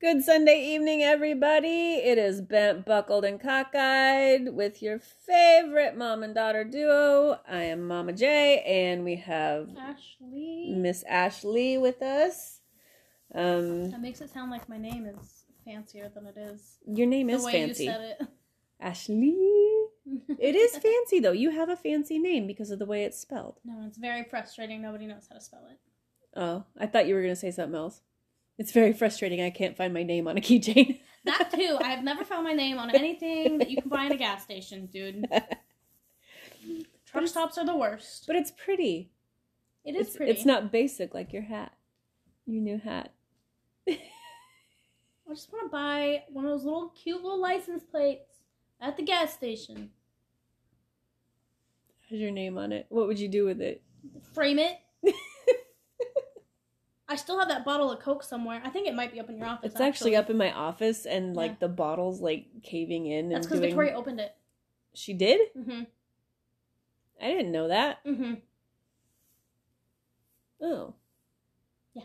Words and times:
Good 0.00 0.22
Sunday 0.22 0.64
evening, 0.64 1.02
everybody. 1.02 1.94
It 1.96 2.18
is 2.18 2.40
bent, 2.40 2.84
buckled, 2.84 3.24
and 3.24 3.40
cockeyed 3.40 4.54
with 4.54 4.80
your 4.80 5.00
favorite 5.00 5.96
mom 5.96 6.22
and 6.22 6.32
daughter 6.34 6.62
duo. 6.62 7.40
I 7.48 7.64
am 7.64 7.88
Mama 7.88 8.12
J, 8.12 8.60
and 8.64 9.02
we 9.04 9.16
have 9.16 9.70
Ashley. 9.76 10.72
Miss 10.76 11.02
Ashley 11.02 11.78
with 11.78 12.00
us. 12.00 12.60
Um, 13.34 13.90
That 13.90 14.00
makes 14.00 14.20
it 14.20 14.30
sound 14.30 14.52
like 14.52 14.68
my 14.68 14.78
name 14.78 15.04
is 15.04 15.44
fancier 15.64 16.08
than 16.14 16.26
it 16.26 16.36
is. 16.36 16.78
your 16.86 17.08
name 17.08 17.26
The 17.26 17.32
is 17.34 17.44
way 17.44 17.52
fancy, 17.52 17.84
you 17.84 17.90
said 17.90 18.00
it. 18.20 18.28
Ashley. 18.80 19.36
It 20.38 20.54
is 20.54 20.76
fancy 20.78 21.18
though. 21.18 21.32
You 21.32 21.50
have 21.50 21.68
a 21.68 21.76
fancy 21.76 22.18
name 22.20 22.46
because 22.46 22.70
of 22.70 22.78
the 22.78 22.86
way 22.86 23.02
it's 23.02 23.18
spelled. 23.18 23.58
no, 23.64 23.84
it's 23.86 23.98
very 23.98 24.22
frustrating. 24.22 24.80
Nobody 24.80 25.06
knows 25.06 25.26
how 25.28 25.34
to 25.34 25.40
spell 25.40 25.66
it. 25.68 25.78
Oh, 26.38 26.64
I 26.78 26.86
thought 26.86 27.08
you 27.08 27.16
were 27.16 27.20
gonna 27.22 27.34
say 27.34 27.50
something 27.50 27.74
else. 27.76 28.00
It's 28.58 28.72
very 28.72 28.92
frustrating. 28.92 29.40
I 29.40 29.50
can't 29.50 29.76
find 29.76 29.94
my 29.94 30.02
name 30.02 30.26
on 30.28 30.36
a 30.36 30.40
keychain. 30.40 31.00
That 31.24 31.50
too. 31.52 31.76
I 31.82 31.88
have 31.88 32.04
never 32.04 32.24
found 32.24 32.44
my 32.44 32.54
name 32.54 32.78
on 32.78 32.94
anything 32.94 33.58
that 33.58 33.68
you 33.68 33.82
can 33.82 33.90
buy 33.90 34.04
in 34.06 34.12
a 34.12 34.16
gas 34.16 34.42
station, 34.44 34.86
dude. 34.86 35.26
Truck 37.04 37.26
stops 37.26 37.58
are 37.58 37.66
the 37.66 37.76
worst. 37.76 38.26
but 38.26 38.36
it's 38.36 38.52
pretty. 38.52 39.10
It 39.84 39.94
is 39.94 40.06
it's, 40.06 40.16
pretty. 40.16 40.32
It's 40.32 40.46
not 40.46 40.72
basic 40.72 41.12
like 41.12 41.32
your 41.34 41.42
hat. 41.42 41.72
Your 42.46 42.62
new 42.62 42.78
hat. 42.78 43.12
I 43.88 43.98
just 45.34 45.52
want 45.52 45.66
to 45.66 45.70
buy 45.70 46.22
one 46.30 46.46
of 46.46 46.52
those 46.52 46.64
little 46.64 46.88
cute 46.90 47.22
little 47.22 47.40
license 47.40 47.82
plates 47.82 48.36
at 48.80 48.96
the 48.96 49.02
gas 49.02 49.34
station. 49.34 49.90
Has 52.08 52.18
your 52.18 52.30
name 52.30 52.56
on 52.56 52.72
it. 52.72 52.86
What 52.88 53.06
would 53.06 53.18
you 53.18 53.28
do 53.28 53.44
with 53.44 53.60
it? 53.60 53.82
Frame 54.32 54.58
it. 54.58 54.78
I 57.08 57.16
still 57.16 57.38
have 57.38 57.48
that 57.48 57.64
bottle 57.64 57.90
of 57.90 58.00
Coke 58.00 58.22
somewhere. 58.22 58.60
I 58.64 58.68
think 58.68 58.86
it 58.86 58.94
might 58.94 59.12
be 59.12 59.18
up 59.20 59.30
in 59.30 59.38
your 59.38 59.46
office. 59.46 59.72
It's 59.72 59.80
actually 59.80 60.14
up 60.14 60.28
in 60.28 60.36
my 60.36 60.52
office, 60.52 61.06
and 61.06 61.34
like 61.34 61.52
Yeah. 61.52 61.56
the 61.60 61.68
bottles 61.68 62.20
like 62.20 62.46
caving 62.62 63.06
in 63.06 63.30
That's 63.30 63.46
because 63.46 63.60
doing. 63.60 63.70
Victoria 63.70 63.94
opened 63.96 64.20
it. 64.20 64.34
She 64.94 65.14
did. 65.14 65.40
Mm-hmm. 65.56 65.82
I 67.20 67.26
didn't 67.28 67.50
know 67.52 67.68
that. 67.68 68.04
Mm-hmm. 68.04 68.34
Oh. 70.60 70.94
Yeah. 71.94 72.02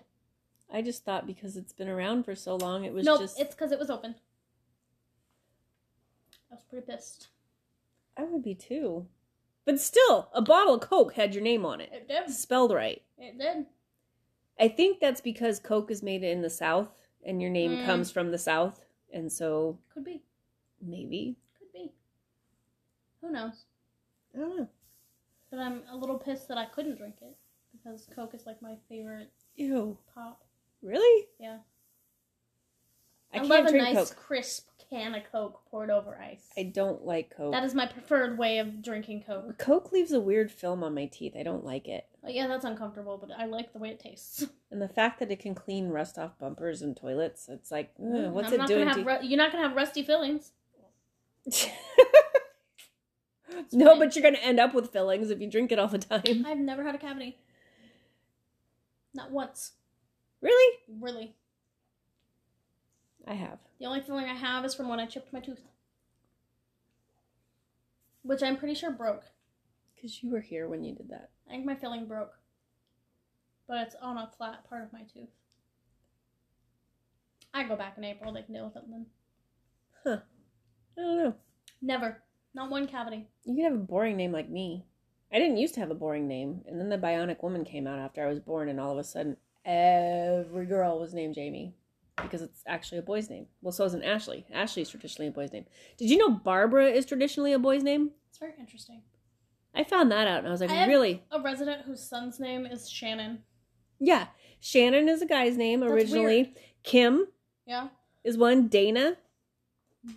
I 0.72 0.82
just 0.82 1.04
thought 1.04 1.28
because 1.28 1.58
it's 1.58 1.74
been 1.74 1.90
around 1.90 2.24
for 2.24 2.36
so 2.36 2.56
long, 2.56 2.84
it 2.86 2.94
was 2.94 3.06
Nope, 3.06 3.20
just. 3.22 3.40
it's 3.40 3.54
because 3.56 3.72
it 3.72 3.80
was 3.80 3.90
open. 3.90 4.16
I 6.52 6.56
was 6.56 6.64
pretty 6.64 6.86
pissed. 6.86 7.28
I 8.16 8.24
would 8.24 8.44
be 8.44 8.56
too. 8.56 9.08
But 9.66 9.80
still, 9.80 10.30
a 10.34 10.42
bottle 10.42 10.76
of 10.76 10.82
Coke 10.82 11.14
had 11.14 11.34
your 11.34 11.44
name 11.44 11.66
on 11.66 11.82
it, 11.82 11.90
It 11.92 12.08
did. 12.08 12.30
spelled 12.30 12.72
right. 12.72 13.02
It 13.18 13.38
did. 13.40 13.66
I 14.60 14.68
think 14.68 15.00
that's 15.00 15.22
because 15.22 15.60
Coke 15.60 15.92
is 15.92 16.04
made 16.04 16.24
in 16.24 16.42
the 16.42 16.50
South, 16.50 16.90
and 17.26 17.42
your 17.42 17.52
name 17.52 17.72
Mm. 17.78 17.86
comes 17.86 18.12
from 18.12 18.32
the 18.32 18.38
South, 18.38 18.86
and 19.12 19.32
so 19.32 19.80
Could 19.94 20.04
be. 20.06 20.24
maybe 20.82 21.38
Could 21.58 21.72
be. 21.74 21.92
Who 23.22 23.32
knows? 23.32 23.66
I 24.36 24.40
don't 24.40 24.58
know. 24.58 24.70
But 25.50 25.60
I'm 25.60 25.84
a 25.90 25.96
little 25.96 26.18
pissed 26.18 26.48
that 26.48 26.58
I 26.58 26.66
couldn't 26.66 26.98
drink 26.98 27.16
it 27.22 27.38
because 27.72 28.08
Coke 28.16 28.34
is 28.34 28.46
like 28.46 28.62
my 28.62 28.76
favorite 28.90 29.32
Ew, 29.56 29.98
pop. 30.14 30.44
really? 30.82 31.28
Yeah. 31.40 31.60
I, 33.32 33.38
I, 33.38 33.40
can't 33.40 33.50
love 33.50 33.66
a 33.68 33.72
nice 33.78 33.96
Coke. 33.96 34.16
crisp 34.18 34.70
can 34.94 35.16
of 35.16 35.24
Coke 35.32 35.62
poured 35.72 35.90
over 35.90 36.20
ice. 36.22 36.46
I 36.58 36.64
don't 36.64 37.04
like 37.06 37.36
Coke. 37.36 37.52
That 37.52 37.64
is 37.64 37.74
my 37.74 37.88
preferred 37.88 38.38
way 38.38 38.60
of 38.60 38.82
drinking 38.84 39.24
Coke. 39.26 39.58
Coke 39.58 39.92
leaves 39.92 40.12
a 40.12 40.20
weird 40.20 40.52
film 40.52 40.84
on 40.84 40.94
my 40.94 41.06
teeth. 41.06 41.34
I 41.38 41.44
don't 41.44 41.66
like 41.66 41.88
it. 41.88 42.06
Yeah, 42.28 42.48
that's 42.48 42.64
uncomfortable, 42.66 43.18
but 43.18 43.32
I 43.38 43.46
like 43.46 43.74
the 43.74 43.80
way 43.80 43.90
it 43.90 44.00
tastes. 44.00 44.46
And 44.74 44.82
the 44.82 44.88
fact 44.88 45.20
that 45.20 45.30
it 45.30 45.40
can 45.40 45.54
clean 45.54 45.90
rust 45.90 46.18
off 46.18 46.40
bumpers 46.40 46.82
and 46.82 46.98
toilets, 46.98 47.48
it's 47.48 47.70
like, 47.70 47.92
ugh, 48.00 48.06
mm, 48.08 48.32
what's 48.32 48.48
I'm 48.48 48.56
it 48.56 48.58
not 48.58 48.68
doing 48.68 48.88
Gonna 48.88 49.04
to 49.04 49.20
ru- 49.22 49.28
you're 49.28 49.38
not 49.38 49.52
gonna 49.52 49.68
have 49.68 49.76
rusty 49.78 50.02
fillings. 50.02 50.52
No, 53.72 53.98
but 53.98 54.16
you're 54.16 54.24
going 54.24 54.36
to 54.36 54.44
end 54.44 54.60
up 54.60 54.74
with 54.74 54.92
fillings 54.92 55.30
if 55.30 55.40
you 55.40 55.48
drink 55.50 55.72
it 55.72 55.80
all 55.80 55.88
the 55.88 56.00
time. 56.00 56.44
I've 56.46 56.58
never 56.58 56.84
had 56.84 56.96
a 56.96 56.98
cavity. 56.98 57.38
Not 59.14 59.32
once, 59.32 59.74
Really? 60.42 60.78
really. 61.00 61.36
I 63.28 63.34
have. 63.34 63.60
The 63.80 63.86
only 63.86 64.02
feeling 64.02 64.26
I 64.26 64.36
have 64.36 64.66
is 64.66 64.76
from 64.76 64.90
when 64.90 65.00
I 65.00 65.06
chipped 65.06 65.32
my 65.32 65.40
tooth, 65.40 65.62
which 68.22 68.44
I'm 68.44 68.58
pretty 68.58 68.76
sure 68.76 68.92
broke. 68.92 69.24
Because 69.96 70.22
you 70.22 70.32
were 70.32 70.42
here 70.42 70.68
when 70.68 70.84
you 70.84 70.94
did 70.94 71.10
that. 71.10 71.30
I 71.48 71.52
think 71.52 71.66
my 71.66 71.76
filling 71.76 72.08
broke, 72.08 72.34
but 73.68 73.78
it's 73.78 73.96
on 74.02 74.18
a 74.18 74.30
flat 74.38 74.68
part 74.68 74.84
of 74.84 74.92
my 74.92 75.04
tooth. 75.04 75.30
I 77.54 77.64
go 77.64 77.78
back 77.78 77.98
in 77.98 78.04
April. 78.04 78.34
They 78.34 78.42
can 78.42 78.54
deal 78.54 78.66
with 78.66 78.76
it 78.76 78.84
then. 78.90 79.06
Huh. 80.04 80.18
I 80.98 81.02
don't 81.02 81.18
know. 81.18 81.36
Never, 81.82 82.22
not 82.54 82.70
one 82.70 82.88
cavity. 82.88 83.28
You 83.46 83.56
could 83.56 83.64
have 83.64 83.74
a 83.74 83.78
boring 83.78 84.18
name 84.18 84.34
like 84.34 84.50
me. 84.50 84.86
I 85.32 85.40
didn't 85.40 85.58
used 85.58 85.74
to 85.76 85.80
have 85.80 85.92
a 85.92 85.96
boring 85.96 86.28
name, 86.28 86.62
and 86.68 86.80
then 86.80 86.90
the 86.90 86.98
Bionic 86.98 87.42
Woman 87.42 87.64
came 87.64 87.88
out 87.88 88.00
after 88.00 88.24
I 88.24 88.30
was 88.30 88.40
born, 88.40 88.70
and 88.70 88.80
all 88.80 88.92
of 88.92 88.98
a 88.98 89.04
sudden, 89.04 89.38
every 89.66 90.66
girl 90.66 91.00
was 91.00 91.14
named 91.14 91.36
Jamie 91.36 91.74
because 92.22 92.42
it's 92.42 92.62
actually 92.68 93.00
a 93.00 93.02
boy's 93.04 93.30
name. 93.30 93.48
Well, 93.62 93.72
so 93.72 93.86
isn't 93.86 94.04
Ashley. 94.04 94.46
Ashley 94.54 94.82
is 94.82 94.90
traditionally 94.90 95.28
a 95.30 95.32
boy's 95.32 95.52
name. 95.52 95.66
Did 95.98 96.10
you 96.10 96.18
know 96.18 96.30
Barbara 96.30 96.90
is 96.90 97.06
traditionally 97.06 97.54
a 97.54 97.60
boy's 97.60 97.84
name? 97.84 98.12
It's 98.30 98.38
very 98.40 98.54
interesting. 98.60 99.02
I 99.76 99.84
found 99.84 100.12
that 100.12 100.28
out, 100.28 100.40
and 100.40 100.48
I 100.48 100.52
was 100.52 100.62
like, 100.62 100.70
I 100.70 100.74
have- 100.76 100.88
really? 100.88 101.24
A 101.32 101.42
resident 101.42 101.82
whose 101.86 102.02
son's 102.08 102.40
name 102.40 102.66
is 102.66 102.88
Shannon. 102.90 103.40
Yeah. 104.00 104.28
Shannon 104.60 105.10
is 105.10 105.22
a 105.22 105.26
guy's 105.26 105.58
name 105.58 105.80
That's 105.80 105.92
originally. 105.92 106.54
Kim 106.84 107.28
Yeah, 107.66 107.88
is 108.24 108.38
one. 108.38 108.68
Dana. 108.68 109.18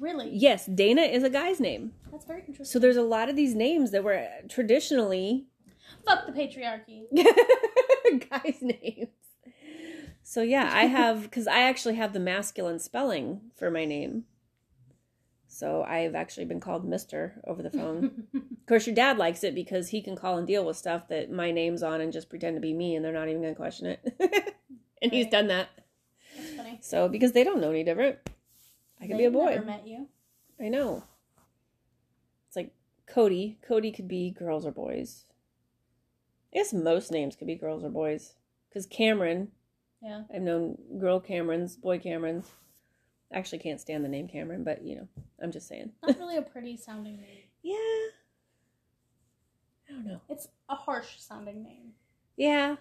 really. 0.01 0.31
Yes, 0.33 0.67
Dana 0.67 1.03
is 1.03 1.23
a 1.23 1.31
guy's 1.31 1.61
name. 1.61 1.93
That's 2.13 2.25
very 2.25 2.41
interesting. 2.41 2.65
So 2.67 2.79
there's 2.79 2.97
a 2.97 3.03
lot 3.03 3.29
of 3.29 3.37
these 3.37 3.55
names 3.55 3.91
that 3.93 4.05
were 4.05 4.27
traditionally 4.49 5.47
Fuck 6.05 6.27
the 6.27 6.33
patriarchy. 6.33 7.05
guys' 8.31 8.61
names. 8.63 9.09
So 10.29 10.43
yeah, 10.43 10.69
I 10.73 10.87
have 10.87 11.23
because 11.23 11.47
I 11.47 11.61
actually 11.61 11.95
have 11.95 12.13
the 12.13 12.19
masculine 12.19 12.81
spelling 12.81 13.43
for 13.55 13.71
my 13.71 13.85
name. 13.85 14.25
So 15.47 15.85
I've 15.85 16.17
actually 16.17 16.47
been 16.47 16.59
called 16.59 16.85
Mister 16.85 17.41
over 17.47 17.63
the 17.63 17.71
phone. 17.71 18.25
of 18.35 18.67
course, 18.67 18.89
your 18.89 18.97
dad 18.97 19.19
likes 19.19 19.45
it 19.45 19.55
because 19.55 19.91
he 19.91 20.03
can 20.03 20.17
call 20.17 20.37
and 20.37 20.45
deal 20.45 20.65
with 20.65 20.77
stuff 20.77 21.07
that 21.11 21.31
my 21.31 21.53
name's 21.53 21.81
on 21.81 22.01
and 22.01 22.13
just 22.13 22.29
pretend 22.29 22.57
to 22.57 22.61
be 22.61 22.75
me, 22.75 22.97
and 22.97 23.05
they're 23.05 23.13
not 23.13 23.29
even 23.29 23.41
going 23.41 23.55
to 23.55 23.57
question 23.57 23.87
it. 23.87 24.57
and 25.01 25.13
he's 25.13 25.29
done 25.29 25.47
that. 25.47 25.69
That's 26.37 26.55
funny. 26.55 26.79
So 26.83 27.09
because 27.09 27.31
they 27.31 27.45
don't 27.45 27.61
know 27.61 27.71
any 27.71 27.85
different, 27.85 28.19
I 29.01 29.07
could 29.07 29.19
be 29.19 29.27
a 29.27 29.31
boy. 29.31 29.51
Never 29.51 29.65
met 29.65 29.87
you. 29.87 30.09
I 30.61 30.67
know. 30.67 31.05
It's 32.49 32.57
like 32.57 32.75
Cody. 33.07 33.59
Cody 33.63 33.93
could 33.93 34.09
be 34.09 34.33
girls 34.33 34.67
or 34.67 34.73
boys. 34.73 35.25
I 36.53 36.57
guess 36.59 36.73
most 36.73 37.13
names 37.13 37.37
could 37.37 37.47
be 37.47 37.55
girls 37.55 37.85
or 37.85 37.91
boys. 37.91 38.35
Because 38.69 38.87
Cameron, 38.87 39.53
Yeah. 40.03 40.23
I've 40.35 40.43
known 40.43 40.79
girl 40.99 41.21
Camerons, 41.21 41.81
boy 41.81 41.99
Camerons. 41.99 42.47
Actually, 43.33 43.59
can't 43.59 43.81
stand 43.81 44.05
the 44.05 44.09
name 44.09 44.29
Cameron, 44.29 44.63
but 44.63 44.85
you 44.85 44.97
know, 44.97 45.09
I'm 45.43 45.51
just 45.51 45.69
saying. 45.69 45.93
Not 46.03 46.19
really 46.19 46.37
a 46.37 46.43
pretty 46.43 46.77
sounding 46.77 47.17
name. 47.17 47.45
Yeah. 47.63 47.75
I 49.89 49.93
don't 49.93 50.07
know. 50.07 50.21
It's 50.29 50.49
a 50.69 50.75
harsh 50.75 51.19
sounding 51.19 51.63
name. 51.63 51.93
Yeah. 52.37 52.77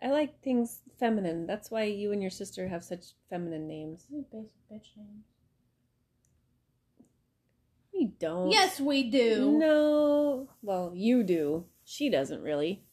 I 0.00 0.10
like 0.10 0.40
things 0.42 0.80
feminine. 0.98 1.46
That's 1.46 1.70
why 1.70 1.84
you 1.84 2.12
and 2.12 2.22
your 2.22 2.30
sister 2.30 2.68
have 2.68 2.84
such 2.84 3.14
feminine 3.28 3.66
names. 3.66 4.06
Basic 4.30 4.56
bitch 4.70 4.96
names. 4.96 5.24
We 7.92 8.06
don't. 8.20 8.50
Yes, 8.50 8.80
we 8.80 9.02
do. 9.10 9.58
No. 9.58 10.48
Well, 10.62 10.92
you 10.94 11.24
do. 11.24 11.64
She 11.84 12.08
doesn't 12.08 12.42
really. 12.42 12.84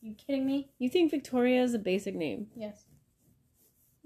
You 0.00 0.14
kidding 0.14 0.46
me? 0.46 0.70
You 0.78 0.88
think 0.88 1.10
Victoria 1.10 1.62
is 1.62 1.74
a 1.74 1.78
basic 1.78 2.14
name? 2.14 2.48
Yes. 2.56 2.84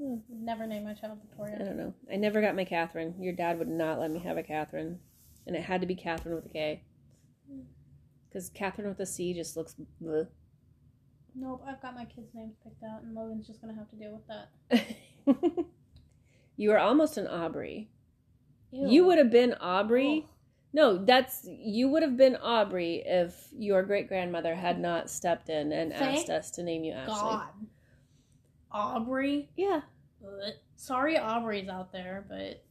Hmm. 0.01 0.17
Would 0.29 0.41
Never 0.41 0.67
name 0.67 0.85
my 0.85 0.95
child 0.95 1.19
Victoria. 1.27 1.57
I 1.61 1.65
don't 1.65 1.77
know. 1.77 1.95
I 2.11 2.17
never 2.17 2.41
got 2.41 2.57
my 2.57 2.65
Catherine. 2.65 3.15
Your 3.21 3.35
dad 3.35 3.59
would 3.59 3.69
not 3.69 4.01
let 4.01 4.11
me 4.11 4.21
have 4.21 4.37
a 4.39 4.43
Catherine. 4.43 4.99
And 5.47 5.55
it 5.55 5.63
had 5.63 5.81
to 5.81 5.87
be 5.87 5.95
Catherine 5.95 6.35
with 6.35 6.47
a 6.47 6.49
K. 6.49 6.83
Because 8.29 8.49
Catherine 8.49 8.89
with 8.89 9.01
a 9.01 9.07
C 9.07 9.35
just 9.35 9.57
looks. 9.57 9.77
bleh. 10.03 10.27
Nope, 11.35 11.63
I've 11.67 11.81
got 11.81 11.95
my 11.95 12.05
kids' 12.05 12.35
names 12.35 12.55
picked 12.63 12.83
out, 12.83 13.03
and 13.03 13.15
Logan's 13.15 13.47
just 13.47 13.61
gonna 13.61 13.75
have 13.75 13.89
to 13.91 13.97
deal 13.97 14.13
with 14.13 14.27
that. 14.29 15.67
you 16.57 16.73
are 16.73 16.79
almost 16.79 17.17
an 17.17 17.27
Aubrey. 17.27 17.91
Ew. 18.71 18.89
You 18.89 19.05
would 19.07 19.19
have 19.19 19.31
been 19.31 19.55
Aubrey. 19.55 20.27
No, 20.73 20.97
that's. 21.05 21.47
You 21.47 21.89
would 21.89 22.03
have 22.03 22.17
been 22.17 22.37
Aubrey 22.37 23.03
if 23.05 23.49
your 23.57 23.83
great 23.83 24.09
grandmother 24.09 24.55
had 24.55 24.81
not 24.81 25.11
stepped 25.11 25.49
in 25.51 25.71
and 25.73 25.93
Thank 25.93 26.21
asked 26.21 26.31
us 26.31 26.51
to 26.53 26.63
name 26.63 26.83
you 26.85 26.93
Ashley. 26.93 27.15
God. 27.15 27.49
Aubrey. 28.71 29.51
Yeah. 29.57 29.83
Ugh. 30.25 30.53
Sorry, 30.77 31.19
Aubrey's 31.19 31.69
out 31.69 31.93
there, 31.93 32.25
but 32.29 32.65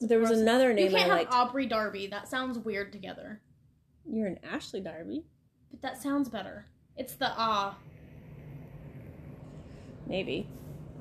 There 0.00 0.18
was 0.18 0.30
another 0.32 0.72
name 0.74 0.88
I 0.88 0.98
can't 0.98 1.02
have 1.10 1.18
liked. 1.18 1.32
Aubrey 1.32 1.66
Darby. 1.66 2.08
That 2.08 2.28
sounds 2.28 2.58
weird 2.58 2.92
together, 2.92 3.40
You're 4.04 4.26
an 4.26 4.38
Ashley 4.42 4.80
Darby. 4.80 5.24
but 5.70 5.80
that 5.82 6.02
sounds 6.02 6.28
better. 6.28 6.66
It's 6.96 7.14
the 7.14 7.30
ah. 7.36 7.76
Maybe. 10.06 10.48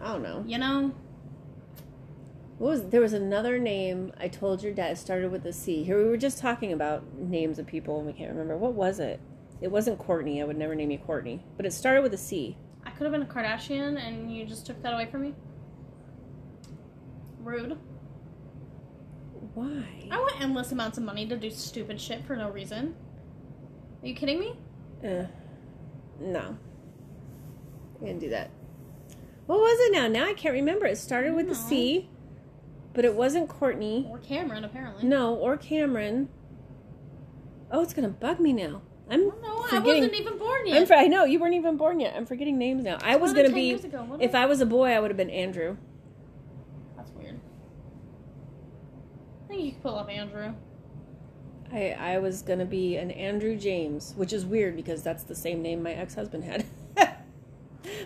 I 0.01 0.13
don't 0.13 0.21
know. 0.24 0.44
You 0.45 0.57
know? 0.59 0.94
What 2.57 2.69
was 2.69 2.83
there 2.89 3.01
was 3.01 3.13
another 3.13 3.59
name 3.59 4.12
I 4.19 4.27
told 4.27 4.63
your 4.63 4.74
dad 4.74 4.98
started 4.98 5.31
with 5.31 5.45
a 5.45 5.54
C. 5.54 5.83
Here 5.83 5.98
we 6.01 6.09
were 6.09 6.18
just 6.18 6.39
talking 6.39 6.74
about 6.74 7.04
names 7.15 7.59
of 7.59 7.68
people 7.68 7.98
and 8.00 8.07
we 8.07 8.13
can't 8.13 8.31
remember. 8.31 8.57
What 8.57 8.74
was 8.74 9.00
it? 9.00 9.19
It 9.62 9.71
wasn't 9.71 10.00
Courtney. 10.00 10.42
I 10.42 10.45
would 10.45 10.57
never 10.57 10.74
name 10.74 10.89
you 10.89 10.98
Courtney. 10.98 11.44
But 11.56 11.68
it 11.68 11.74
started 11.74 12.01
with 12.01 12.13
a 12.13 12.18
C. 12.18 12.57
I 12.83 12.89
could 12.89 13.04
have 13.04 13.12
been 13.12 13.21
a 13.21 13.25
Kardashian 13.25 14.00
and 14.00 14.36
you 14.36 14.45
just 14.45 14.65
took 14.65 14.81
that 14.81 14.94
away 14.94 15.06
from 15.06 15.21
me. 15.21 15.36
Rude. 17.44 17.77
Why? 19.54 20.07
I 20.12 20.18
want 20.18 20.42
endless 20.42 20.71
amounts 20.71 20.98
of 20.98 21.04
money 21.04 21.27
to 21.27 21.38
do 21.38 21.51
stupid 21.51 22.01
shit 22.01 22.25
for 22.25 22.36
no 22.36 22.50
reason. 22.50 22.95
Are 24.01 24.07
you 24.07 24.15
kidding 24.15 24.39
me? 24.39 24.56
Uh, 25.04 25.25
no. 26.19 26.57
I 28.01 28.06
didn't 28.06 28.19
do 28.19 28.30
that. 28.30 28.50
What 29.45 29.59
was 29.59 29.80
it 29.88 29.94
now? 29.94 30.07
Now 30.07 30.25
I 30.25 30.33
can't 30.33 30.54
remember. 30.54 30.88
It 30.88 30.98
started 30.98 31.33
with 31.33 31.45
a 31.45 31.50
No. 31.50 31.54
C, 31.54 32.09
but 32.97 33.05
it 33.05 33.13
wasn't 33.13 33.47
Courtney. 33.47 34.07
Or 34.09 34.17
Cameron, 34.17 34.63
apparently. 34.63 35.07
No, 35.07 35.35
or 35.35 35.55
Cameron. 35.55 36.29
Oh, 37.69 37.83
it's 37.83 37.94
gonna 37.94 38.09
bug 38.09 38.39
me 38.39 38.53
now. 38.53 38.81
I'm 39.07 39.27
No, 39.27 39.67
I 39.71 39.77
wasn't 39.77 40.15
even 40.15 40.39
born 40.39 40.65
yet. 40.65 40.91
I'm 40.91 40.99
I 40.99 41.05
know 41.05 41.23
you 41.23 41.39
weren't 41.39 41.53
even 41.53 41.77
born 41.77 41.99
yet. 41.99 42.15
I'm 42.17 42.25
forgetting 42.25 42.57
names 42.57 42.83
now. 42.83 42.97
I 43.03 43.17
was 43.17 43.33
gonna 43.33 43.51
be. 43.51 43.61
years 43.61 43.83
ago, 43.83 44.01
wasn't 44.01 44.23
If? 44.23 44.33
I 44.33 44.47
was 44.47 44.61
a 44.61 44.65
boy, 44.65 44.88
I 44.94 44.99
would 44.99 45.11
have 45.11 45.17
been 45.17 45.29
Andrew. 45.29 45.77
That's 46.95 47.11
weird. 47.11 47.39
I 49.45 49.47
think 49.47 49.61
you 49.61 49.71
could 49.73 49.83
pull 49.83 49.99
up 49.99 50.09
Andrew. 50.09 50.55
I 51.71 51.91
I 51.99 52.17
was 52.17 52.41
gonna 52.41 52.65
be 52.65 52.97
an 52.97 53.11
Andrew 53.11 53.55
James, 53.55 54.15
which 54.17 54.33
is 54.33 54.44
weird 54.44 54.75
because 54.75 55.03
that's 55.03 55.21
the 55.21 55.35
same 55.35 55.61
name 55.61 55.83
my 55.83 55.94
ex 55.94 56.15
husband 56.15 56.45
had. 56.45 56.65
my 56.97 57.11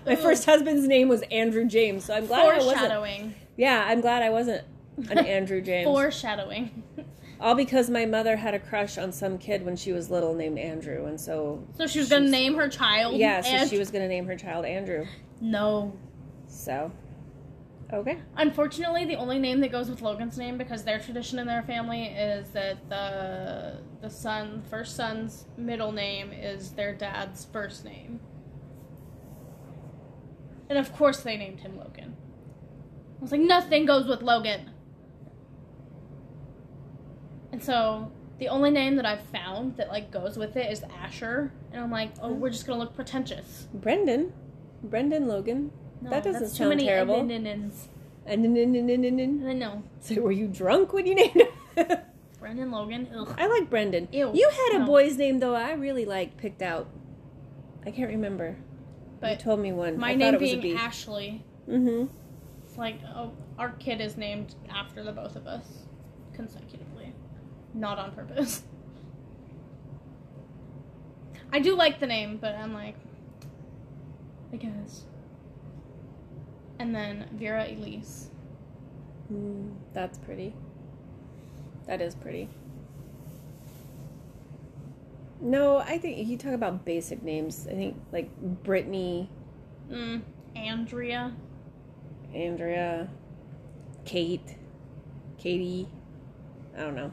Ugh. 0.05 0.17
first 0.17 0.45
husband's 0.45 0.85
name 0.85 1.07
was 1.07 1.21
Andrew 1.31 1.65
James, 1.65 2.03
so 2.03 2.13
I'm 2.13 2.27
glad 2.27 2.59
I 2.59 2.65
wasn't. 2.65 3.35
Yeah, 3.55 3.85
I'm 3.87 4.01
glad 4.01 4.21
I 4.21 4.29
wasn't 4.31 4.65
an 5.09 5.17
Andrew 5.19 5.61
James. 5.61 5.85
Foreshadowing. 5.85 6.83
All 7.39 7.55
because 7.55 7.89
my 7.89 8.05
mother 8.05 8.35
had 8.35 8.53
a 8.53 8.59
crush 8.59 8.97
on 8.99 9.11
some 9.11 9.37
kid 9.39 9.65
when 9.65 9.75
she 9.75 9.91
was 9.91 10.11
little 10.11 10.35
named 10.35 10.59
Andrew, 10.59 11.05
and 11.07 11.19
so 11.19 11.63
so 11.75 11.87
she 11.87 11.97
was 11.99 12.07
gonna 12.09 12.29
name 12.29 12.55
her 12.55 12.67
child. 12.69 13.15
yeah, 13.17 13.41
so 13.41 13.49
and- 13.49 13.69
she 13.69 13.79
was 13.79 13.89
gonna 13.89 14.07
name 14.07 14.25
her 14.27 14.35
child 14.35 14.63
Andrew. 14.65 15.05
No. 15.39 15.93
So, 16.47 16.91
okay. 17.91 18.19
Unfortunately, 18.37 19.05
the 19.05 19.15
only 19.15 19.39
name 19.39 19.59
that 19.61 19.71
goes 19.71 19.89
with 19.89 20.01
Logan's 20.01 20.37
name, 20.37 20.57
because 20.57 20.83
their 20.83 20.99
tradition 20.99 21.39
in 21.39 21.47
their 21.47 21.63
family 21.63 22.03
is 22.07 22.49
that 22.49 22.77
the 22.89 23.77
the 24.01 24.09
son, 24.09 24.61
first 24.69 24.95
son's 24.95 25.45
middle 25.57 25.91
name 25.91 26.31
is 26.31 26.71
their 26.71 26.93
dad's 26.93 27.45
first 27.45 27.85
name, 27.85 28.19
and 30.69 30.77
of 30.77 30.93
course 30.93 31.21
they 31.21 31.37
named 31.37 31.61
him 31.61 31.77
Logan. 31.77 32.15
I 33.19 33.21
was 33.21 33.31
like, 33.31 33.41
nothing 33.41 33.85
goes 33.85 34.07
with 34.07 34.21
Logan, 34.21 34.70
and 37.51 37.63
so 37.63 38.11
the 38.39 38.47
only 38.47 38.71
name 38.71 38.95
that 38.95 39.05
I've 39.05 39.21
found 39.27 39.77
that 39.77 39.89
like 39.89 40.11
goes 40.11 40.37
with 40.37 40.55
it 40.57 40.71
is 40.71 40.83
Asher, 41.01 41.51
and 41.71 41.81
I'm 41.81 41.91
like, 41.91 42.11
oh, 42.21 42.31
we're 42.33 42.49
just 42.49 42.65
gonna 42.65 42.79
look 42.79 42.95
pretentious. 42.95 43.67
Brendan, 43.73 44.33
Brendan 44.83 45.27
Logan. 45.27 45.71
No, 46.01 46.09
That 46.09 46.23
doesn't 46.23 46.41
that's 46.41 46.53
too 46.53 46.57
sound 46.63 46.69
many 46.69 46.85
terrible. 46.85 47.19
And. 47.29 47.71
I 48.27 49.53
know. 49.53 49.83
So, 49.99 50.21
were 50.21 50.31
you 50.31 50.47
drunk 50.47 50.93
when 50.93 51.05
you 51.05 51.15
named 51.15 51.43
him? 51.75 51.97
Brendan 52.39 52.71
Logan. 52.71 53.07
Ugh. 53.15 53.35
I 53.37 53.45
like 53.47 53.69
Brendan. 53.69 54.07
Ew. 54.11 54.31
You 54.33 54.49
had 54.49 54.75
a 54.77 54.79
No. 54.79 54.85
boy's 54.87 55.17
name 55.17 55.39
though. 55.39 55.53
I 55.55 55.73
really 55.73 56.05
like 56.05 56.37
picked 56.37 56.61
out. 56.63 56.87
I 57.85 57.91
can't 57.91 58.09
remember. 58.09 58.49
you 58.49 58.55
But 59.19 59.39
told 59.39 59.59
me 59.59 59.71
one. 59.71 59.97
My 59.99 60.11
I 60.11 60.15
name 60.15 60.35
it 60.35 60.39
being. 60.39 60.75
Ashley. 60.77 61.43
Mm-hmm. 61.69 62.07
It's 62.65 62.77
like 62.77 62.99
oh, 63.15 63.31
our 63.59 63.69
kid 63.73 64.01
is 64.01 64.17
named 64.17 64.55
after 64.69 65.03
the 65.03 65.11
both 65.11 65.35
of 65.35 65.45
us 65.45 65.85
consecutively, 66.33 66.87
not 67.73 67.97
on 67.99 68.11
purpose. 68.11 68.63
I 71.53 71.59
do 71.59 71.75
like 71.75 71.99
the 71.99 72.07
name, 72.07 72.37
but 72.37 72.55
I'm 72.55 72.73
like, 72.73 72.95
I 74.53 74.55
guess. 74.57 75.03
And 76.79 76.95
then 76.95 77.27
Vera 77.33 77.65
Elise. 77.65 78.29
Mm, 79.31 79.73
that's 79.93 80.17
pretty. 80.17 80.53
That 81.87 82.01
is 82.01 82.15
pretty. 82.15 82.49
No, 85.41 85.77
I 85.77 85.97
think 85.97 86.27
you 86.27 86.37
talk 86.37 86.53
about 86.53 86.85
basic 86.85 87.23
names. 87.23 87.67
I 87.69 87.73
think 87.73 87.99
like 88.11 88.29
Brittany, 88.63 89.29
Mm, 89.91 90.21
Andrea. 90.55 91.33
Andrea, 92.33 93.09
Kate, 94.05 94.55
Katie. 95.37 95.89
I 96.77 96.81
don't 96.81 96.95
know. 96.95 97.11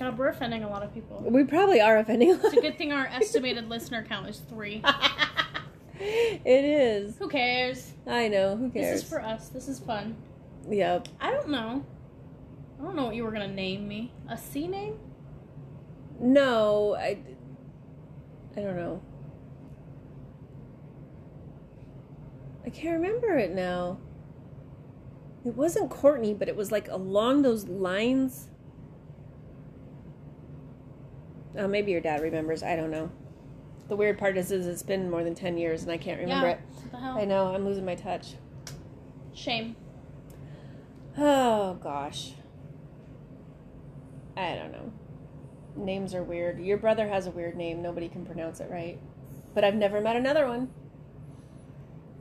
God, 0.00 0.16
we're 0.16 0.28
offending 0.28 0.64
a 0.64 0.70
lot 0.70 0.82
of 0.82 0.94
people. 0.94 1.22
We 1.28 1.44
probably 1.44 1.82
are 1.82 1.98
offending. 1.98 2.30
It's 2.30 2.54
a 2.54 2.60
good 2.62 2.78
thing 2.78 2.90
our 2.90 3.06
estimated 3.06 3.68
listener 3.68 4.02
count 4.02 4.30
is 4.30 4.38
three. 4.38 4.82
it 6.00 6.64
is. 6.64 7.18
Who 7.18 7.28
cares? 7.28 7.92
I 8.06 8.28
know. 8.28 8.56
Who 8.56 8.70
cares? 8.70 8.94
This 8.94 9.02
is 9.02 9.08
for 9.10 9.20
us. 9.20 9.50
This 9.50 9.68
is 9.68 9.78
fun. 9.78 10.16
Yep. 10.70 11.08
I 11.20 11.30
don't 11.30 11.50
know. 11.50 11.84
I 12.78 12.82
don't 12.82 12.96
know 12.96 13.04
what 13.04 13.14
you 13.14 13.24
were 13.24 13.30
gonna 13.30 13.46
name 13.46 13.86
me. 13.86 14.10
A 14.26 14.38
C 14.38 14.66
name? 14.66 14.98
No, 16.18 16.96
I. 16.98 17.18
I 18.56 18.60
don't 18.62 18.76
know. 18.76 19.02
I 22.64 22.70
can't 22.70 23.02
remember 23.02 23.36
it 23.36 23.50
now. 23.50 23.98
It 25.44 25.54
wasn't 25.54 25.90
Courtney, 25.90 26.32
but 26.32 26.48
it 26.48 26.56
was 26.56 26.72
like 26.72 26.88
along 26.88 27.42
those 27.42 27.68
lines. 27.68 28.49
Oh, 31.56 31.66
maybe 31.66 31.92
your 31.92 32.00
dad 32.00 32.20
remembers. 32.20 32.62
I 32.62 32.76
don't 32.76 32.90
know. 32.90 33.10
The 33.88 33.96
weird 33.96 34.18
part 34.18 34.36
is, 34.38 34.52
is 34.52 34.66
it's 34.66 34.82
been 34.82 35.10
more 35.10 35.24
than 35.24 35.34
10 35.34 35.58
years 35.58 35.82
and 35.82 35.90
I 35.90 35.96
can't 35.96 36.20
remember 36.20 36.46
yeah. 36.46 36.52
it. 36.54 36.60
What 36.74 36.92
the 36.92 36.98
hell? 36.98 37.18
I 37.18 37.24
know, 37.24 37.54
I'm 37.54 37.64
losing 37.64 37.84
my 37.84 37.96
touch. 37.96 38.34
Shame. 39.34 39.74
Oh, 41.18 41.74
gosh. 41.74 42.32
I 44.36 44.54
don't 44.54 44.72
know. 44.72 44.92
Names 45.76 46.14
are 46.14 46.22
weird. 46.22 46.60
Your 46.60 46.78
brother 46.78 47.08
has 47.08 47.26
a 47.26 47.30
weird 47.30 47.56
name. 47.56 47.82
Nobody 47.82 48.08
can 48.08 48.24
pronounce 48.24 48.60
it 48.60 48.70
right. 48.70 48.98
But 49.54 49.64
I've 49.64 49.74
never 49.74 50.00
met 50.00 50.16
another 50.16 50.46
one. 50.46 50.70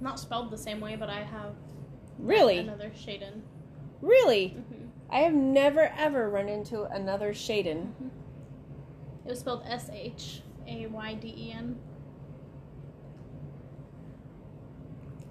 Not 0.02 0.20
spelled 0.20 0.50
the 0.50 0.58
same 0.58 0.80
way, 0.80 0.96
but 0.96 1.10
I 1.10 1.24
have 1.24 1.54
Really? 2.18 2.58
another 2.58 2.90
Shaden. 2.90 3.42
Really? 4.02 4.50
hmm 4.50 4.86
I 5.12 5.21
have 5.21 5.33
never 5.33 5.92
ever 5.98 6.30
run 6.30 6.48
into 6.48 6.83
another 6.83 7.33
Shaden. 7.33 7.94
It 9.30 9.33
was 9.33 9.42
spelled 9.42 9.62
S 9.68 9.92
H 9.94 10.42
A 10.68 10.88
Y 10.88 11.14
D 11.14 11.28
E 11.28 11.54
N. 11.56 11.78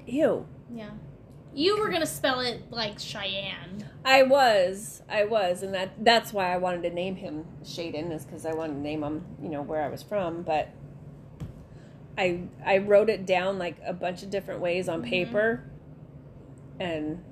Ew. 0.06 0.46
Yeah. 0.72 0.90
You 1.52 1.80
were 1.80 1.88
gonna 1.88 2.06
spell 2.06 2.38
it 2.38 2.70
like 2.70 3.00
Cheyenne. 3.00 3.90
I 4.04 4.22
was, 4.22 5.02
I 5.08 5.24
was, 5.24 5.64
and 5.64 5.74
that 5.74 6.04
that's 6.04 6.32
why 6.32 6.54
I 6.54 6.58
wanted 6.58 6.84
to 6.84 6.90
name 6.90 7.16
him 7.16 7.44
Shaden 7.64 8.12
is 8.14 8.24
because 8.24 8.46
I 8.46 8.52
wanted 8.54 8.74
to 8.74 8.80
name 8.80 9.02
him, 9.02 9.24
you 9.42 9.48
know, 9.48 9.62
where 9.62 9.82
I 9.82 9.88
was 9.88 10.04
from. 10.04 10.42
But 10.42 10.68
I 12.16 12.42
I 12.64 12.78
wrote 12.78 13.10
it 13.10 13.26
down 13.26 13.58
like 13.58 13.78
a 13.84 13.92
bunch 13.92 14.22
of 14.22 14.30
different 14.30 14.60
ways 14.60 14.88
on 14.88 15.02
Mhm. 15.02 15.10
paper, 15.10 15.64
and 16.78 17.24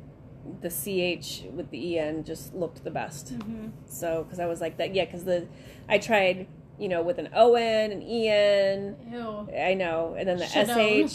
the 0.61 0.71
ch 0.71 1.45
with 1.53 1.71
the 1.71 1.99
en 1.99 2.25
just 2.25 2.55
looked 2.55 2.83
the 2.85 2.91
best. 2.91 3.35
Mm-hmm. 3.35 3.69
So 3.87 4.25
because 4.25 4.41
I 4.41 4.47
was 4.47 4.61
like 4.61 4.79
that, 4.79 4.95
yeah, 4.95 5.05
because 5.05 5.25
the 5.25 5.47
I 5.89 5.99
tried, 5.99 6.49
you 6.79 6.89
know, 6.89 7.03
with 7.03 7.19
an 7.19 7.29
on, 7.35 7.57
an 7.93 8.03
en, 8.03 8.97
Ew. 9.11 9.49
I 9.59 9.75
know, 9.75 10.15
and 10.19 10.29
then 10.29 10.39
the 10.39 10.47
sh, 10.47 10.57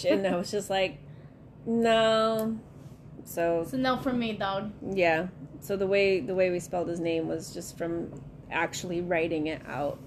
and 0.05 0.25
I 0.27 0.35
was 0.35 0.51
just 0.51 0.69
like, 0.69 0.97
no. 1.65 2.57
So 3.23 3.61
It's 3.61 3.73
a 3.73 3.77
no 3.77 3.97
from 3.97 4.19
me, 4.19 4.33
dog. 4.33 4.71
yeah. 4.93 5.27
So 5.59 5.77
the 5.77 5.85
way 5.87 6.19
the 6.19 6.33
way 6.33 6.49
we 6.49 6.59
spelled 6.59 6.87
his 6.87 6.99
name 6.99 7.27
was 7.27 7.53
just 7.53 7.77
from 7.77 8.11
actually 8.49 9.01
writing 9.01 9.47
it 9.47 9.61
out 9.67 9.99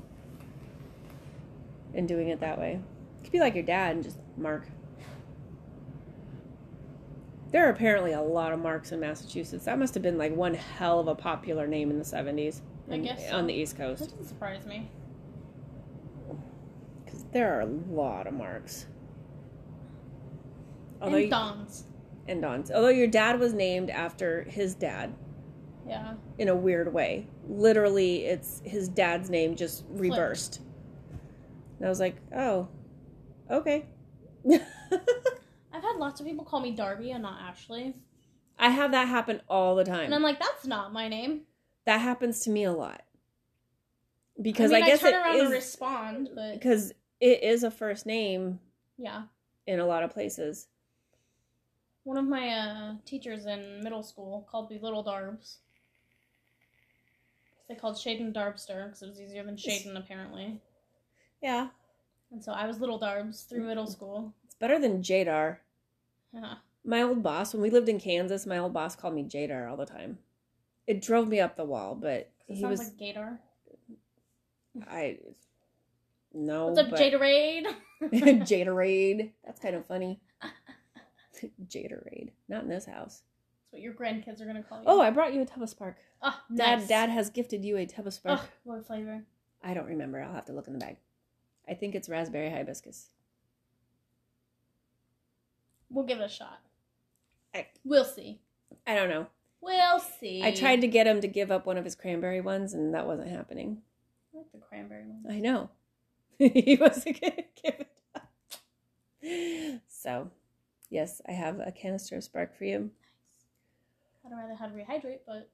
and 1.94 2.08
doing 2.08 2.28
it 2.28 2.40
that 2.40 2.58
way. 2.58 2.72
You 2.72 3.22
could 3.22 3.32
be 3.32 3.38
like 3.40 3.54
your 3.54 3.62
dad 3.62 3.94
and 3.94 4.04
just 4.04 4.18
Mark. 4.36 4.66
There 7.52 7.64
are 7.66 7.70
apparently 7.70 8.12
a 8.12 8.20
lot 8.20 8.52
of 8.52 8.58
Marks 8.58 8.90
in 8.90 8.98
Massachusetts. 8.98 9.66
That 9.66 9.78
must 9.78 9.94
have 9.94 10.02
been 10.02 10.18
like 10.18 10.34
one 10.34 10.54
hell 10.54 10.98
of 10.98 11.06
a 11.06 11.14
popular 11.14 11.68
name 11.68 11.88
in 11.90 11.98
the 12.00 12.04
seventies. 12.04 12.60
I 12.90 12.98
guess 12.98 13.28
so. 13.28 13.36
on 13.36 13.46
the 13.46 13.54
East 13.54 13.76
Coast. 13.76 14.00
That 14.00 14.10
doesn't 14.10 14.26
surprise 14.26 14.66
me. 14.66 14.90
There 17.34 17.54
are 17.58 17.60
a 17.60 17.66
lot 17.66 18.26
of 18.26 18.32
Marks. 18.32 18.86
Although 21.02 21.16
and 21.16 21.24
you- 21.24 21.30
Dons. 21.30 21.84
and 22.26 22.40
Don's. 22.40 22.70
Although 22.70 22.88
your 22.88 23.08
dad 23.08 23.38
was 23.38 23.52
named 23.52 23.90
after 23.90 24.44
his 24.44 24.74
dad 24.74 25.12
Yeah. 25.86 26.14
in 26.38 26.48
a 26.48 26.56
weird 26.56 26.94
way. 26.94 27.26
Literally, 27.46 28.24
it's 28.24 28.62
his 28.64 28.88
dad's 28.88 29.28
name 29.28 29.54
just 29.56 29.84
reversed. 29.90 30.60
And 31.78 31.86
I 31.86 31.88
was 31.90 32.00
like, 32.00 32.16
oh, 32.34 32.68
okay. 33.50 33.86
I've 34.50 35.82
had 35.82 35.96
lots 35.96 36.20
of 36.20 36.26
people 36.26 36.44
call 36.44 36.60
me 36.60 36.70
Darby 36.70 37.10
and 37.10 37.22
not 37.22 37.42
Ashley. 37.42 37.94
I 38.58 38.70
have 38.70 38.92
that 38.92 39.08
happen 39.08 39.42
all 39.48 39.74
the 39.74 39.84
time. 39.84 40.04
And 40.04 40.14
I'm 40.14 40.22
like, 40.22 40.38
that's 40.38 40.64
not 40.66 40.92
my 40.92 41.08
name. 41.08 41.42
that 41.84 41.98
happens 42.00 42.40
to 42.40 42.50
me 42.50 42.64
a 42.64 42.72
lot. 42.72 43.02
Because 44.40 44.72
I, 44.72 44.76
mean, 44.76 44.84
I 44.84 44.86
guess 44.86 45.02
I 45.04 45.10
turn 45.10 45.20
it 45.20 45.22
around 45.26 45.40
and 45.40 45.50
respond, 45.50 46.28
but 46.34 46.54
because 46.54 46.92
it 47.20 47.42
is 47.42 47.62
a 47.64 47.70
first 47.70 48.06
name 48.06 48.60
yeah. 48.98 49.22
in 49.66 49.80
a 49.80 49.86
lot 49.86 50.02
of 50.02 50.10
places. 50.12 50.68
One 52.04 52.18
of 52.18 52.26
my 52.26 52.48
uh, 52.48 52.94
teachers 53.06 53.46
in 53.46 53.80
middle 53.82 54.02
school 54.02 54.46
called 54.50 54.70
me 54.70 54.78
Little 54.80 55.02
Darbs. 55.04 55.56
They 57.68 57.74
called 57.74 57.96
Shaden 57.96 58.34
Darbster 58.34 58.86
because 58.86 59.02
it 59.02 59.08
was 59.08 59.20
easier 59.20 59.42
than 59.42 59.56
Shaden, 59.56 59.96
apparently. 59.96 60.60
Yeah, 61.42 61.68
And 62.30 62.42
so 62.42 62.52
I 62.52 62.66
was 62.66 62.80
Little 62.80 63.00
Darbs 63.00 63.46
through 63.48 63.66
middle 63.66 63.86
school. 63.86 64.32
it's 64.44 64.54
better 64.54 64.78
than 64.78 65.02
Jadar. 65.02 65.58
Yeah. 66.32 66.54
My 66.84 67.02
old 67.02 67.22
boss, 67.22 67.54
when 67.54 67.62
we 67.62 67.70
lived 67.70 67.88
in 67.88 67.98
Kansas, 67.98 68.44
my 68.46 68.58
old 68.58 68.74
boss 68.74 68.94
called 68.96 69.14
me 69.14 69.22
Jadar 69.24 69.70
all 69.70 69.76
the 69.76 69.86
time. 69.86 70.18
It 70.86 71.00
drove 71.00 71.28
me 71.28 71.40
up 71.40 71.56
the 71.56 71.64
wall, 71.64 71.94
but 71.94 72.30
It 72.48 72.54
he 72.56 72.60
sounds 72.60 72.78
was 72.80 72.88
like 72.88 72.98
Gator. 72.98 73.38
I 74.86 75.18
no. 76.34 76.66
What's 76.66 76.78
up, 76.78 76.90
but- 76.90 77.00
Jaderade? 77.00 77.66
Jaderade. 78.02 79.30
That's 79.44 79.60
kind 79.60 79.74
of 79.76 79.86
funny. 79.86 80.20
Jaderade. 81.66 82.30
Not 82.48 82.62
in 82.64 82.68
this 82.68 82.86
house. 82.86 83.22
That's 83.22 83.72
what 83.72 83.82
your 83.82 83.92
grandkids 83.94 84.40
are 84.40 84.46
gonna 84.46 84.62
call 84.62 84.78
you. 84.78 84.84
Oh, 84.86 85.00
I 85.00 85.10
brought 85.10 85.34
you 85.34 85.40
a 85.42 85.46
Tubba 85.46 85.66
Spark. 85.68 85.96
oh 86.22 86.38
Dad, 86.54 86.78
nice. 86.80 86.88
Dad 86.88 87.10
has 87.10 87.30
gifted 87.30 87.64
you 87.64 87.76
a 87.76 87.86
Tubba 87.86 88.10
Spark. 88.12 88.40
Oh, 88.42 88.48
what 88.64 88.86
flavor? 88.86 89.22
I 89.62 89.74
don't 89.74 89.86
remember. 89.86 90.20
I'll 90.22 90.32
have 90.34 90.46
to 90.46 90.52
look 90.52 90.66
in 90.66 90.72
the 90.74 90.78
bag. 90.78 90.96
I 91.68 91.74
think 91.74 91.94
it's 91.94 92.08
raspberry 92.08 92.50
hibiscus. 92.50 93.08
We'll 95.90 96.04
give 96.04 96.18
it 96.20 96.24
a 96.24 96.28
shot. 96.28 96.60
I- 97.54 97.68
We'll 97.84 98.04
see. 98.04 98.40
I 98.86 98.94
don't 98.94 99.08
know. 99.08 99.26
We'll 99.60 100.00
see. 100.00 100.42
I 100.44 100.50
tried 100.50 100.80
to 100.82 100.88
get 100.88 101.06
him 101.06 101.20
to 101.22 101.28
give 101.28 101.50
up 101.50 101.64
one 101.66 101.78
of 101.78 101.84
his 101.84 101.94
cranberry 101.94 102.40
ones, 102.42 102.74
and 102.74 102.92
that 102.94 103.06
wasn't 103.06 103.30
happening. 103.30 103.80
I 104.34 104.38
like 104.38 104.52
the 104.52 104.58
cranberry 104.58 105.04
one. 105.06 105.24
I 105.34 105.40
know. 105.40 105.70
he 106.52 106.76
wasn't 106.80 107.20
going 107.20 107.32
to 107.36 107.44
give 107.62 107.80
it 107.80 107.90
up. 108.14 109.80
So, 109.88 110.30
yes, 110.90 111.20
I 111.28 111.32
have 111.32 111.60
a 111.60 111.72
canister 111.72 112.16
of 112.16 112.24
Spark 112.24 112.56
for 112.56 112.64
you. 112.64 112.90
I'd 114.26 114.32
rather 114.36 114.54
have 114.54 114.70
rehydrate, 114.72 115.20
but 115.26 115.50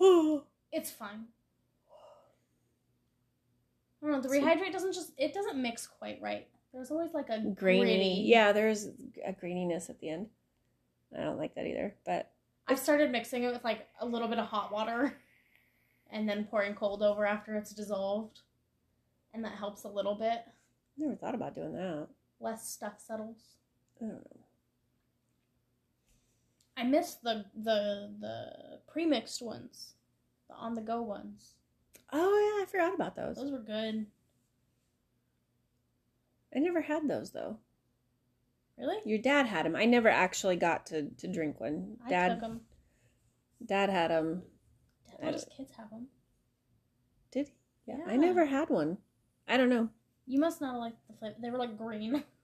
it's 0.72 0.90
fine. 0.90 1.24
I 4.02 4.06
don't 4.06 4.12
know. 4.12 4.20
The 4.22 4.28
rehydrate 4.28 4.72
doesn't 4.72 4.92
just 4.94 5.12
it 5.18 5.34
doesn't 5.34 5.60
mix 5.60 5.86
quite 5.86 6.20
right. 6.22 6.46
There's 6.72 6.90
always 6.90 7.12
like 7.12 7.28
a 7.28 7.40
grainy. 7.40 7.80
gritty- 7.80 8.22
Yeah, 8.26 8.52
there's 8.52 8.86
a 9.24 9.32
graininess 9.32 9.90
at 9.90 10.00
the 10.00 10.08
end. 10.08 10.28
I 11.16 11.22
don't 11.24 11.38
like 11.38 11.54
that 11.56 11.66
either, 11.66 11.94
but 12.06 12.30
I've 12.68 12.78
started 12.78 13.10
mixing 13.10 13.42
it 13.42 13.52
with 13.52 13.64
like 13.64 13.88
a 14.00 14.06
little 14.06 14.28
bit 14.28 14.38
of 14.38 14.46
hot 14.46 14.72
water, 14.72 15.12
and 16.10 16.28
then 16.28 16.44
pouring 16.44 16.74
cold 16.74 17.02
over 17.02 17.26
after 17.26 17.56
it's 17.56 17.72
dissolved, 17.74 18.40
and 19.34 19.44
that 19.44 19.52
helps 19.52 19.84
a 19.84 19.88
little 19.88 20.14
bit. 20.14 20.40
Never 20.96 21.14
thought 21.14 21.34
about 21.34 21.54
doing 21.54 21.74
that. 21.74 22.08
Less 22.40 22.68
stuff 22.68 22.94
settles. 22.98 23.56
I 24.00 24.06
don't 24.06 24.14
know. 24.14 24.40
I 26.76 26.84
miss 26.84 27.16
the 27.16 27.44
the 27.54 28.10
the 28.18 28.80
pre-mixed 28.88 29.42
ones, 29.42 29.94
the 30.48 30.54
on 30.54 30.74
the 30.74 30.80
go 30.80 31.02
ones. 31.02 31.54
Oh, 32.12 32.56
yeah, 32.58 32.62
I 32.62 32.66
forgot 32.66 32.94
about 32.94 33.14
those. 33.14 33.36
Those 33.36 33.52
were 33.52 33.58
good. 33.58 34.06
I 36.54 36.58
never 36.58 36.80
had 36.80 37.08
those, 37.08 37.30
though. 37.30 37.58
Really? 38.76 38.96
Your 39.04 39.18
dad 39.18 39.46
had 39.46 39.66
them. 39.66 39.76
I 39.76 39.84
never 39.84 40.08
actually 40.08 40.56
got 40.56 40.86
to, 40.86 41.10
to 41.18 41.28
drink 41.28 41.60
one. 41.60 41.98
I 42.04 42.10
Dad, 42.10 42.28
took 42.30 42.40
them. 42.40 42.60
Dad 43.64 43.90
had 43.90 44.10
them. 44.10 44.42
Dad 45.20 45.44
kids 45.56 45.72
have 45.76 45.90
them. 45.90 46.06
Did 47.30 47.48
he? 47.48 47.54
Yeah, 47.86 47.98
I 48.06 48.16
never 48.16 48.46
had 48.46 48.70
one. 48.70 48.98
I 49.50 49.56
don't 49.58 49.68
know. 49.68 49.88
You 50.26 50.38
must 50.40 50.60
not 50.60 50.78
like 50.78 50.94
the 51.08 51.14
flavor. 51.18 51.34
They 51.42 51.50
were 51.50 51.58
like 51.58 51.76
green. 51.76 52.22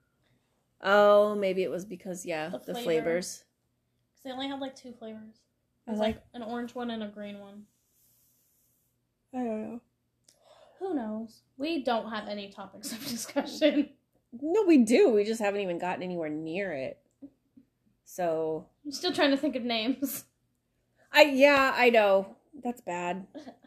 Oh, 0.83 1.35
maybe 1.35 1.63
it 1.63 1.71
was 1.71 1.87
because 1.87 2.27
yeah, 2.27 2.51
The 2.51 2.59
the, 2.59 2.65
flavor. 2.75 2.83
flavors. 2.83 3.45
Because 4.13 4.25
they 4.25 4.31
only 4.31 4.47
had 4.49 4.61
like 4.61 4.77
two 4.77 4.93
flavors. 4.93 5.41
I 5.87 5.91
It 5.91 5.93
was 5.93 6.01
like. 6.01 6.17
like 6.17 6.25
an 6.35 6.43
orange 6.43 6.75
one 6.75 6.91
and 6.91 7.03
a 7.03 7.09
green 7.09 7.39
one. 7.39 7.63
I 9.35 9.39
don't 9.39 9.63
know. 9.63 9.81
Who 10.79 10.95
knows? 10.95 11.41
We 11.57 11.83
don't 11.83 12.11
have 12.11 12.29
any 12.29 12.51
topics 12.51 12.93
of 12.93 12.99
discussion. 13.09 13.89
No, 14.39 14.65
we 14.65 14.79
do. 14.85 15.09
We 15.09 15.25
just 15.25 15.41
haven't 15.41 15.63
even 15.63 15.79
gotten 15.79 16.03
anywhere 16.03 16.29
near 16.29 16.73
it. 16.75 16.99
So 18.05 18.67
I'm 18.85 18.93
still 18.93 19.15
trying 19.15 19.31
to 19.31 19.37
think 19.39 19.57
of 19.57 19.63
names. 19.63 20.27
I 21.11 21.23
yeah, 21.23 21.73
I 21.75 21.89
know 21.89 22.37
that's 22.63 22.83
bad. 22.83 23.27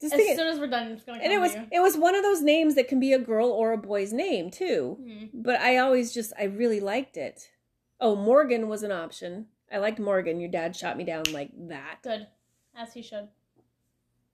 Just 0.00 0.12
As 0.14 0.36
soon 0.36 0.46
as 0.48 0.58
we're 0.58 0.66
done, 0.66 0.88
it's 0.88 1.04
gonna 1.04 1.22
and 1.22 1.32
it 1.32 1.40
was 1.40 1.52
to 1.52 1.60
you. 1.60 1.66
it 1.72 1.80
was 1.80 1.96
one 1.96 2.14
of 2.14 2.22
those 2.22 2.42
names 2.42 2.74
that 2.74 2.86
can 2.86 3.00
be 3.00 3.14
a 3.14 3.18
girl 3.18 3.48
or 3.48 3.72
a 3.72 3.78
boy's 3.78 4.12
name 4.12 4.50
too. 4.50 4.98
Hmm. 5.02 5.26
But 5.32 5.60
I 5.60 5.78
always 5.78 6.12
just 6.12 6.32
I 6.38 6.44
really 6.44 6.80
liked 6.80 7.16
it. 7.16 7.50
Oh, 7.98 8.14
Morgan 8.14 8.68
was 8.68 8.82
an 8.82 8.92
option. 8.92 9.46
I 9.72 9.78
liked 9.78 9.98
Morgan. 9.98 10.38
Your 10.38 10.50
dad 10.50 10.76
shot 10.76 10.98
me 10.98 11.04
down 11.04 11.24
like 11.32 11.50
that. 11.68 12.00
Good, 12.02 12.26
as 12.76 12.92
he 12.92 13.00
should. 13.02 13.28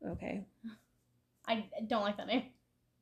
Okay. 0.06 0.44
I 1.46 1.64
don't 1.86 2.02
like 2.02 2.16
that 2.16 2.26
name. 2.26 2.44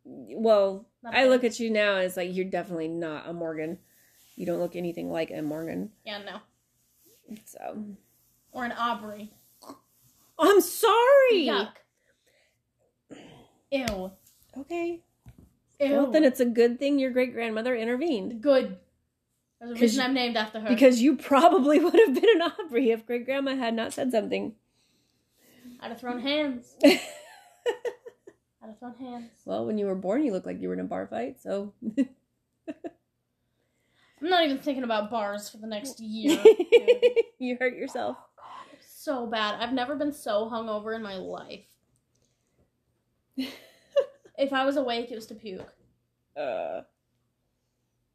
Well, 0.04 0.86
Not 1.02 1.14
I 1.14 1.22
bad. 1.22 1.30
look 1.30 1.44
at 1.44 1.60
you 1.60 1.70
now 1.70 1.96
and 1.96 2.04
it's 2.04 2.16
like 2.16 2.34
you're 2.34 2.44
definitely 2.46 2.88
not 2.88 3.28
a 3.28 3.32
Morgan. 3.32 3.78
You 4.36 4.46
don't 4.46 4.58
look 4.60 4.76
anything 4.76 5.10
like 5.10 5.30
a 5.30 5.40
Morgan. 5.42 5.90
Yeah, 6.04 6.18
no. 6.22 7.36
So 7.44 7.84
Or 8.52 8.64
an 8.64 8.72
Aubrey. 8.72 9.32
I'm 10.38 10.60
sorry. 10.60 11.46
Yuck. 11.46 11.72
Ew. 13.70 14.10
Okay. 14.58 15.02
Ew. 15.80 15.92
Well, 15.92 16.10
then 16.10 16.24
it's 16.24 16.40
a 16.40 16.44
good 16.44 16.78
thing 16.78 16.98
your 16.98 17.10
great 17.10 17.32
grandmother 17.32 17.74
intervened 17.74 18.40
good. 18.42 18.78
There's 19.60 19.72
a 19.72 19.74
reason 19.74 20.04
I'm 20.04 20.14
named 20.14 20.36
after 20.36 20.58
her. 20.60 20.68
because 20.68 21.02
you 21.02 21.16
probably 21.16 21.78
would 21.84 21.94
have 21.94 22.14
been 22.14 22.40
an 22.40 22.42
Aubrey 22.42 22.90
if 22.90 23.06
great 23.06 23.24
grandma 23.26 23.54
had 23.56 23.74
not 23.74 23.92
said 23.92 24.10
something. 24.10 24.54
I'd 25.80 25.90
have 25.90 26.00
thrown 26.00 26.20
hands. 26.20 26.76
I'd 26.84 26.98
have 28.62 28.78
thrown 28.78 28.94
hands. 28.98 29.30
well, 29.44 29.64
when 29.66 29.78
you 29.78 29.86
were 29.86 29.94
born, 29.94 30.24
you 30.24 30.32
looked 30.32 30.46
like 30.46 30.60
you 30.60 30.68
were 30.68 30.74
in 30.74 30.80
a 30.80 30.84
bar 30.84 31.06
fight. 31.06 31.40
So 31.42 31.72
I'm 32.68 34.28
not 34.28 34.44
even 34.44 34.58
thinking 34.58 34.84
about 34.84 35.10
bars 35.10 35.48
for 35.48 35.56
the 35.58 35.66
next 35.66 36.00
year. 36.00 36.42
you 37.38 37.56
hurt 37.58 37.76
yourself. 37.76 38.16
so 38.86 39.26
bad. 39.26 39.54
I've 39.60 39.72
never 39.72 39.96
been 39.96 40.12
so 40.12 40.50
hungover 40.50 40.94
in 40.94 41.02
my 41.02 41.16
life. 41.16 41.64
If 44.38 44.52
I 44.52 44.64
was 44.64 44.76
awake, 44.76 45.10
it 45.10 45.14
was 45.14 45.26
to 45.26 45.34
puke. 45.34 45.72
Uh, 46.36 46.82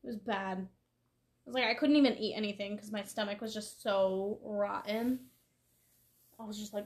It 0.03 0.07
was 0.07 0.15
bad. 0.17 0.59
It 0.59 1.47
was 1.49 1.55
like 1.55 1.65
I 1.65 1.73
couldn't 1.73 1.95
even 1.95 2.17
eat 2.17 2.35
anything 2.35 2.75
because 2.75 2.91
my 2.91 3.03
stomach 3.03 3.41
was 3.41 3.53
just 3.53 3.81
so 3.83 4.39
rotten. 4.43 5.19
I 6.39 6.43
was 6.45 6.57
just 6.59 6.73
like, 6.73 6.85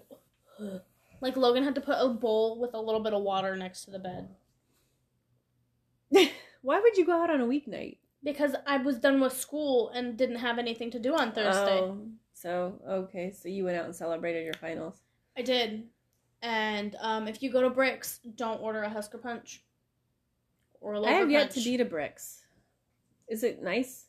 like 1.22 1.38
Logan 1.38 1.64
had 1.64 1.76
to 1.76 1.82
put 1.82 1.98
a 2.00 2.10
bowl 2.10 2.60
with 2.60 2.74
a 2.74 2.80
little 2.82 3.02
bit 3.02 3.14
of 3.14 3.22
water 3.24 3.56
next 3.56 3.86
to 3.86 3.92
the 3.92 4.00
bed 4.00 4.30
why 6.62 6.80
would 6.80 6.98
you 6.98 7.06
go 7.06 7.22
out 7.22 7.30
on 7.30 7.42
a 7.42 7.46
weeknight? 7.46 7.98
because 8.24 8.54
I 8.68 8.78
was 8.78 8.98
done 8.98 9.22
with 9.22 9.32
school 9.34 9.90
and 9.90 10.18
didn't 10.18 10.38
have 10.38 10.58
anything 10.60 10.92
to 10.92 11.00
do 11.00 11.16
on 11.16 11.32
Thursday. 11.32 11.80
Oh, 11.80 12.02
so 12.34 12.74
okay, 12.88 13.32
so 13.32 13.48
you 13.48 13.64
went 13.64 13.78
out 13.78 13.86
and 13.86 13.96
celebrated 13.96 14.44
your 14.44 14.56
finals. 14.56 14.98
I 15.38 15.42
did. 15.42 15.88
And 16.42 16.96
um, 17.02 17.28
if 17.28 17.44
you 17.44 17.52
go 17.52 17.62
to 17.62 17.70
Bricks, 17.70 18.20
don't 18.36 18.62
order 18.62 18.82
a 18.84 18.90
Husker 18.90 19.18
Punch 19.18 19.64
or 20.82 20.94
a 20.94 20.98
I 20.98 21.02
Lover 21.02 21.14
have 21.16 21.32
yet 21.32 21.50
to 21.52 21.56
Punch. 21.56 21.66
be 21.66 21.78
to 21.78 21.86
Bricks. 21.86 22.42
Is 23.28 23.44
it 23.44 23.62
nice? 23.62 24.06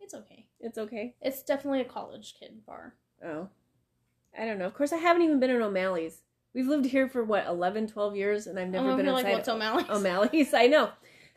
It's 0.00 0.14
okay. 0.14 0.46
It's 0.60 0.78
okay. 0.78 1.14
It's 1.22 1.42
definitely 1.42 1.80
a 1.80 1.84
college 1.86 2.34
kid 2.38 2.64
bar. 2.66 2.94
Oh, 3.24 3.48
I 4.38 4.44
don't 4.44 4.58
know. 4.58 4.66
Of 4.66 4.74
course, 4.74 4.92
I 4.92 4.96
haven't 4.98 5.22
even 5.22 5.40
been 5.40 5.50
in 5.50 5.62
O'Malley's. 5.62 6.22
We've 6.54 6.66
lived 6.66 6.86
here 6.86 7.08
for 7.08 7.22
what 7.24 7.46
11, 7.46 7.86
12 7.88 8.16
years, 8.16 8.46
and 8.46 8.58
I've 8.58 8.68
never 8.68 8.96
been 8.96 9.06
inside 9.08 9.22
like, 9.24 9.32
what's 9.34 9.48
O'Malley's? 9.48 9.86
O'Malley's. 9.90 10.52
I 10.52 10.66
know. 10.66 10.90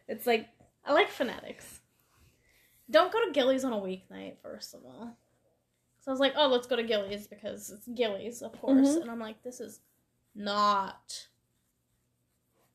It's 0.08 0.28
like 0.28 0.50
I 0.86 0.94
like 0.94 1.10
Fanatics. 1.10 1.80
Don't 2.90 3.14
go 3.14 3.24
to 3.26 3.32
Gillies 3.32 3.64
on 3.64 3.72
a 3.74 3.78
weeknight, 3.78 4.36
first 4.42 4.74
of 4.74 4.82
all. 4.86 5.16
So 6.02 6.12
I 6.12 6.14
was 6.14 6.20
like, 6.20 6.34
oh, 6.36 6.48
let's 6.48 6.68
go 6.68 6.76
to 6.76 6.84
Gillies 6.84 7.28
because 7.28 7.70
it's 7.72 7.88
Gillies, 7.88 8.42
of 8.42 8.52
course. 8.60 8.90
Mhm. 8.90 9.02
And 9.04 9.12
I'm 9.12 9.20
like, 9.20 9.42
this 9.44 9.62
is 9.62 9.80
not, 10.36 11.28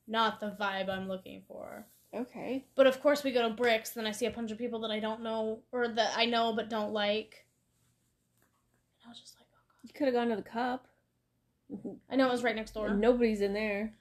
not 0.07 0.39
the 0.39 0.55
vibe 0.59 0.89
I'm 0.89 1.07
looking 1.07 1.43
for. 1.47 1.85
okay. 2.15 2.65
But 2.75 2.87
of 2.87 3.01
course, 3.01 3.23
we 3.23 3.31
go 3.31 3.47
to 3.47 3.53
Bricks, 3.53 3.91
then 3.91 4.07
I 4.07 4.11
see 4.11 4.25
a 4.25 4.31
bunch 4.31 4.51
of 4.51 4.57
people 4.57 4.79
that 4.81 4.91
I 4.91 4.99
don't 4.99 5.21
know 5.21 5.59
or 5.71 5.87
that 5.87 6.13
I 6.15 6.25
know 6.25 6.53
but 6.53 6.69
don't 6.69 6.93
like. 6.93 7.45
And 9.01 9.07
I 9.07 9.09
was 9.09 9.19
just 9.19 9.35
like, 9.35 9.47
oh 9.51 9.57
god. 9.69 9.87
You 9.87 9.93
could 9.93 10.07
have 10.07 10.15
gone 10.15 10.29
to 10.29 10.35
the 10.35 10.49
cup. 10.49 10.87
I 12.09 12.15
know 12.15 12.27
it 12.27 12.31
was 12.31 12.43
right 12.43 12.55
next 12.55 12.73
door. 12.73 12.89
Nobody's 12.89 13.41
in 13.41 13.53
there. 13.53 13.93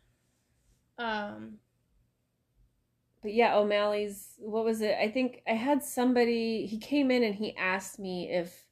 Um, 0.99 1.59
but 3.23 3.35
yeah, 3.35 3.57
O'Malley's. 3.57 4.29
What 4.39 4.65
was 4.65 4.81
it? 4.81 4.97
I 4.99 5.11
think 5.11 5.43
I 5.47 5.53
had 5.53 5.83
somebody. 5.83 6.67
He 6.67 6.79
came 6.79 7.11
in 7.11 7.23
and 7.23 7.35
he 7.35 7.55
asked 7.57 7.99
me 7.99 8.31
if 8.31 8.65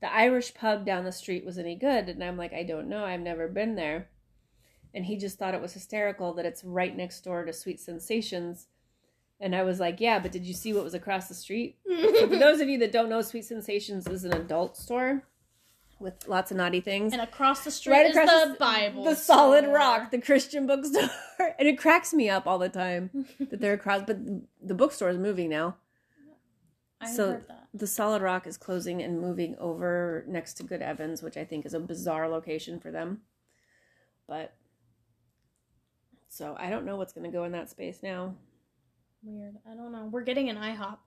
the 0.00 0.12
Irish 0.12 0.54
pub 0.54 0.86
down 0.86 1.04
the 1.04 1.12
street 1.12 1.44
was 1.44 1.58
any 1.58 1.74
good, 1.74 2.08
and 2.08 2.22
I'm 2.22 2.36
like, 2.36 2.52
I 2.52 2.62
don't 2.62 2.88
know. 2.88 3.04
I've 3.04 3.20
never 3.20 3.48
been 3.48 3.74
there. 3.74 4.08
And 4.94 5.04
he 5.06 5.16
just 5.16 5.38
thought 5.38 5.54
it 5.54 5.60
was 5.60 5.72
hysterical 5.74 6.32
that 6.34 6.46
it's 6.46 6.62
right 6.64 6.96
next 6.96 7.22
door 7.22 7.44
to 7.44 7.52
Sweet 7.52 7.80
Sensations. 7.80 8.68
And 9.40 9.54
I 9.56 9.64
was 9.64 9.80
like, 9.80 10.00
yeah, 10.00 10.20
but 10.20 10.30
did 10.30 10.46
you 10.46 10.54
see 10.54 10.72
what 10.72 10.84
was 10.84 10.94
across 10.94 11.26
the 11.28 11.34
street? 11.34 11.76
So 11.90 12.28
for 12.28 12.36
those 12.36 12.60
of 12.60 12.68
you 12.68 12.78
that 12.78 12.92
don't 12.92 13.08
know, 13.10 13.20
Sweet 13.20 13.44
Sensations 13.44 14.06
is 14.06 14.22
an 14.24 14.32
adult 14.32 14.76
store 14.76 15.24
with 15.98 16.28
lots 16.28 16.50
of 16.52 16.56
naughty 16.56 16.80
things. 16.80 17.12
and 17.12 17.20
across 17.20 17.64
the 17.64 17.70
street 17.72 17.92
Right 17.92 18.06
is 18.06 18.16
across 18.16 18.44
the 18.44 18.52
the- 18.52 18.58
Bible. 18.58 19.04
the 19.04 19.16
Solid. 19.16 19.66
Rock, 19.66 20.10
the 20.12 20.20
Christian 20.20 20.66
bookstore, 20.66 21.10
and 21.58 21.66
it 21.68 21.76
cracks 21.78 22.14
me 22.14 22.30
up 22.30 22.46
all 22.46 22.58
the 22.58 22.68
time 22.68 23.26
that 23.40 23.60
they're 23.60 23.74
across. 23.74 24.02
But 24.06 24.18
the 24.62 24.74
bookstore 24.74 25.08
is 25.10 25.18
moving 25.18 25.50
now. 25.50 25.76
I 27.00 27.12
so- 27.12 27.32
heard 27.32 27.48
that. 27.48 27.60
The 27.74 27.86
Solid 27.88 28.22
Rock 28.22 28.46
is 28.46 28.56
closing 28.56 29.02
and 29.02 29.20
moving 29.20 29.56
over 29.58 30.24
next 30.28 30.54
to 30.54 30.62
Good 30.62 30.80
Evans, 30.82 31.20
which 31.24 31.36
I 31.36 31.44
think 31.44 31.66
is 31.66 31.74
a 31.74 31.80
bizarre 31.80 32.28
location 32.28 32.78
for 32.78 32.92
them. 32.92 33.22
But 34.28 34.54
so 36.34 36.56
I 36.58 36.68
don't 36.68 36.84
know 36.84 36.96
what's 36.96 37.12
going 37.12 37.30
to 37.30 37.36
go 37.36 37.44
in 37.44 37.52
that 37.52 37.70
space 37.70 38.00
now. 38.02 38.34
Weird. 39.22 39.54
I 39.70 39.74
don't 39.76 39.92
know. 39.92 40.08
We're 40.10 40.22
getting 40.22 40.50
an 40.50 40.56
IHOP. 40.56 40.98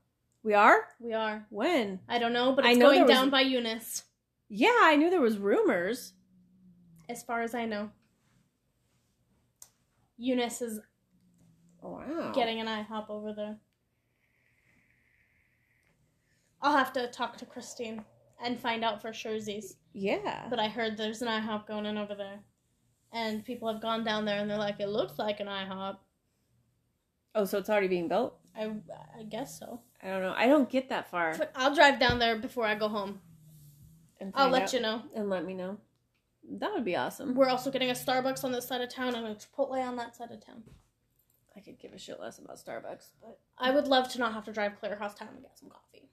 We 0.44 0.54
are 0.54 0.88
We 1.02 1.12
are. 1.14 1.46
when? 1.50 2.00
I 2.08 2.18
don't 2.18 2.32
know, 2.32 2.54
but 2.54 2.64
I 2.66 2.70
it's 2.70 2.80
know 2.80 2.88
going 2.92 3.02
was- 3.02 3.12
down 3.12 3.30
by 3.30 3.42
Eunice, 3.42 4.04
Yeah, 4.48 4.72
I 4.82 4.96
knew 4.96 5.10
there 5.10 5.20
was 5.22 5.38
rumors. 5.38 6.14
as 7.10 7.24
far 7.24 7.42
as 7.42 7.54
I 7.54 7.66
know. 7.66 7.92
Eunice 10.18 10.62
is 10.62 10.80
Wow. 11.82 12.32
getting 12.34 12.60
an 12.62 12.68
IHOP 12.68 13.10
over 13.10 13.34
there. 13.34 13.58
I'll 16.62 16.76
have 16.78 16.92
to 16.94 17.08
talk 17.08 17.38
to 17.38 17.46
Christine 17.46 18.04
and 18.44 18.60
find 18.60 18.84
out 18.84 19.02
for 19.02 19.10
surezies. 19.12 19.76
Yeah. 19.94 20.48
But 20.50 20.60
I 20.60 20.70
heard 20.70 20.96
there's 20.98 21.22
an 21.22 21.28
IHOP 21.28 21.68
going 21.68 21.86
in 21.86 21.98
over 21.98 22.16
there. 22.16 22.40
And 23.14 23.44
people 23.44 23.72
have 23.72 23.82
gone 23.82 24.04
down 24.04 24.26
there 24.26 24.40
and 24.40 24.50
they're 24.50 24.58
like, 24.58 24.80
it 24.80 24.90
looks 24.90 25.18
like 25.18 25.40
an 25.40 25.48
IHOP. 25.48 25.98
Oh, 27.36 27.46
so 27.46 27.58
it's 27.58 27.70
already 27.70 27.88
being 27.88 28.08
built? 28.08 28.36
I, 28.56 28.72
I 29.18 29.24
guess 29.24 29.58
so. 29.60 29.82
I 30.02 30.08
don't 30.08 30.22
know. 30.22 30.34
I 30.36 30.48
don't 30.48 30.70
get 30.70 30.90
that 30.90 31.10
far. 31.10 31.36
But 31.38 31.52
I'll 31.56 31.74
drive 31.74 32.00
down 32.00 32.20
there 32.20 32.38
before 32.38 32.66
I 32.66 32.76
go 32.76 32.90
home. 32.90 33.22
And 34.20 34.32
I'll 34.36 34.50
let 34.50 34.74
you 34.74 34.80
know. 34.82 35.04
and 35.16 35.30
let 35.30 35.46
me 35.46 35.54
know. 35.54 35.78
That 36.50 36.74
would 36.74 36.86
be 36.86 36.96
awesome. 36.96 37.36
We're 37.36 37.50
also 37.50 37.70
getting 37.70 37.90
a 37.90 37.94
Starbucks 37.94 38.44
on 38.44 38.52
this 38.52 38.68
side 38.68 38.82
of 38.82 38.90
town 38.90 39.16
and 39.16 39.28
a 39.28 39.36
Chipotle 39.36 39.86
on 39.86 39.96
that 39.98 40.16
side 40.16 40.32
of 40.32 40.44
town. 40.46 40.64
I 41.56 41.60
could 41.60 41.80
give 41.80 41.94
a 41.94 41.98
shit 41.98 42.20
less 42.20 42.38
about 42.40 42.58
Starbucks, 42.58 43.10
but 43.22 43.40
I 43.58 43.72
would 43.72 43.88
love 43.88 44.10
to 44.14 44.20
not 44.20 44.34
have 44.34 44.46
to 44.46 44.54
drive 44.54 44.80
clear 44.80 44.94
across 44.94 45.16
town 45.16 45.36
to 45.36 45.42
get 45.42 45.58
some 45.58 45.70
coffee. 45.70 46.10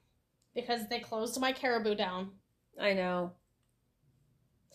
Because 0.53 0.87
they 0.89 0.99
closed 0.99 1.39
my 1.39 1.51
caribou 1.51 1.95
down. 1.95 2.31
I 2.79 2.93
know. 2.93 3.31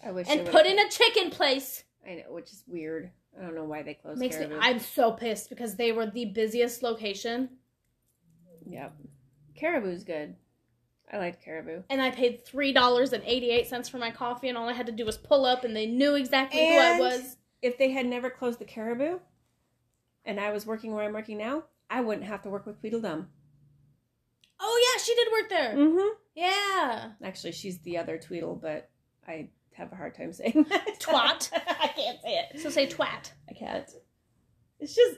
I 0.05 0.13
wish. 0.13 0.29
And 0.31 0.47
put 0.47 0.67
in 0.67 0.79
a 0.79 0.89
chicken 0.89 1.31
place. 1.31 1.85
I 2.07 2.15
know, 2.15 2.23
which 2.33 2.51
is 2.53 2.65
weird. 2.67 3.11
I 3.39 3.43
don't 3.43 3.55
know 3.55 3.65
why 3.65 3.83
they 3.83 3.95
closed. 3.95 4.19
Makes 4.19 4.39
me 4.39 4.47
Caribou. 4.47 4.61
I'm 4.65 4.79
so 4.81 5.13
pissed 5.13 5.51
because 5.51 5.77
they 5.77 5.93
were 5.93 6.07
the 6.07 6.27
busiest 6.27 6.83
location 6.83 7.51
Yep. 8.67 8.95
Caribou's 9.55 10.05
good. 10.05 10.37
I 11.13 11.19
liked 11.19 11.45
caribou. 11.45 11.83
and 11.91 12.01
I 12.01 12.11
paid 12.13 12.45
three 12.47 12.73
dollars 12.73 13.13
and 13.13 13.25
eighty 13.27 13.51
eight 13.51 13.67
cents 13.67 13.89
for 13.89 13.99
my 13.99 14.13
coffee 14.13 14.49
and 14.49 14.57
all 14.57 14.69
I 14.69 14.75
had 14.75 14.87
to 14.87 14.93
do 14.93 15.05
was 15.05 15.19
pull 15.19 15.45
up 15.45 15.65
and 15.65 15.75
they 15.75 15.87
knew 15.87 16.15
exactly 16.15 16.65
who 16.69 16.79
I 16.79 16.99
was. 17.01 17.37
If 17.63 17.77
they 17.79 17.91
had 17.91 18.07
never 18.07 18.31
closed 18.31 18.59
the 18.61 18.65
caribou, 18.65 19.19
and 20.25 20.39
I 20.41 20.51
was 20.53 20.67
working 20.67 20.95
where 20.95 21.05
I'm 21.05 21.13
working 21.13 21.37
now, 21.37 21.65
I 21.91 22.01
wouldn't 22.01 22.27
have 22.27 22.43
to 22.43 22.49
work 22.49 22.65
with 22.65 22.79
Tweedledum. 22.81 23.29
Oh 24.61 24.93
yeah, 24.95 25.03
she 25.03 25.15
did 25.15 25.29
work 25.33 25.49
there. 25.51 25.75
Mm-hmm. 25.75 26.09
Yeah. 26.37 27.11
Actually, 27.23 27.53
she's 27.53 27.81
the 27.81 27.99
other 27.99 28.17
Tweedle, 28.17 28.55
but 28.55 28.89
I 29.27 29.49
have 29.73 29.93
a 29.93 29.97
hard 29.97 30.15
time 30.15 30.33
saying 30.33 30.67
that. 30.69 30.87
Twat. 31.01 31.51
I 31.55 31.89
can't 31.89 32.21
say 32.23 32.39
it. 32.53 32.61
So 32.61 32.71
say 32.71 32.87
twat. 32.87 33.31
I 33.49 33.55
can't. 33.55 33.89
It's 34.79 34.95
just, 34.95 35.17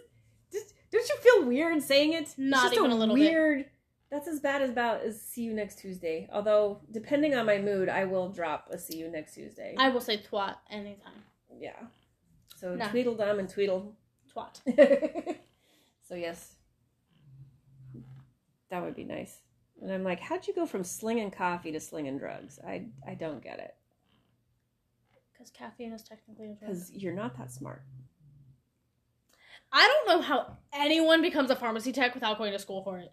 just 0.52 0.74
don't 0.90 1.08
you 1.08 1.16
feel 1.18 1.46
weird 1.46 1.82
saying 1.82 2.12
it? 2.12 2.22
It's 2.22 2.34
Not 2.38 2.72
even 2.72 2.90
a 2.90 2.94
little 2.94 3.14
bit. 3.14 3.30
weird. 3.30 3.66
That's 4.10 4.28
as 4.28 4.40
bad 4.40 4.60
as 4.60 4.70
about 4.70 5.02
as 5.02 5.20
see 5.20 5.42
you 5.42 5.54
next 5.54 5.78
Tuesday. 5.78 6.28
Although, 6.32 6.80
depending 6.90 7.34
on 7.34 7.46
my 7.46 7.58
mood, 7.58 7.88
I 7.88 8.04
will 8.04 8.28
drop 8.28 8.68
a 8.70 8.78
see 8.78 8.98
you 8.98 9.10
next 9.10 9.34
Tuesday. 9.34 9.74
I 9.78 9.88
will 9.88 10.02
say 10.02 10.18
twat 10.18 10.56
anytime. 10.70 11.24
yeah. 11.58 11.76
So 12.56 12.74
Nah. 12.74 12.88
Tweedledum 12.88 13.38
and 13.38 13.48
Tweedle. 13.48 13.94
Twat. 14.34 14.60
so 16.08 16.14
yes, 16.14 16.56
that 18.70 18.82
would 18.82 18.94
be 18.94 19.04
nice. 19.04 19.38
And 19.80 19.90
I'm 19.90 20.04
like, 20.04 20.20
how'd 20.20 20.46
you 20.46 20.54
go 20.54 20.66
from 20.66 20.84
slinging 20.84 21.30
coffee 21.30 21.72
to 21.72 21.80
slinging 21.80 22.18
drugs? 22.18 22.58
I 22.66 22.86
I 23.06 23.14
don't 23.14 23.42
get 23.42 23.58
it 23.58 23.74
Because 25.42 25.50
caffeine 25.50 25.92
is 25.92 26.02
technically 26.04 26.52
a 26.52 26.54
drug. 26.54 26.70
because 26.70 26.92
you're 26.92 27.14
not 27.14 27.36
that 27.36 27.50
smart. 27.50 27.82
I 29.72 29.88
don't 29.88 30.08
know 30.08 30.22
how 30.22 30.58
anyone 30.72 31.20
becomes 31.20 31.50
a 31.50 31.56
pharmacy 31.56 31.90
tech 31.90 32.14
without 32.14 32.38
going 32.38 32.52
to 32.52 32.60
school 32.60 32.84
for 32.84 32.98
it. 32.98 33.12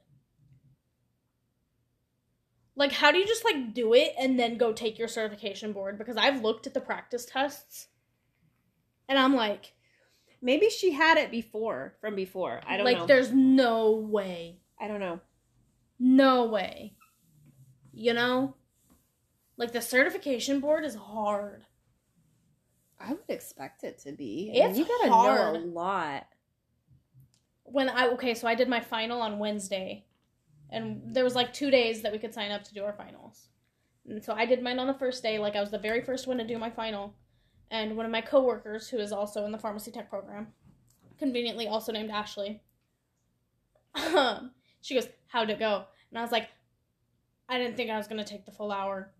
Like, 2.76 2.92
how 2.92 3.12
do 3.12 3.18
you 3.18 3.26
just 3.26 3.44
like 3.44 3.74
do 3.74 3.96
it 3.96 4.14
and 4.20 4.40
then 4.40 4.58
go 4.58 4.74
take 4.74 5.00
your 5.00 5.08
certification 5.08 5.74
board? 5.74 5.98
Because 5.98 6.18
I've 6.18 6.44
looked 6.44 6.68
at 6.68 6.76
the 6.76 6.82
practice 6.82 7.26
tests, 7.26 7.88
and 9.08 9.18
I'm 9.18 9.34
like, 9.34 9.74
Maybe 10.42 10.70
she 10.70 10.92
had 10.92 11.18
it 11.18 11.32
before 11.32 11.96
from 12.00 12.16
before. 12.16 12.62
I 12.66 12.78
don't 12.78 12.86
like, 12.86 13.00
know. 13.00 13.06
there's 13.08 13.34
no 13.34 13.92
way, 13.92 14.60
I 14.80 14.88
don't 14.88 15.00
know. 15.00 15.20
no 15.98 16.46
way. 16.46 16.94
You 17.92 18.14
know, 18.14 18.56
like 19.58 19.74
the 19.74 19.82
certification 19.82 20.60
board 20.60 20.86
is 20.86 20.96
hard. 20.96 21.66
I 23.00 23.12
would 23.12 23.30
expect 23.30 23.84
it 23.84 24.00
to 24.00 24.12
be. 24.12 24.52
It's 24.54 24.78
you 24.78 24.86
gotta 24.86 25.10
hard. 25.10 25.54
know 25.54 25.60
a 25.60 25.64
lot. 25.66 26.28
when 27.64 27.90
I 27.90 28.08
okay, 28.10 28.34
so 28.34 28.48
I 28.48 28.56
did 28.56 28.68
my 28.68 28.80
final 28.82 29.22
on 29.22 29.40
Wednesday, 29.40 30.06
and 30.70 31.02
there 31.16 31.24
was 31.24 31.36
like 31.36 31.54
two 31.54 31.72
days 31.72 32.02
that 32.02 32.12
we 32.12 32.20
could 32.20 32.34
sign 32.34 32.52
up 32.52 32.64
to 32.66 32.74
do 32.74 32.84
our 32.84 32.94
finals. 32.94 33.48
And 34.08 34.24
so 34.24 34.34
I 34.34 34.46
did 34.46 34.62
mine 34.64 34.80
on 34.80 34.88
the 34.88 34.94
first 34.94 35.24
day, 35.24 35.40
like 35.40 35.56
I 35.56 35.62
was 35.62 35.72
the 35.72 35.80
very 35.80 36.02
first 36.02 36.28
one 36.28 36.38
to 36.38 36.48
do 36.48 36.58
my 36.58 36.70
final. 36.70 37.16
And 37.72 37.96
one 37.96 38.06
of 38.06 38.12
my 38.12 38.22
coworkers, 38.22 38.90
who 38.90 38.98
is 38.98 39.12
also 39.12 39.46
in 39.46 39.52
the 39.52 39.60
pharmacy 39.60 39.92
tech 39.92 40.10
program, 40.10 40.48
conveniently 41.20 41.68
also 41.68 41.92
named 41.92 42.10
Ashley, 42.10 42.64
um, 44.16 44.52
she 44.82 44.96
goes, 44.96 45.08
"How'd 45.28 45.52
it 45.52 45.60
go?" 45.60 45.86
And 46.10 46.18
I 46.18 46.22
was 46.24 46.32
like, 46.32 46.50
"I 47.48 47.58
didn't 47.60 47.78
think 47.78 47.92
I 47.92 47.98
was 47.98 48.08
gonna 48.08 48.24
take 48.26 48.46
the 48.46 48.52
full 48.52 48.72
hour," 48.72 49.14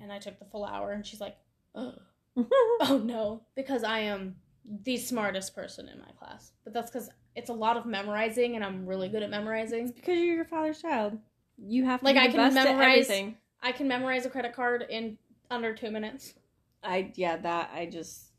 and 0.00 0.12
I 0.12 0.18
took 0.18 0.38
the 0.38 0.44
full 0.44 0.64
hour. 0.64 0.92
And 0.92 1.06
she's 1.06 1.20
like, 1.20 1.36
"Oh, 1.74 1.94
oh 2.80 3.00
no," 3.04 3.42
because 3.54 3.84
I 3.84 4.00
am 4.00 4.36
the 4.84 4.96
smartest 4.96 5.54
person 5.54 5.88
in 5.88 5.98
my 5.98 6.10
class. 6.18 6.52
But 6.64 6.72
that's 6.72 6.90
because 6.90 7.10
it's 7.34 7.50
a 7.50 7.54
lot 7.54 7.76
of 7.76 7.86
memorizing, 7.86 8.54
and 8.56 8.64
I'm 8.64 8.86
really 8.86 9.08
good 9.08 9.22
at 9.22 9.30
memorizing. 9.30 9.88
because 9.88 10.16
you're 10.18 10.36
your 10.36 10.44
father's 10.44 10.80
child. 10.80 11.18
You 11.58 11.84
have 11.84 12.00
to 12.00 12.06
Like, 12.06 12.14
be 12.16 12.20
I 12.20 12.26
can 12.28 12.36
best 12.36 12.54
memorize- 12.54 12.88
everything. 13.10 13.36
I 13.62 13.72
can 13.72 13.86
memorize 13.88 14.26
a 14.26 14.30
credit 14.30 14.52
card 14.54 14.84
in 14.88 15.18
under 15.50 15.74
two 15.74 15.90
minutes. 15.90 16.34
I 16.82 17.12
yeah, 17.14 17.36
that 17.36 17.70
I 17.72 17.86
just 17.86 18.30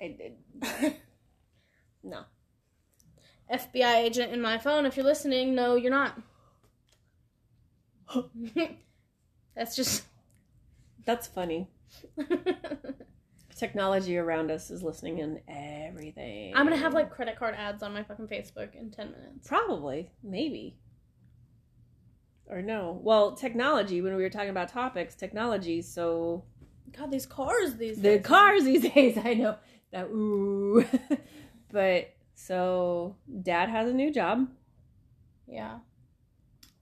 I 0.00 0.16
did 0.16 0.94
no. 2.02 2.24
FBI 3.52 3.96
agent 3.96 4.32
in 4.32 4.40
my 4.40 4.56
phone, 4.56 4.86
if 4.86 4.96
you're 4.96 5.04
listening, 5.04 5.54
no, 5.54 5.74
you're 5.74 5.90
not. 5.90 6.18
That's 9.54 9.76
just. 9.76 10.04
That's 11.04 11.26
funny. 11.26 11.68
Technology 13.56 14.18
around 14.18 14.50
us 14.50 14.70
is 14.70 14.82
listening 14.82 15.18
in 15.18 15.40
everything. 15.48 16.52
I'm 16.56 16.64
gonna 16.66 16.76
have 16.76 16.92
like 16.92 17.10
credit 17.10 17.38
card 17.38 17.54
ads 17.56 17.82
on 17.82 17.92
my 17.94 18.02
fucking 18.02 18.26
Facebook 18.26 18.74
in 18.74 18.90
10 18.90 19.12
minutes. 19.12 19.46
probably, 19.46 20.10
maybe. 20.22 20.76
Or 22.46 22.60
no. 22.62 23.00
Well, 23.02 23.32
technology, 23.36 24.02
when 24.02 24.16
we 24.16 24.22
were 24.22 24.28
talking 24.30 24.50
about 24.50 24.68
topics, 24.70 25.14
technology, 25.14 25.82
so 25.82 26.44
God, 26.92 27.10
these 27.12 27.26
cars, 27.26 27.76
these 27.76 27.96
the 27.96 28.16
days. 28.18 28.22
cars 28.26 28.64
these 28.64 28.82
days, 28.94 29.16
I 29.22 29.34
know. 29.34 29.56
That 29.92 30.06
ooh. 30.06 30.84
but 31.72 32.12
so 32.34 33.16
dad 33.42 33.68
has 33.68 33.88
a 33.88 33.94
new 33.94 34.10
job 34.12 34.48
Yeah. 35.46 35.78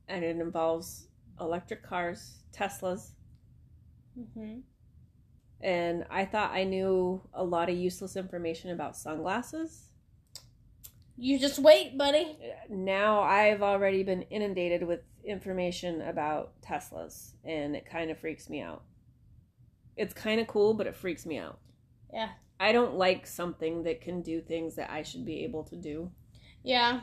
and 0.09 0.25
it 0.25 0.37
involves 0.39 1.07
electric 1.39 1.83
cars, 1.83 2.39
Teslas, 2.53 3.11
hmm 4.35 4.61
and 5.63 6.05
I 6.11 6.25
thought 6.25 6.53
I 6.53 6.65
knew 6.65 7.23
a 7.33 7.45
lot 7.45 7.71
of 7.71 7.77
useless 7.77 8.17
information 8.17 8.71
about 8.71 8.97
sunglasses. 8.97 9.89
You 11.17 11.39
just 11.39 11.59
wait, 11.59 11.97
buddy. 11.97 12.37
Now 12.69 13.21
I've 13.23 13.63
already 13.63 14.03
been 14.03 14.23
inundated 14.23 14.83
with 14.83 15.01
information 15.25 16.03
about 16.03 16.61
Teslas, 16.63 17.33
and 17.45 17.77
it 17.77 17.87
kind 17.87 18.11
of 18.11 18.19
freaks 18.19 18.51
me 18.51 18.61
out. 18.61 18.83
It's 19.97 20.15
kind 20.15 20.41
of 20.41 20.47
cool, 20.47 20.75
but 20.75 20.87
it 20.87 20.97
freaks 20.97 21.27
me 21.27 21.39
out. 21.39 21.59
Yeah. 22.13 22.31
I 22.59 22.73
don't 22.73 22.95
like 22.95 23.27
something 23.27 23.83
that 23.85 24.01
can 24.01 24.23
do 24.23 24.41
things 24.41 24.77
that 24.77 24.91
I 24.91 25.03
should 25.03 25.25
be 25.25 25.45
able 25.45 25.65
to 25.65 25.77
do. 25.77 26.11
Yeah. 26.63 27.01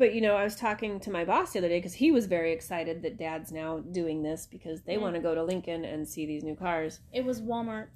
But 0.00 0.14
you 0.14 0.22
know, 0.22 0.34
I 0.34 0.44
was 0.44 0.56
talking 0.56 0.98
to 1.00 1.10
my 1.10 1.26
boss 1.26 1.52
the 1.52 1.58
other 1.58 1.68
day 1.68 1.76
because 1.76 1.92
he 1.92 2.10
was 2.10 2.24
very 2.24 2.52
excited 2.52 3.02
that 3.02 3.18
Dad's 3.18 3.52
now 3.52 3.80
doing 3.80 4.22
this 4.22 4.46
because 4.46 4.80
they 4.80 4.94
Mm. 4.94 5.02
want 5.02 5.14
to 5.16 5.20
go 5.20 5.34
to 5.34 5.44
Lincoln 5.44 5.84
and 5.84 6.08
see 6.08 6.24
these 6.24 6.42
new 6.42 6.56
cars. 6.56 7.00
It 7.12 7.22
was 7.22 7.42
Walmart, 7.42 7.88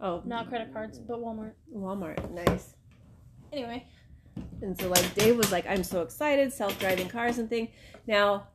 Oh, 0.00 0.22
not 0.24 0.48
credit 0.48 0.72
cards, 0.72 0.98
but 0.98 1.18
Walmart. 1.20 1.52
Walmart, 1.70 2.30
nice. 2.30 2.76
Anyway, 3.52 3.86
And 4.62 4.76
so 4.76 4.88
like 4.88 5.14
Dave 5.14 5.36
was 5.36 5.52
like, 5.52 5.66
I'm 5.66 5.84
so 5.84 6.00
excited, 6.00 6.50
self-driving 6.50 7.10
cars 7.10 7.36
and 7.36 7.50
thing. 7.50 7.68
Now, 8.06 8.48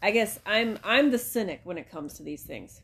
I 0.00 0.10
guess 0.10 0.40
I'm 0.46 0.78
I'm 0.82 1.10
the 1.10 1.18
cynic 1.18 1.60
when 1.64 1.76
it 1.76 1.90
comes 1.90 2.14
to 2.14 2.22
these 2.22 2.44
things. 2.44 2.80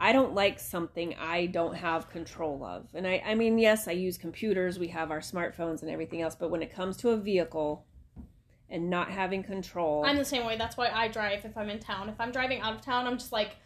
I 0.00 0.14
don't 0.14 0.34
like 0.34 0.58
something 0.58 1.14
I 1.16 1.44
don't 1.44 1.74
have 1.74 2.08
control 2.08 2.64
of. 2.64 2.88
And 2.94 3.06
I 3.06 3.22
I 3.26 3.34
mean, 3.34 3.58
yes, 3.58 3.86
I 3.86 3.92
use 3.92 4.16
computers, 4.16 4.78
we 4.78 4.88
have 4.88 5.10
our 5.10 5.20
smartphones 5.20 5.82
and 5.82 5.90
everything 5.90 6.22
else, 6.22 6.34
but 6.34 6.50
when 6.50 6.62
it 6.62 6.74
comes 6.74 6.96
to 6.98 7.10
a 7.10 7.18
vehicle 7.18 7.84
and 8.70 8.88
not 8.90 9.10
having 9.10 9.42
control, 9.42 10.04
I'm 10.04 10.16
the 10.16 10.24
same 10.24 10.44
way. 10.46 10.56
That's 10.56 10.76
why 10.76 10.88
I 10.90 11.08
drive 11.08 11.44
if 11.44 11.56
I'm 11.56 11.68
in 11.70 11.78
town. 11.78 12.08
If 12.08 12.20
I'm 12.20 12.32
driving 12.32 12.60
out 12.60 12.74
of 12.74 12.80
town, 12.80 13.06
I'm 13.06 13.18
just 13.18 13.32
like, 13.32 13.56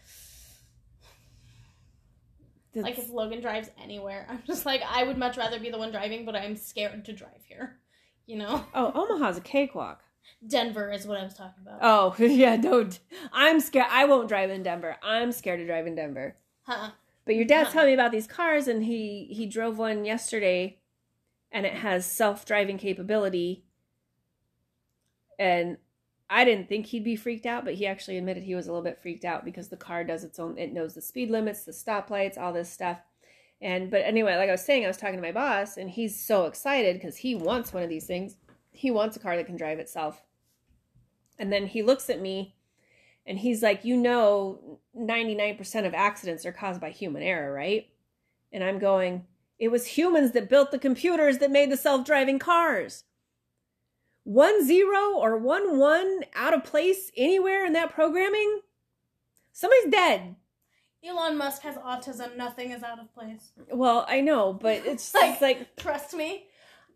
like 2.74 2.98
if 2.98 3.10
Logan 3.10 3.40
drives 3.40 3.70
anywhere, 3.82 4.26
I'm 4.28 4.42
just 4.46 4.64
like, 4.66 4.82
I 4.88 5.02
would 5.02 5.18
much 5.18 5.36
rather 5.36 5.58
be 5.58 5.70
the 5.70 5.78
one 5.78 5.90
driving, 5.90 6.24
but 6.24 6.36
I'm 6.36 6.54
scared 6.56 7.04
to 7.06 7.12
drive 7.12 7.44
here. 7.48 7.78
You 8.26 8.36
know, 8.36 8.64
oh, 8.74 8.92
Omaha's 8.94 9.38
a 9.38 9.40
cakewalk. 9.40 10.02
Denver 10.46 10.92
is 10.92 11.06
what 11.06 11.18
I 11.18 11.24
was 11.24 11.34
talking 11.34 11.62
about. 11.62 11.78
Oh, 11.80 12.14
yeah, 12.22 12.56
don't. 12.58 12.98
I'm 13.32 13.58
scared. 13.60 13.86
I 13.90 14.04
won't 14.04 14.28
drive 14.28 14.50
in 14.50 14.62
Denver. 14.62 14.96
I'm 15.02 15.32
scared 15.32 15.60
to 15.60 15.66
drive 15.66 15.86
in 15.86 15.94
Denver. 15.94 16.36
Huh. 16.62 16.90
But 17.24 17.34
your 17.36 17.46
dad's 17.46 17.68
Huh. 17.68 17.72
telling 17.72 17.88
me 17.88 17.94
about 17.94 18.12
these 18.12 18.26
cars, 18.26 18.68
and 18.68 18.84
he 18.84 19.28
he 19.30 19.46
drove 19.46 19.78
one 19.78 20.04
yesterday, 20.04 20.78
and 21.50 21.64
it 21.64 21.74
has 21.74 22.04
self 22.04 22.44
driving 22.44 22.76
capability. 22.78 23.64
And 25.38 25.78
I 26.30 26.44
didn't 26.44 26.68
think 26.68 26.86
he'd 26.86 27.04
be 27.04 27.16
freaked 27.16 27.46
out, 27.46 27.64
but 27.64 27.74
he 27.74 27.86
actually 27.86 28.18
admitted 28.18 28.42
he 28.42 28.54
was 28.54 28.66
a 28.66 28.70
little 28.70 28.84
bit 28.84 29.00
freaked 29.00 29.24
out 29.24 29.44
because 29.44 29.68
the 29.68 29.76
car 29.76 30.04
does 30.04 30.24
its 30.24 30.38
own. 30.38 30.58
It 30.58 30.72
knows 30.72 30.94
the 30.94 31.00
speed 31.00 31.30
limits, 31.30 31.64
the 31.64 31.72
stoplights, 31.72 32.36
all 32.36 32.52
this 32.52 32.70
stuff. 32.70 32.98
And 33.60 33.90
but 33.90 34.02
anyway, 34.04 34.36
like 34.36 34.48
I 34.48 34.52
was 34.52 34.64
saying, 34.64 34.84
I 34.84 34.88
was 34.88 34.98
talking 34.98 35.16
to 35.16 35.22
my 35.22 35.32
boss, 35.32 35.76
and 35.76 35.90
he's 35.90 36.20
so 36.20 36.44
excited 36.44 36.96
because 36.96 37.16
he 37.16 37.34
wants 37.34 37.72
one 37.72 37.82
of 37.82 37.88
these 37.88 38.06
things. 38.06 38.36
He 38.70 38.90
wants 38.90 39.16
a 39.16 39.20
car 39.20 39.36
that 39.36 39.46
can 39.46 39.56
drive 39.56 39.78
itself. 39.78 40.22
And 41.38 41.52
then 41.52 41.66
he 41.66 41.82
looks 41.82 42.10
at 42.10 42.20
me 42.20 42.54
and 43.26 43.38
he's 43.38 43.62
like, 43.62 43.84
You 43.84 43.96
know, 43.96 44.80
99% 44.96 45.86
of 45.86 45.94
accidents 45.94 46.46
are 46.46 46.52
caused 46.52 46.80
by 46.80 46.90
human 46.90 47.22
error, 47.22 47.52
right? 47.52 47.88
And 48.52 48.64
I'm 48.64 48.78
going, 48.78 49.26
It 49.58 49.68
was 49.68 49.86
humans 49.86 50.32
that 50.32 50.48
built 50.48 50.70
the 50.70 50.78
computers 50.78 51.38
that 51.38 51.50
made 51.50 51.70
the 51.70 51.76
self 51.76 52.04
driving 52.04 52.38
cars. 52.38 53.04
One 54.28 54.66
zero 54.66 55.14
or 55.16 55.38
one 55.38 55.78
one 55.78 56.20
out 56.34 56.52
of 56.52 56.62
place 56.62 57.10
anywhere 57.16 57.64
in 57.64 57.72
that 57.72 57.90
programming? 57.94 58.60
Somebody's 59.52 59.90
dead. 59.90 60.36
Elon 61.02 61.38
Musk 61.38 61.62
has 61.62 61.76
autism. 61.76 62.36
Nothing 62.36 62.72
is 62.72 62.82
out 62.82 62.98
of 62.98 63.10
place. 63.14 63.52
Well, 63.72 64.04
I 64.06 64.20
know, 64.20 64.52
but 64.52 64.82
it's 64.84 65.14
Like- 65.14 65.40
like, 65.40 65.58
like 65.60 65.76
Trust 65.76 66.12
me. 66.12 66.44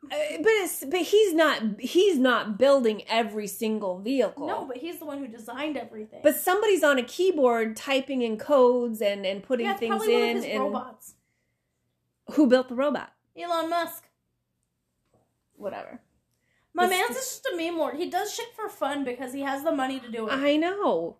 uh, 0.05 0.09
but 0.42 0.49
it's 0.61 0.85
but 0.85 1.01
he's 1.01 1.33
not 1.33 1.62
he's 1.81 2.18
not 2.18 2.59
building 2.59 3.03
every 3.09 3.47
single 3.47 3.99
vehicle. 4.01 4.47
No, 4.47 4.66
but 4.66 4.77
he's 4.77 4.99
the 4.99 5.07
one 5.07 5.18
who 5.18 5.27
designed 5.27 5.79
everything. 5.79 6.21
But 6.23 6.37
somebody's 6.37 6.83
on 6.85 6.99
a 6.99 7.03
keyboard 7.03 7.77
typing 7.77 8.21
in 8.21 8.37
codes 8.37 9.01
and 9.01 9.25
and 9.25 9.42
putting 9.42 9.64
yeah, 9.64 9.73
it's 9.73 9.81
things 9.81 9.88
probably 9.97 10.12
one 10.14 10.23
in. 10.23 10.37
of 10.37 10.42
his 10.45 10.53
and 10.53 10.61
robots. 10.61 11.14
who 12.33 12.47
built 12.47 12.68
the 12.68 12.75
robot? 12.75 13.11
Elon 13.40 13.71
Musk. 13.71 14.05
Whatever. 15.57 16.01
My 16.74 16.87
This- 16.87 16.98
man's 16.98 17.16
just 17.16 17.46
a 17.52 17.56
meme 17.56 17.78
lord. 17.78 17.96
He 17.96 18.08
does 18.08 18.32
shit 18.35 18.54
for 18.54 18.68
fun 18.68 19.04
because 19.04 19.32
he 19.32 19.40
has 19.42 19.62
the 19.62 19.72
money 19.72 20.00
to 20.00 20.11
do 20.11 20.28
it. 20.28 20.32
I 20.32 20.56
know. 20.56 21.18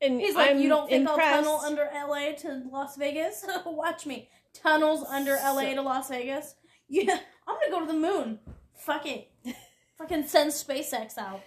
And 0.00 0.20
He's 0.20 0.34
like, 0.34 0.50
I'm 0.50 0.60
you 0.60 0.68
don't 0.68 0.88
think 0.88 1.08
impressed. 1.08 1.46
I'll 1.46 1.58
tunnel 1.58 1.60
under 1.60 1.90
LA 1.92 2.32
to 2.38 2.62
Las 2.70 2.96
Vegas? 2.96 3.44
Watch 3.66 4.06
me. 4.06 4.28
Tunnels 4.52 5.04
under 5.08 5.32
LA 5.36 5.60
So- 5.62 5.74
to 5.74 5.82
Las 5.82 6.08
Vegas? 6.08 6.54
Yeah, 6.88 7.18
I'm 7.46 7.56
gonna 7.56 7.70
go 7.70 7.80
to 7.80 7.86
the 7.86 7.98
moon. 7.98 8.38
Fuck 8.74 9.06
it. 9.06 9.30
Fucking 9.98 10.26
send 10.28 10.50
SpaceX 10.52 11.16
out. 11.18 11.40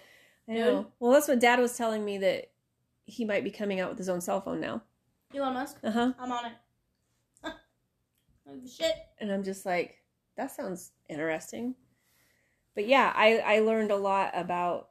I 0.48 0.52
know. 0.54 0.86
Well, 0.98 1.12
that's 1.12 1.28
what 1.28 1.38
Dad 1.38 1.60
was 1.60 1.76
telling 1.76 2.04
me 2.04 2.18
that 2.18 2.50
he 3.06 3.24
might 3.24 3.44
be 3.44 3.50
coming 3.50 3.78
out 3.80 3.88
with 3.90 3.98
his 3.98 4.08
own 4.08 4.20
cell 4.20 4.40
phone 4.40 4.60
now. 4.60 4.82
Elon 5.34 5.54
Musk, 5.54 5.78
Uh 5.84 5.90
huh. 5.92 6.12
I'm 6.18 6.32
on 6.32 6.46
it. 6.46 7.52
Shit. 8.68 8.94
And 9.20 9.30
I'm 9.30 9.44
just 9.44 9.64
like, 9.64 9.98
that 10.36 10.50
sounds 10.50 10.90
interesting. 11.08 11.74
But 12.80 12.88
yeah, 12.88 13.12
I 13.14 13.40
I 13.40 13.58
learned 13.58 13.90
a 13.90 13.96
lot 13.96 14.30
about 14.32 14.88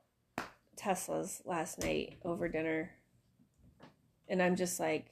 Teslas 0.78 1.42
last 1.44 1.80
night 1.80 2.20
over 2.24 2.48
dinner, 2.48 2.92
and 4.28 4.44
I'm 4.44 4.56
just 4.56 4.80
like, 4.80 5.08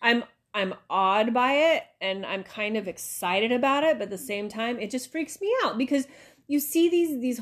I'm 0.00 0.22
I'm 0.54 0.74
awed 0.88 1.34
by 1.34 1.54
it, 1.54 1.82
and 2.00 2.24
I'm 2.24 2.44
kind 2.44 2.76
of 2.76 2.86
excited 2.86 3.50
about 3.50 3.82
it, 3.82 3.98
but 3.98 4.04
at 4.04 4.10
the 4.10 4.16
same 4.16 4.48
time, 4.48 4.78
it 4.78 4.92
just 4.92 5.10
freaks 5.10 5.40
me 5.40 5.52
out 5.64 5.76
because 5.76 6.06
you 6.46 6.60
see 6.60 6.88
these 6.88 7.20
these 7.20 7.40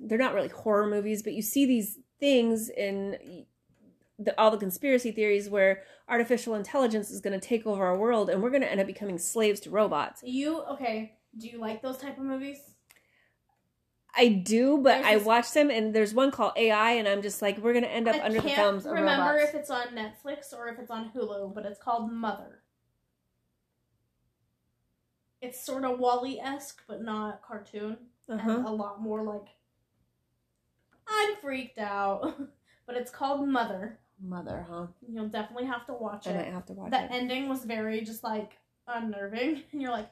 they're 0.00 0.18
not 0.18 0.34
really 0.34 0.48
horror 0.48 0.88
movies, 0.88 1.22
but 1.22 1.32
you 1.32 1.42
see 1.42 1.66
these 1.66 2.00
things 2.18 2.68
in 2.68 3.46
the, 4.18 4.36
all 4.40 4.50
the 4.50 4.56
conspiracy 4.56 5.12
theories 5.12 5.48
where 5.48 5.84
artificial 6.08 6.56
intelligence 6.56 7.12
is 7.12 7.20
going 7.20 7.38
to 7.38 7.46
take 7.48 7.64
over 7.64 7.84
our 7.84 7.96
world 7.96 8.28
and 8.28 8.42
we're 8.42 8.50
going 8.50 8.62
to 8.62 8.70
end 8.72 8.80
up 8.80 8.88
becoming 8.88 9.18
slaves 9.18 9.60
to 9.60 9.70
robots. 9.70 10.20
You 10.24 10.62
okay? 10.62 11.12
Do 11.38 11.46
you 11.46 11.60
like 11.60 11.80
those 11.80 11.98
type 11.98 12.18
of 12.18 12.24
movies? 12.24 12.58
I 14.16 14.28
do, 14.28 14.78
but 14.78 14.94
There's 14.94 15.06
I 15.06 15.14
this- 15.16 15.24
watch 15.24 15.52
them 15.52 15.70
and 15.70 15.94
there's 15.94 16.14
one 16.14 16.30
called 16.30 16.52
AI 16.56 16.92
and 16.92 17.06
I'm 17.06 17.20
just 17.22 17.42
like 17.42 17.58
we're 17.58 17.74
to 17.74 17.90
end 17.90 18.08
up 18.08 18.16
I 18.16 18.20
under 18.22 18.40
the 18.40 18.48
can't 18.48 18.56
thumbs 18.60 18.86
of 18.86 18.92
remember 18.92 19.34
robots. 19.34 19.50
if 19.50 19.54
it's 19.54 19.70
on 19.70 19.88
Netflix 19.88 20.52
or 20.56 20.68
if 20.68 20.78
it's 20.78 20.90
on 20.90 21.10
Hulu, 21.14 21.54
but 21.54 21.66
it's 21.66 21.78
called 21.78 22.10
Mother. 22.12 22.62
It's 25.42 25.62
sort 25.64 25.84
of 25.84 25.98
WALL-E 25.98 26.40
esque, 26.40 26.82
but 26.88 27.02
not 27.02 27.42
cartoon, 27.42 27.98
uh-huh. 28.28 28.50
and 28.50 28.66
a 28.66 28.70
lot 28.70 29.00
more 29.02 29.22
like. 29.22 29.48
I'm 31.08 31.36
freaked 31.36 31.78
out, 31.78 32.36
but 32.86 32.96
it's 32.96 33.10
called 33.10 33.46
Mother. 33.46 33.98
Mother, 34.20 34.66
huh? 34.68 34.86
You'll 35.06 35.28
definitely 35.28 35.66
have 35.66 35.86
to 35.86 35.92
watch 35.92 36.26
I 36.26 36.32
might 36.32 36.40
it. 36.46 36.52
have 36.54 36.64
to 36.66 36.72
watch 36.72 36.90
The 36.90 37.04
it. 37.04 37.08
The 37.10 37.14
ending 37.14 37.48
was 37.48 37.64
very 37.64 38.00
just 38.00 38.24
like 38.24 38.52
unnerving, 38.88 39.62
and 39.72 39.82
you're 39.82 39.90
like, 39.92 40.08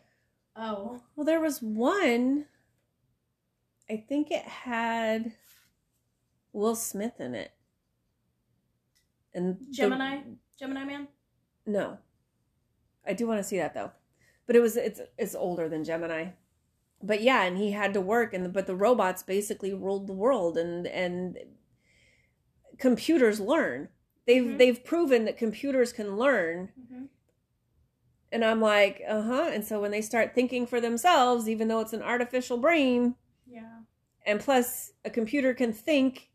oh, 0.56 1.00
Well, 1.16 1.24
there 1.24 1.40
was 1.40 1.62
one 1.62 2.44
I 3.90 3.96
think 4.08 4.30
it 4.30 4.42
had 4.44 5.32
Will 6.52 6.74
Smith 6.76 7.20
in 7.20 7.34
it. 7.34 7.52
And 9.34 9.58
the- 9.58 9.66
Gemini, 9.72 10.20
Gemini 10.58 10.84
Man. 10.84 11.08
No. 11.66 11.98
I 13.06 13.12
do 13.12 13.26
want 13.26 13.38
to 13.40 13.44
see 13.44 13.58
that 13.58 13.74
though. 13.74 13.90
But 14.46 14.56
it 14.56 14.60
was 14.60 14.76
it's 14.76 15.00
it's 15.18 15.34
older 15.34 15.68
than 15.68 15.84
Gemini. 15.84 16.30
But 17.02 17.20
yeah, 17.22 17.42
and 17.42 17.58
he 17.58 17.72
had 17.72 17.92
to 17.94 18.00
work 18.00 18.32
and 18.32 18.52
but 18.52 18.66
the 18.66 18.76
robots 18.76 19.22
basically 19.22 19.74
ruled 19.74 20.06
the 20.06 20.12
world 20.14 20.56
and 20.56 20.86
and 20.86 21.38
computers 22.78 23.40
learn. 23.40 23.88
They've 24.26 24.44
Mhm. 24.44 24.58
they've 24.58 24.84
proven 24.84 25.24
that 25.26 25.36
computers 25.36 25.92
can 25.92 26.16
learn 26.16 26.72
Mm-hmm. 26.80 27.04
and 28.32 28.44
I'm 28.44 28.60
like, 28.60 29.02
"Uh-huh." 29.06 29.50
And 29.52 29.64
so 29.64 29.80
when 29.80 29.90
they 29.90 30.00
start 30.02 30.34
thinking 30.34 30.66
for 30.66 30.80
themselves 30.80 31.48
even 31.48 31.68
though 31.68 31.80
it's 31.80 31.92
an 31.92 32.02
artificial 32.02 32.56
brain. 32.58 33.16
And 34.24 34.40
plus 34.40 34.92
a 35.04 35.10
computer 35.10 35.54
can 35.54 35.72
think 35.72 36.30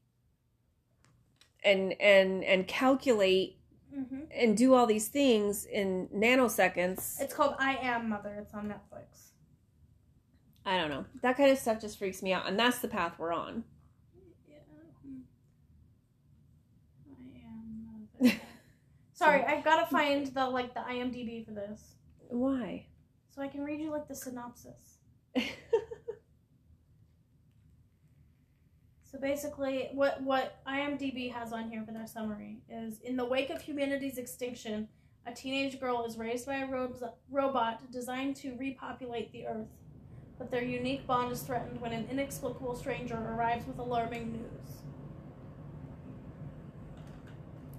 and 1.64 1.94
and 2.02 2.44
and 2.44 2.68
calculate 2.68 3.56
Mm-hmm. 3.98 4.18
and 4.32 4.56
do 4.56 4.76
all 4.76 4.86
these 4.86 5.08
things 5.08 5.66
in 5.66 6.08
nanoseconds. 6.16 7.20
It's 7.20 7.34
called 7.34 7.56
I 7.58 7.76
Am 7.82 8.08
Mother. 8.08 8.36
It's 8.40 8.54
on 8.54 8.68
Netflix. 8.68 9.32
I 10.64 10.78
don't 10.78 10.92
know. 10.92 11.06
That 11.24 11.36
kind 11.38 11.50
of 11.50 11.58
stuff 11.58 11.82
just 11.82 11.98
freaks 11.98 12.22
me 12.22 12.32
out, 12.32 12.48
and 12.48 12.58
that's 12.58 12.78
the 12.78 12.88
path 12.88 13.16
we're 13.18 13.34
on. 13.34 13.64
Yeah. 14.48 14.58
I 17.10 17.48
am 17.48 17.88
mother. 18.22 18.36
Sorry, 19.14 19.44
I've 19.44 19.64
got 19.64 19.80
to 19.84 19.88
find 19.88 20.28
the 20.28 20.48
like 20.48 20.76
the 20.76 20.82
IMDb 20.82 21.44
for 21.44 21.52
this, 21.54 21.96
Why? 22.28 22.86
so 23.34 23.42
I 23.42 23.48
can 23.48 23.62
read 23.62 23.80
you 23.82 23.90
like 23.90 24.08
the 24.08 24.16
synopsis. 24.16 25.00
So 29.12 29.18
basically, 29.18 29.90
what 29.94 30.22
what 30.22 30.64
IMDb 30.68 31.34
has 31.34 31.52
on 31.52 31.70
here 31.70 31.84
for 31.84 31.92
their 31.92 32.06
summary 32.06 32.58
is: 32.70 33.00
in 33.00 33.18
the 33.18 33.26
wake 33.26 33.50
of 33.50 33.62
humanity's 33.62 34.18
extinction, 34.18 34.88
a 35.26 35.34
teenage 35.34 35.80
girl 35.80 36.06
is 36.06 36.18
raised 36.18 36.46
by 36.46 36.58
a 36.58 36.68
ro- 36.68 36.94
robot 37.32 37.92
designed 37.92 38.36
to 38.38 38.56
repopulate 38.58 39.32
the 39.32 39.48
Earth. 39.48 39.68
But 40.38 40.52
their 40.52 40.64
unique 40.64 41.08
bond 41.08 41.32
is 41.32 41.42
threatened 41.42 41.82
when 41.82 41.92
an 41.92 42.08
inexplicable 42.10 42.76
stranger 42.76 43.16
arrives 43.16 43.66
with 43.68 43.80
alarming 43.80 44.32
news. 44.32 44.80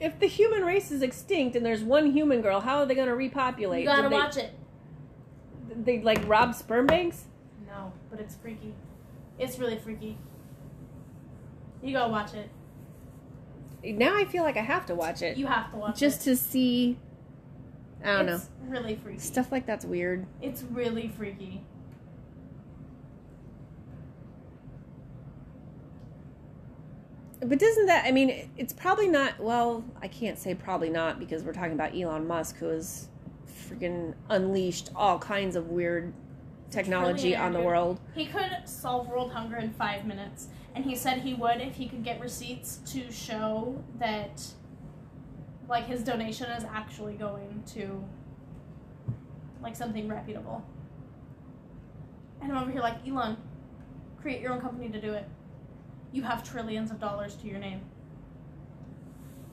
if 0.00 0.18
the 0.18 0.26
human 0.26 0.64
race 0.64 0.90
is 0.90 1.02
extinct 1.02 1.54
and 1.54 1.64
there's 1.64 1.82
one 1.82 2.10
human 2.12 2.40
girl, 2.40 2.60
how 2.60 2.78
are 2.78 2.86
they 2.86 2.94
going 2.94 3.06
to 3.06 3.14
repopulate? 3.14 3.82
You 3.82 3.86
gotta 3.86 4.02
Did 4.02 4.12
they, 4.12 4.16
watch 4.16 4.36
it. 4.38 4.52
They 5.84 6.00
like 6.00 6.26
rob 6.26 6.54
sperm 6.54 6.86
banks. 6.86 7.26
No, 7.66 7.92
but 8.10 8.18
it's 8.18 8.34
freaky. 8.34 8.74
It's 9.38 9.58
really 9.58 9.78
freaky. 9.78 10.16
You 11.82 11.92
go 11.94 12.08
watch 12.08 12.34
it. 12.34 12.50
Now 13.96 14.16
I 14.16 14.24
feel 14.26 14.42
like 14.42 14.56
I 14.56 14.62
have 14.62 14.84
to 14.86 14.94
watch 14.94 15.22
it 15.22 15.38
You 15.38 15.46
have 15.46 15.70
to 15.70 15.76
watch 15.78 15.98
just 15.98 16.20
it. 16.22 16.30
to 16.30 16.36
see. 16.36 16.98
I 18.04 18.22
don't 18.22 18.28
it's 18.28 18.48
really 18.66 18.94
freaky. 18.96 19.16
know. 19.16 19.22
Stuff 19.22 19.50
like 19.52 19.66
that's 19.66 19.84
weird. 19.84 20.26
It's 20.42 20.62
really 20.62 21.08
freaky. 21.08 21.62
But 27.40 27.58
doesn't 27.58 27.86
that? 27.86 28.04
I 28.04 28.12
mean, 28.12 28.50
it's 28.58 28.72
probably 28.74 29.08
not. 29.08 29.40
Well, 29.40 29.82
I 30.02 30.08
can't 30.08 30.38
say 30.38 30.54
probably 30.54 30.90
not 30.90 31.18
because 31.18 31.42
we're 31.42 31.54
talking 31.54 31.72
about 31.72 31.96
Elon 31.98 32.26
Musk, 32.26 32.56
who 32.58 32.66
has 32.66 33.08
freaking 33.68 34.14
unleashed 34.28 34.90
all 34.94 35.18
kinds 35.18 35.56
of 35.56 35.68
weird 35.70 36.12
technology 36.70 37.37
on 37.37 37.52
the 37.52 37.61
world. 37.61 38.00
He 38.14 38.26
could 38.26 38.62
solve 38.64 39.09
world 39.09 39.33
hunger 39.33 39.56
in 39.56 39.72
five 39.72 40.06
minutes, 40.06 40.48
and 40.74 40.85
he 40.85 40.94
said 40.94 41.18
he 41.18 41.35
would 41.35 41.61
if 41.61 41.74
he 41.74 41.88
could 41.88 42.04
get 42.04 42.20
receipts 42.20 42.78
to 42.92 43.11
show 43.11 43.83
that, 43.98 44.44
like, 45.68 45.87
his 45.87 46.02
donation 46.02 46.46
is 46.50 46.64
actually 46.64 47.14
going 47.14 47.62
to, 47.74 48.04
like, 49.62 49.76
something 49.76 50.09
reputable. 50.09 50.64
And 52.40 52.52
I'm 52.52 52.62
over 52.62 52.70
here 52.70 52.80
like, 52.80 53.06
Elon, 53.06 53.37
create 54.20 54.40
your 54.40 54.52
own 54.52 54.61
company 54.61 54.88
to 54.88 55.00
do 55.00 55.12
it. 55.12 55.28
You 56.12 56.22
have 56.22 56.48
trillions 56.48 56.90
of 56.90 56.98
dollars 56.98 57.35
to 57.37 57.46
your 57.46 57.59
name. 57.59 57.83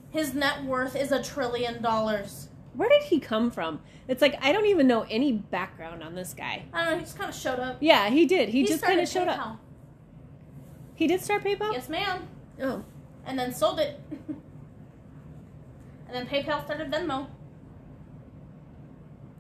His 0.09 0.33
net 0.33 0.63
worth 0.63 0.95
is 0.95 1.11
a 1.11 1.21
trillion 1.21 1.81
dollars. 1.81 2.49
Where 2.77 2.87
did 2.89 3.03
he 3.03 3.19
come 3.19 3.49
from? 3.49 3.81
It's 4.07 4.21
like 4.21 4.37
I 4.39 4.51
don't 4.51 4.67
even 4.67 4.85
know 4.87 5.05
any 5.09 5.33
background 5.33 6.03
on 6.03 6.13
this 6.13 6.35
guy. 6.35 6.65
I 6.71 6.85
don't 6.85 6.91
know. 6.91 6.97
He 6.99 7.03
just 7.03 7.17
kind 7.17 7.29
of 7.29 7.35
showed 7.35 7.59
up. 7.59 7.77
Yeah, 7.79 8.09
he 8.09 8.27
did. 8.27 8.49
He, 8.49 8.65
just 8.65 8.83
kind 8.83 8.99
of 8.99 9.09
showed 9.09 9.27
up. 9.27 9.39
PayPal. 9.39 9.57
He 10.93 11.07
did 11.07 11.21
start 11.21 11.43
PayPal. 11.43 11.73
Yes, 11.73 11.89
ma'am. 11.89 12.27
Oh, 12.61 12.83
and 13.25 13.37
then 13.37 13.51
sold 13.51 13.79
it. 13.79 13.99
and 14.29 14.37
then 16.11 16.27
PayPal 16.27 16.63
started 16.63 16.91
Venmo. 16.91 17.27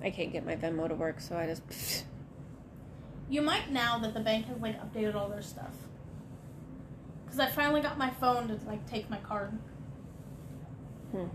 I 0.01 0.09
can't 0.09 0.31
get 0.33 0.43
my 0.43 0.55
Venmo 0.55 0.87
to 0.87 0.95
work, 0.95 1.21
so 1.21 1.37
I 1.37 1.45
just. 1.45 2.05
You 3.29 3.43
might 3.43 3.71
now 3.71 3.99
that 3.99 4.15
the 4.15 4.19
bank 4.19 4.47
has 4.47 4.59
like 4.59 4.81
updated 4.81 5.13
all 5.13 5.29
their 5.29 5.43
stuff. 5.43 5.73
Cause 7.27 7.39
I 7.39 7.47
finally 7.47 7.81
got 7.81 7.97
my 7.97 8.09
phone 8.09 8.47
to 8.47 8.57
like 8.65 8.89
take 8.89 9.11
my 9.11 9.17
card. 9.17 9.59
Hmm. 11.11 11.25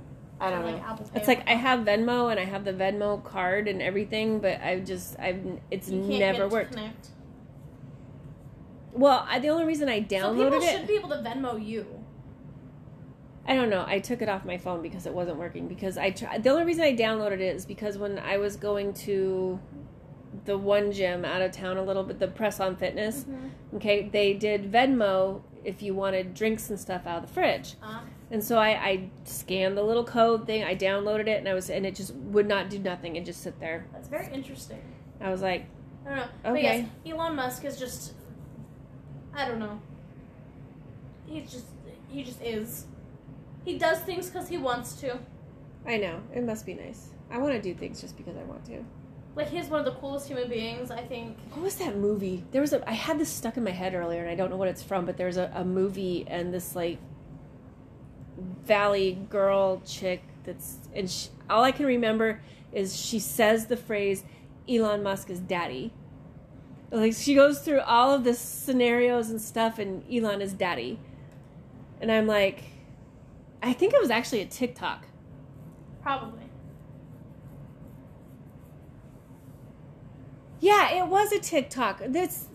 I 0.42 0.50
don't 0.50 0.64
Or, 0.64 0.70
know. 0.72 0.76
Apple 0.78 1.07
Pay 1.07 1.18
It's 1.18 1.28
like 1.28 1.48
I 1.48 1.52
have 1.55 1.81
Venmo 1.87 2.31
and 2.31 2.38
I 2.40 2.44
have 2.44 2.64
the 2.64 2.72
Venmo 2.72 3.22
card 3.24 3.68
and 3.68 3.81
everything, 3.81 4.40
but 4.40 4.61
I've 4.61 4.85
just 4.85 5.18
I've 5.18 5.40
it's 5.70 5.88
You 5.88 6.00
can't 6.00 6.18
never 6.18 6.33
get 6.38 6.44
it 6.46 6.48
to 6.48 6.55
worked. 6.55 6.72
Connect. 6.72 7.09
Well, 8.92 9.26
I, 9.28 9.38
the 9.38 9.48
only 9.48 9.64
reason 9.64 9.88
I 9.88 10.00
downloaded 10.02 10.09
it, 10.09 10.20
So 10.20 10.33
people 10.33 10.50
downloaded 10.61 10.70
should 10.70 10.81
it, 10.83 10.88
be 10.88 10.94
able 10.96 11.09
to 11.11 11.16
Venmo 11.16 11.64
you. 11.66 11.87
I 13.46 13.55
don't 13.57 13.70
know. 13.70 13.85
I 13.87 13.98
took 13.98 14.22
it 14.22 14.28
off 14.28 14.44
my 14.44 14.59
phone 14.59 14.83
because 14.83 15.07
it 15.07 15.12
wasn't 15.14 15.38
working. 15.38 15.66
Because 15.66 15.96
I 15.98 16.11
tr- 16.11 16.38
the 16.38 16.50
only 16.50 16.64
reason 16.64 16.85
I 16.85 16.94
downloaded 16.94 17.40
it 17.40 17.57
is 17.57 17.64
because 17.66 17.98
when 17.98 18.18
I 18.18 18.37
was 18.37 18.57
going 18.57 18.92
to 18.94 19.59
the 20.44 20.57
one 20.59 20.92
gym 20.92 21.24
out 21.24 21.42
of 21.42 21.52
town 21.52 21.76
a 21.76 21.83
little 21.83 22.05
bit, 22.05 22.18
the 22.18 22.28
Press 22.28 22.61
on 22.61 22.76
Fitness, 22.76 23.24
okay, 23.74 24.09
they 24.09 24.35
did 24.35 24.70
Venmo 24.70 25.42
if 25.64 25.83
you 25.83 25.94
wanted 25.94 26.35
drinks 26.35 26.70
and 26.70 26.78
stuff 26.78 27.07
out 27.07 27.22
of 27.22 27.28
the 27.28 27.33
fridge. 27.33 27.74
Uh, 27.83 28.00
And 28.33 28.42
so 28.42 28.59
I, 28.59 28.71
I 28.71 29.11
scanned 29.25 29.77
the 29.77 29.83
little 29.83 30.05
code 30.05 30.47
thing, 30.47 30.64
I 30.64 30.75
downloaded 30.75 31.29
it, 31.29 31.38
and 31.38 31.47
I 31.49 31.53
was 31.55 31.68
and 31.71 31.85
it 31.87 31.95
just 31.95 32.14
would 32.14 32.49
not 32.49 32.71
do 32.71 32.79
nothing 32.79 33.16
and 33.18 33.25
just 33.27 33.42
sit 33.42 33.61
there. 33.61 33.87
that's 33.92 34.09
very 34.09 34.33
interesting. 34.33 34.81
I 35.21 35.31
was 35.31 35.42
like, 35.42 35.66
I 36.05 36.09
don't 36.09 36.16
know. 36.16 36.29
But 36.42 36.53
Okay. 36.53 36.62
yes, 36.62 36.88
Elon 37.14 37.37
Musk 37.37 37.64
is 37.66 37.79
just 37.79 38.14
I 39.35 39.47
don't 39.47 39.59
know. 39.59 39.81
He's 41.27 41.51
just 41.53 41.66
he 42.09 42.23
just 42.25 42.42
is. 42.42 42.87
He 43.64 43.79
does 43.79 44.01
things 44.01 44.29
because 44.31 44.49
he 44.49 44.59
wants 44.59 44.95
to. 45.03 45.18
I 45.87 45.99
know 45.99 46.21
it 46.35 46.42
must 46.42 46.64
be 46.66 46.75
nice. 46.75 47.11
I 47.31 47.38
want 47.38 47.53
to 47.55 47.61
do 47.62 47.75
things 47.75 48.01
just 48.01 48.16
because 48.16 48.37
I 48.37 48.42
want 48.45 48.64
to. 48.66 48.83
Like 49.35 49.49
he's 49.49 49.66
one 49.68 49.81
of 49.81 49.87
the 49.87 49.92
coolest 49.92 50.27
human 50.29 50.49
beings, 50.49 50.90
I 50.90 51.03
think. 51.03 51.37
What 51.53 51.62
was 51.62 51.77
that 51.77 51.97
movie? 51.97 52.45
There 52.51 52.61
was 52.61 52.73
a. 52.73 52.88
I 52.88 52.92
had 52.92 53.18
this 53.18 53.29
stuck 53.31 53.57
in 53.57 53.64
my 53.64 53.71
head 53.71 53.95
earlier, 53.95 54.23
and 54.23 54.31
I 54.31 54.35
don't 54.35 54.51
know 54.51 54.57
what 54.57 54.68
it's 54.68 54.83
from. 54.83 55.07
But 55.07 55.16
there's 55.16 55.37
a, 55.38 55.51
a 55.55 55.64
movie, 55.64 56.25
and 56.29 56.53
this 56.53 56.75
like 56.77 56.99
valley 58.64 59.26
girl 59.31 59.83
chick 59.87 60.22
that's, 60.44 60.78
and 60.94 61.11
she, 61.11 61.28
all 61.48 61.62
I 61.62 61.72
can 61.72 61.87
remember 61.87 62.40
is 62.72 62.96
she 62.98 63.18
says 63.18 63.66
the 63.66 63.76
phrase, 63.76 64.24
"Elon 64.68 65.02
Musk 65.02 65.31
is 65.31 65.40
daddy." 65.40 65.92
Like 66.90 67.14
she 67.14 67.35
goes 67.35 67.61
through 67.61 67.81
all 67.81 68.12
of 68.12 68.24
the 68.24 68.35
scenarios 68.35 69.31
and 69.31 69.40
stuff, 69.40 69.78
and 69.78 70.05
Elon 70.12 70.42
is 70.42 70.52
daddy, 70.52 70.98
and 72.00 72.11
I'm 72.11 72.26
like, 72.26 72.64
I 73.62 73.72
think 73.72 73.94
it 73.94 74.00
was 74.00 74.11
actually 74.11 74.40
a 74.40 74.46
TikTok. 74.46 75.07
Probably. 76.02 76.42
Yeah, 80.61 80.92
it 80.92 81.07
was 81.07 81.33
a 81.33 81.40
TikTok. 81.40 82.02
That's 82.09 82.46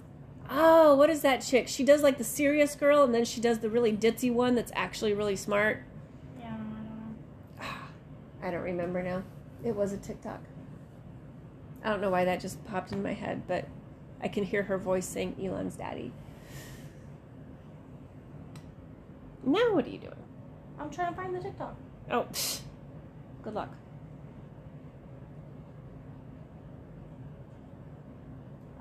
oh, 0.49 0.95
what 0.95 1.09
is 1.09 1.21
that 1.21 1.41
chick? 1.41 1.67
She 1.67 1.83
does 1.83 2.01
like 2.03 2.17
the 2.17 2.23
serious 2.23 2.75
girl, 2.75 3.03
and 3.03 3.13
then 3.13 3.25
she 3.25 3.41
does 3.41 3.59
the 3.59 3.69
really 3.69 3.91
ditzy 3.91 4.31
one 4.31 4.55
that's 4.55 4.71
actually 4.75 5.13
really 5.13 5.35
smart. 5.35 5.83
Yeah, 6.39 6.53
I 6.53 6.57
don't 6.57 6.85
know. 7.59 7.65
I 8.43 8.51
don't 8.51 8.63
remember 8.63 9.03
now. 9.03 9.23
It 9.63 9.75
was 9.75 9.93
a 9.93 9.97
TikTok. 9.97 10.41
I 11.83 11.89
don't 11.89 12.01
know 12.01 12.09
why 12.09 12.25
that 12.25 12.39
just 12.39 12.63
popped 12.65 12.91
in 12.91 13.01
my 13.01 13.13
head, 13.13 13.43
but 13.47 13.65
I 14.21 14.27
can 14.27 14.43
hear 14.43 14.63
her 14.63 14.77
voice 14.77 15.05
saying 15.05 15.35
Elon's 15.41 15.75
daddy. 15.75 16.11
Now 19.43 19.73
what 19.73 19.85
are 19.85 19.89
you 19.89 19.99
doing? 19.99 20.13
I'm 20.79 20.89
trying 20.89 21.13
to 21.13 21.21
find 21.21 21.33
the 21.33 21.39
TikTok. 21.39 21.75
Oh, 22.11 22.25
good 23.43 23.53
luck. 23.53 23.73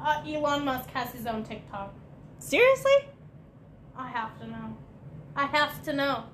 Uh, 0.00 0.22
Elon 0.26 0.64
Musk 0.64 0.90
has 0.90 1.10
his 1.10 1.26
own 1.26 1.44
TikTok. 1.44 1.94
Seriously? 2.38 2.92
I 3.96 4.08
have 4.08 4.38
to 4.40 4.46
know. 4.46 4.76
I 5.34 5.46
have 5.46 5.82
to 5.84 5.92
know. 5.92 6.24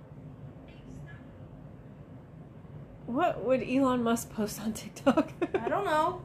What 3.06 3.44
would 3.44 3.62
Elon 3.62 4.02
Musk 4.02 4.32
post 4.32 4.60
on 4.60 4.72
TikTok? 4.72 5.32
I 5.54 5.68
don't 5.68 5.84
know. 5.84 6.22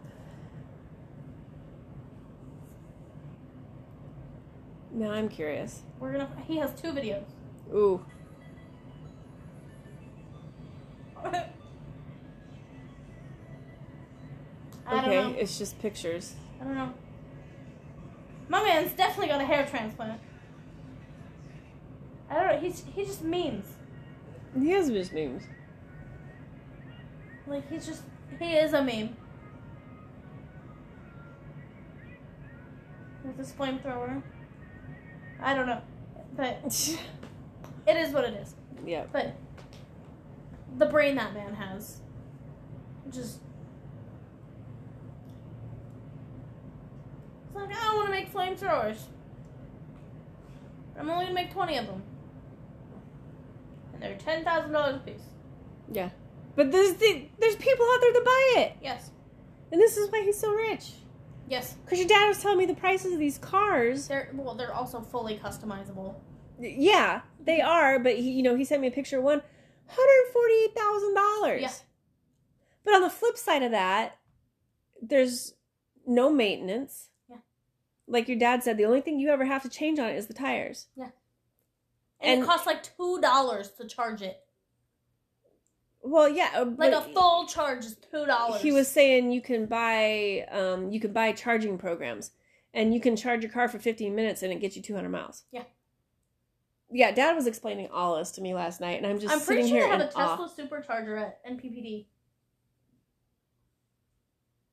now 4.97 5.11
I'm 5.11 5.29
curious. 5.29 5.83
We're 5.99 6.11
gonna. 6.11 6.29
He 6.47 6.57
has 6.57 6.73
two 6.73 6.91
videos. 6.91 7.23
Ooh. 7.71 8.03
I 11.23 11.27
okay, 14.99 15.15
don't 15.15 15.33
know. 15.33 15.37
it's 15.37 15.57
just 15.57 15.79
pictures. 15.79 16.35
I 16.59 16.63
don't 16.63 16.75
know. 16.75 16.93
My 18.49 18.63
man's 18.63 18.91
definitely 18.93 19.27
got 19.27 19.41
a 19.41 19.45
hair 19.45 19.65
transplant. 19.65 20.19
I 22.29 22.33
don't 22.35 22.47
know. 22.47 22.59
He's 22.59 22.83
he 22.93 23.05
just 23.05 23.23
means 23.23 23.65
He 24.57 24.69
has 24.71 24.89
just 24.89 25.13
memes. 25.13 25.43
like 27.45 27.69
he's 27.69 27.85
just 27.85 28.03
he 28.39 28.53
is 28.53 28.73
a 28.73 28.83
meme. 28.83 29.15
With 33.23 33.37
this 33.37 33.51
flamethrower. 33.51 34.21
I 35.41 35.53
don't 35.53 35.67
know, 35.67 35.81
but 36.35 36.57
it 37.87 37.97
is 37.97 38.13
what 38.13 38.23
it 38.23 38.33
is. 38.35 38.55
yeah. 38.85 39.05
But 39.11 39.35
the 40.77 40.85
brain 40.87 41.15
that 41.15 41.33
man 41.33 41.53
has, 41.53 42.01
just. 43.11 43.39
It's 47.47 47.55
like, 47.55 47.69
I 47.71 47.95
want 47.95 48.07
to 48.07 48.11
make 48.27 48.33
flamethrowers. 48.33 48.97
I'm 50.99 51.09
only 51.09 51.27
to 51.27 51.33
make 51.33 51.51
20 51.51 51.77
of 51.77 51.85
them. 51.87 52.03
And 53.93 54.01
they're 54.01 54.15
$10,000 54.15 54.95
a 54.95 54.99
piece. 54.99 55.21
Yeah. 55.91 56.09
But 56.55 56.71
there's 56.71 56.93
the, 56.95 57.27
there's 57.39 57.55
people 57.55 57.85
out 57.85 58.01
there 58.01 58.13
to 58.13 58.21
buy 58.25 58.53
it. 58.57 58.77
Yes. 58.81 59.11
And 59.71 59.79
this 59.79 59.97
is 59.97 60.09
why 60.11 60.23
he's 60.23 60.39
so 60.39 60.51
rich. 60.51 60.91
Yes. 61.49 61.75
Because 61.83 61.99
your 61.99 62.07
dad 62.07 62.27
was 62.27 62.41
telling 62.41 62.57
me 62.57 62.65
the 62.65 62.73
prices 62.73 63.13
of 63.13 63.19
these 63.19 63.37
cars. 63.37 64.07
They're, 64.07 64.31
well, 64.33 64.55
they're 64.55 64.73
also 64.73 65.01
fully 65.01 65.37
customizable. 65.37 66.15
Yeah, 66.59 67.21
they 67.39 67.61
are, 67.61 67.99
but 67.99 68.15
he, 68.15 68.31
you 68.31 68.43
know, 68.43 68.55
he 68.55 68.65
sent 68.65 68.81
me 68.81 68.87
a 68.87 68.91
picture 68.91 69.19
of 69.19 69.23
one, 69.23 69.41
$148,000. 69.89 71.61
Yeah. 71.61 71.71
But 72.83 72.95
on 72.95 73.01
the 73.01 73.09
flip 73.09 73.37
side 73.37 73.61
of 73.61 73.71
that, 73.71 74.17
there's 75.01 75.53
no 76.07 76.31
maintenance. 76.31 77.09
Yeah. 78.07 78.13
Like 78.13 78.27
your 78.27 78.37
dad 78.37 78.63
said, 78.63 78.77
the 78.77 78.85
only 78.85 79.01
thing 79.01 79.19
you 79.19 79.29
ever 79.29 79.45
have 79.45 79.63
to 79.63 79.69
change 79.69 79.99
on 79.99 80.09
it 80.09 80.15
is 80.15 80.27
the 80.27 80.33
tires. 80.33 80.87
And, 80.97 81.11
And- 82.21 82.41
it 82.43 82.45
costs 82.45 82.65
like 82.65 82.83
$2 82.97 83.77
to 83.77 83.87
charge 83.87 84.21
it. 84.21 84.43
Well, 86.01 86.29
yeah, 86.29 86.51
uh, 86.55 86.65
Like 86.77 86.93
a 86.93 87.01
full 87.01 87.47
charge 87.47 87.83
is 87.85 87.95
$2. 88.13 88.59
He 88.59 88.71
was 88.71 88.87
saying 88.87 89.31
you 89.31 89.41
can 89.41 89.65
buy 89.65 90.45
um, 90.51 90.89
you 90.91 91.01
can 91.01 91.11
buy 91.11 91.33
charging 91.33 91.77
programs, 91.77 92.31
and 92.73 92.93
you 92.93 93.01
can 93.01 93.17
charge 93.17 93.43
your 93.43 93.51
car 93.51 93.67
for 93.67 93.77
15 93.77 94.15
minutes, 94.15 94.41
and 94.41 94.53
it 94.53 94.61
gets 94.61 94.77
you 94.77 94.81
200 94.81 95.09
miles. 95.09 95.43
Yeah. 95.51 95.63
yeah, 96.89 97.11
Dad 97.11 97.35
was 97.35 97.45
explaining 97.45 97.89
all 97.91 98.17
this 98.17 98.31
to 98.31 98.41
me 98.41 98.53
last 98.53 98.79
night, 98.79 98.97
and 98.97 99.05
I'm 99.05 99.19
just 99.19 99.33
I'm 99.33 99.39
sitting 99.39 99.63
pretty 99.63 99.69
sure 99.69 99.79
here 99.89 99.97
they 99.97 100.03
have 100.05 100.13
a 100.13 100.17
awe. 100.17 100.47
Tesla 100.47 100.65
supercharger 100.65 101.19
at 101.21 101.45
NPPD. 101.45 102.05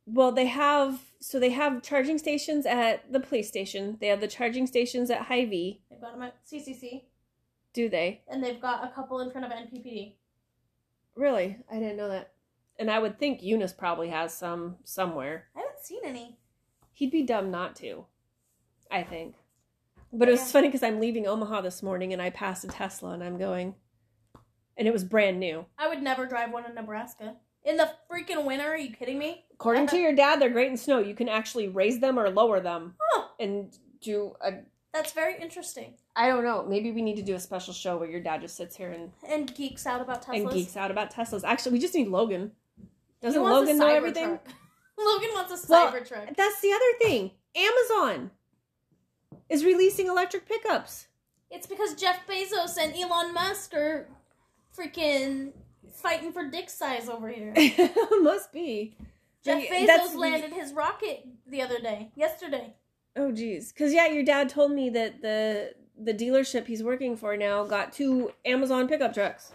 Well, 0.06 0.32
they 0.32 0.46
have 0.46 1.00
so 1.20 1.40
they 1.40 1.50
have 1.50 1.82
charging 1.82 2.18
stations 2.18 2.66
at 2.66 3.10
the 3.12 3.20
police 3.20 3.48
station. 3.48 3.96
They 4.00 4.08
have 4.08 4.20
the 4.20 4.28
charging 4.28 4.66
stations 4.66 5.10
at 5.10 5.22
Hy-Vee. 5.22 5.80
They've 5.90 6.00
got 6.00 6.12
them 6.12 6.22
at 6.22 6.36
CCC, 6.46 7.04
Do 7.72 7.88
they 7.88 8.22
and 8.28 8.44
they've 8.44 8.60
got 8.60 8.84
a 8.84 8.94
couple 8.94 9.20
in 9.20 9.30
front 9.30 9.46
of 9.46 9.52
NPPD. 9.52 10.16
really? 11.16 11.56
I 11.70 11.74
didn't 11.78 11.96
know 11.96 12.08
that. 12.08 12.32
And 12.78 12.90
I 12.90 12.98
would 12.98 13.18
think 13.18 13.42
Eunice 13.42 13.72
probably 13.72 14.08
has 14.10 14.34
some 14.34 14.76
somewhere. 14.84 15.46
I 15.56 15.60
haven't 15.60 15.80
seen 15.80 16.02
any. 16.04 16.38
He'd 16.92 17.10
be 17.10 17.22
dumb 17.22 17.50
not 17.50 17.74
to. 17.76 18.04
I 18.90 19.02
think. 19.02 19.36
But 20.12 20.28
it 20.28 20.32
was 20.32 20.40
Yeah. 20.42 20.46
funny 20.52 20.68
because 20.68 20.82
I'm 20.82 21.00
leaving 21.00 21.26
Omaha 21.26 21.62
this 21.62 21.82
morning 21.82 22.12
and 22.12 22.20
I 22.20 22.30
passed 22.30 22.64
a 22.64 22.68
Tesla 22.68 23.10
and 23.12 23.24
I'm 23.24 23.38
going, 23.38 23.74
and 24.76 24.86
it 24.86 24.92
was 24.92 25.02
brand 25.04 25.40
new. 25.40 25.64
I 25.78 25.88
would 25.88 26.02
never 26.02 26.26
drive 26.26 26.52
one 26.52 26.66
in 26.66 26.74
Nebraska. 26.74 27.36
In 27.64 27.76
the 27.78 27.90
freaking 28.10 28.44
winter, 28.44 28.66
are 28.66 28.76
you 28.76 28.92
kidding 28.94 29.18
me? 29.18 29.44
According 29.54 29.86
to 29.88 29.96
your 29.96 30.14
dad, 30.14 30.40
they're 30.40 30.50
great 30.50 30.70
in 30.70 30.76
snow. 30.76 30.98
You 30.98 31.14
can 31.14 31.28
actually 31.28 31.68
raise 31.68 31.98
them 32.00 32.18
or 32.18 32.28
lower 32.30 32.60
them 32.60 32.94
Huh, 33.00 33.24
and 33.40 33.76
do 34.02 34.34
a. 34.42 34.52
that's 34.92 35.12
very 35.12 35.40
interesting. 35.40 35.94
I 36.14 36.28
don't 36.28 36.44
know. 36.44 36.66
Maybe 36.68 36.92
we 36.92 37.00
need 37.00 37.16
to 37.16 37.22
do 37.22 37.34
a 37.34 37.40
special 37.40 37.72
show 37.72 37.96
where 37.96 38.08
your 38.10 38.20
dad 38.20 38.42
just 38.42 38.56
sits 38.56 38.76
here 38.76 38.90
and 38.92 39.10
And 39.26 39.54
geeks 39.54 39.86
out 39.86 40.02
about 40.02 40.24
Teslas. 40.24 40.36
and 40.42 40.50
geeks 40.50 40.76
out 40.76 40.90
about 40.90 41.12
Teslas. 41.12 41.42
Actually, 41.44 41.72
we 41.72 41.78
just 41.78 41.94
need 41.94 42.08
Logan. 42.08 42.52
He 42.76 42.84
Doesn't 43.28 43.40
wants 43.40 43.56
a 43.56 43.60
Logan 43.72 43.78
know 43.78 43.86
Cybertruck. 43.86 43.96
everything? 43.96 44.38
Logan 44.98 45.30
wants 45.32 45.52
a 45.64 45.72
Well, 45.72 45.90
Cybertruck. 45.92 46.36
That's 46.36 46.60
the 46.60 46.72
other 46.72 46.98
thing. 47.00 47.30
Amazon 47.56 48.30
is 49.48 49.64
releasing 49.64 50.08
electric 50.08 50.46
pickups. 50.46 51.06
It's 51.50 51.66
because 51.66 51.94
Jeff 51.94 52.26
Bezos 52.26 52.76
and 52.78 52.94
Elon 52.94 53.32
Musk 53.32 53.72
are 53.74 54.08
freaking 54.76 55.52
fighting 55.94 56.32
for 56.32 56.48
dick 56.48 56.68
size 56.70 57.08
over 57.08 57.28
here. 57.28 57.52
Must 58.20 58.52
be. 58.52 58.96
Jeff 59.44 59.62
Yeah, 59.70 59.86
that's- 59.86 60.10
Bezos 60.10 60.16
landed 60.16 60.52
his 60.52 60.72
rocket 60.72 61.26
the 61.46 61.62
other 61.62 61.78
day, 61.80 62.10
yesterday. 62.16 62.74
Oh 63.16 63.30
geez, 63.30 63.72
because 63.72 63.92
yeah, 63.92 64.06
your 64.08 64.24
dad 64.24 64.48
told 64.48 64.72
me 64.72 64.90
that 64.90 65.22
the 65.22 65.74
the 65.96 66.12
dealership 66.14 66.66
he's 66.66 66.82
working 66.82 67.16
for 67.16 67.36
now 67.36 67.64
got 67.64 67.92
two 67.92 68.32
Amazon 68.44 68.88
pickup 68.88 69.14
trucks. 69.14 69.52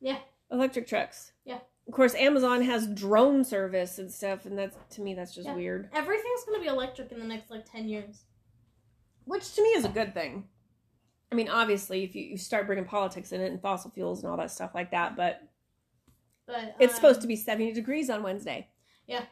Yeah. 0.00 0.18
electric 0.50 0.86
trucks. 0.86 1.32
Yeah. 1.44 1.58
Of 1.86 1.92
course, 1.94 2.14
Amazon 2.14 2.62
has 2.62 2.86
drone 2.86 3.44
service 3.44 3.98
and 3.98 4.10
stuff, 4.10 4.46
and 4.46 4.56
that's 4.58 4.76
to 4.94 5.02
me 5.02 5.12
that's 5.14 5.34
just 5.34 5.46
Yeah. 5.48 5.54
weird. 5.56 5.90
Everything's 5.92 6.44
gonna 6.44 6.60
be 6.60 6.66
electric 6.68 7.12
in 7.12 7.18
the 7.18 7.26
next 7.26 7.50
like 7.50 7.70
ten 7.70 7.88
years. 7.88 8.24
Which 9.24 9.54
to 9.56 9.62
me 9.62 9.70
is 9.70 9.84
a 9.84 9.88
good 9.90 10.14
thing. 10.14 10.44
I 11.30 11.34
mean, 11.34 11.50
obviously, 11.50 12.04
if 12.04 12.14
you, 12.16 12.22
you 12.22 12.36
start 12.38 12.66
bringing 12.66 12.86
politics 12.86 13.32
in 13.32 13.42
it 13.42 13.50
and 13.52 13.60
fossil 13.60 13.90
fuels 13.90 14.22
and 14.22 14.30
all 14.30 14.38
that 14.38 14.50
stuff 14.50 14.70
like 14.74 14.92
that, 14.92 15.14
but 15.16 15.42
But 16.48 16.74
It's 16.80 16.94
um, 16.94 16.96
supposed 16.96 17.20
to 17.20 17.28
be 17.28 17.36
70 17.36 17.72
degrees 17.74 18.10
on 18.10 18.24
Wednesday. 18.24 18.66
Yeah. 19.06 19.22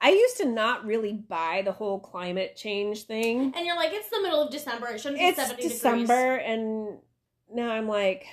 I 0.00 0.10
used 0.10 0.36
to 0.36 0.44
not 0.46 0.86
really 0.86 1.12
buy 1.14 1.62
the 1.64 1.72
whole 1.72 1.98
climate 1.98 2.54
change 2.56 3.02
thing. 3.02 3.52
And 3.56 3.66
you're 3.66 3.76
like, 3.76 3.90
it's 3.92 4.08
the 4.10 4.22
middle 4.22 4.40
of 4.42 4.50
December. 4.52 4.86
It 4.88 5.00
shouldn't 5.00 5.18
be 5.20 5.26
It's 5.26 5.36
seventy 5.36 5.62
December, 5.62 6.38
degrees. 6.38 6.46
and 6.46 6.98
now 7.52 7.70
I'm 7.70 7.86
like, 7.88 8.24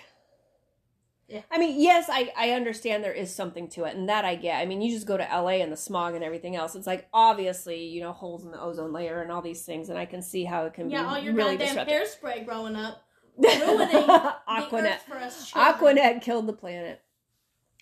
Yeah. 1.27 1.41
I 1.51 1.57
mean, 1.57 1.77
yes, 1.81 2.05
I, 2.09 2.31
I 2.37 2.51
understand 2.51 3.03
there 3.03 3.11
is 3.11 3.35
something 3.35 3.67
to 3.71 3.83
it, 3.83 3.97
and 3.97 4.07
that 4.07 4.23
I 4.23 4.35
get. 4.35 4.59
I 4.61 4.65
mean, 4.65 4.81
you 4.81 4.93
just 4.93 5.07
go 5.07 5.17
to 5.17 5.23
LA 5.29 5.59
and 5.61 5.69
the 5.71 5.75
smog 5.77 6.15
and 6.15 6.23
everything 6.23 6.55
else. 6.55 6.73
It's 6.73 6.87
like, 6.87 7.09
obviously, 7.13 7.83
you 7.85 7.99
know, 7.99 8.13
holes 8.13 8.45
in 8.45 8.51
the 8.51 8.61
ozone 8.61 8.93
layer 8.93 9.21
and 9.21 9.29
all 9.29 9.41
these 9.41 9.63
things, 9.65 9.89
and 9.89 9.99
I 9.99 10.05
can 10.05 10.21
see 10.21 10.45
how 10.45 10.65
it 10.67 10.73
can 10.73 10.89
Yeah, 10.89 11.01
be 11.01 11.07
all 11.09 11.19
your 11.19 11.33
really 11.33 11.57
goddamn 11.57 11.85
disruptive. 11.85 12.21
hairspray 12.21 12.45
growing 12.45 12.77
up, 12.77 13.03
ruining 13.37 13.87
Aquanet. 13.89 14.95
earth 14.95 15.03
for 15.05 15.17
us. 15.17 15.51
Aquanet 15.51 16.21
killed 16.21 16.47
the 16.47 16.53
planet. 16.53 17.01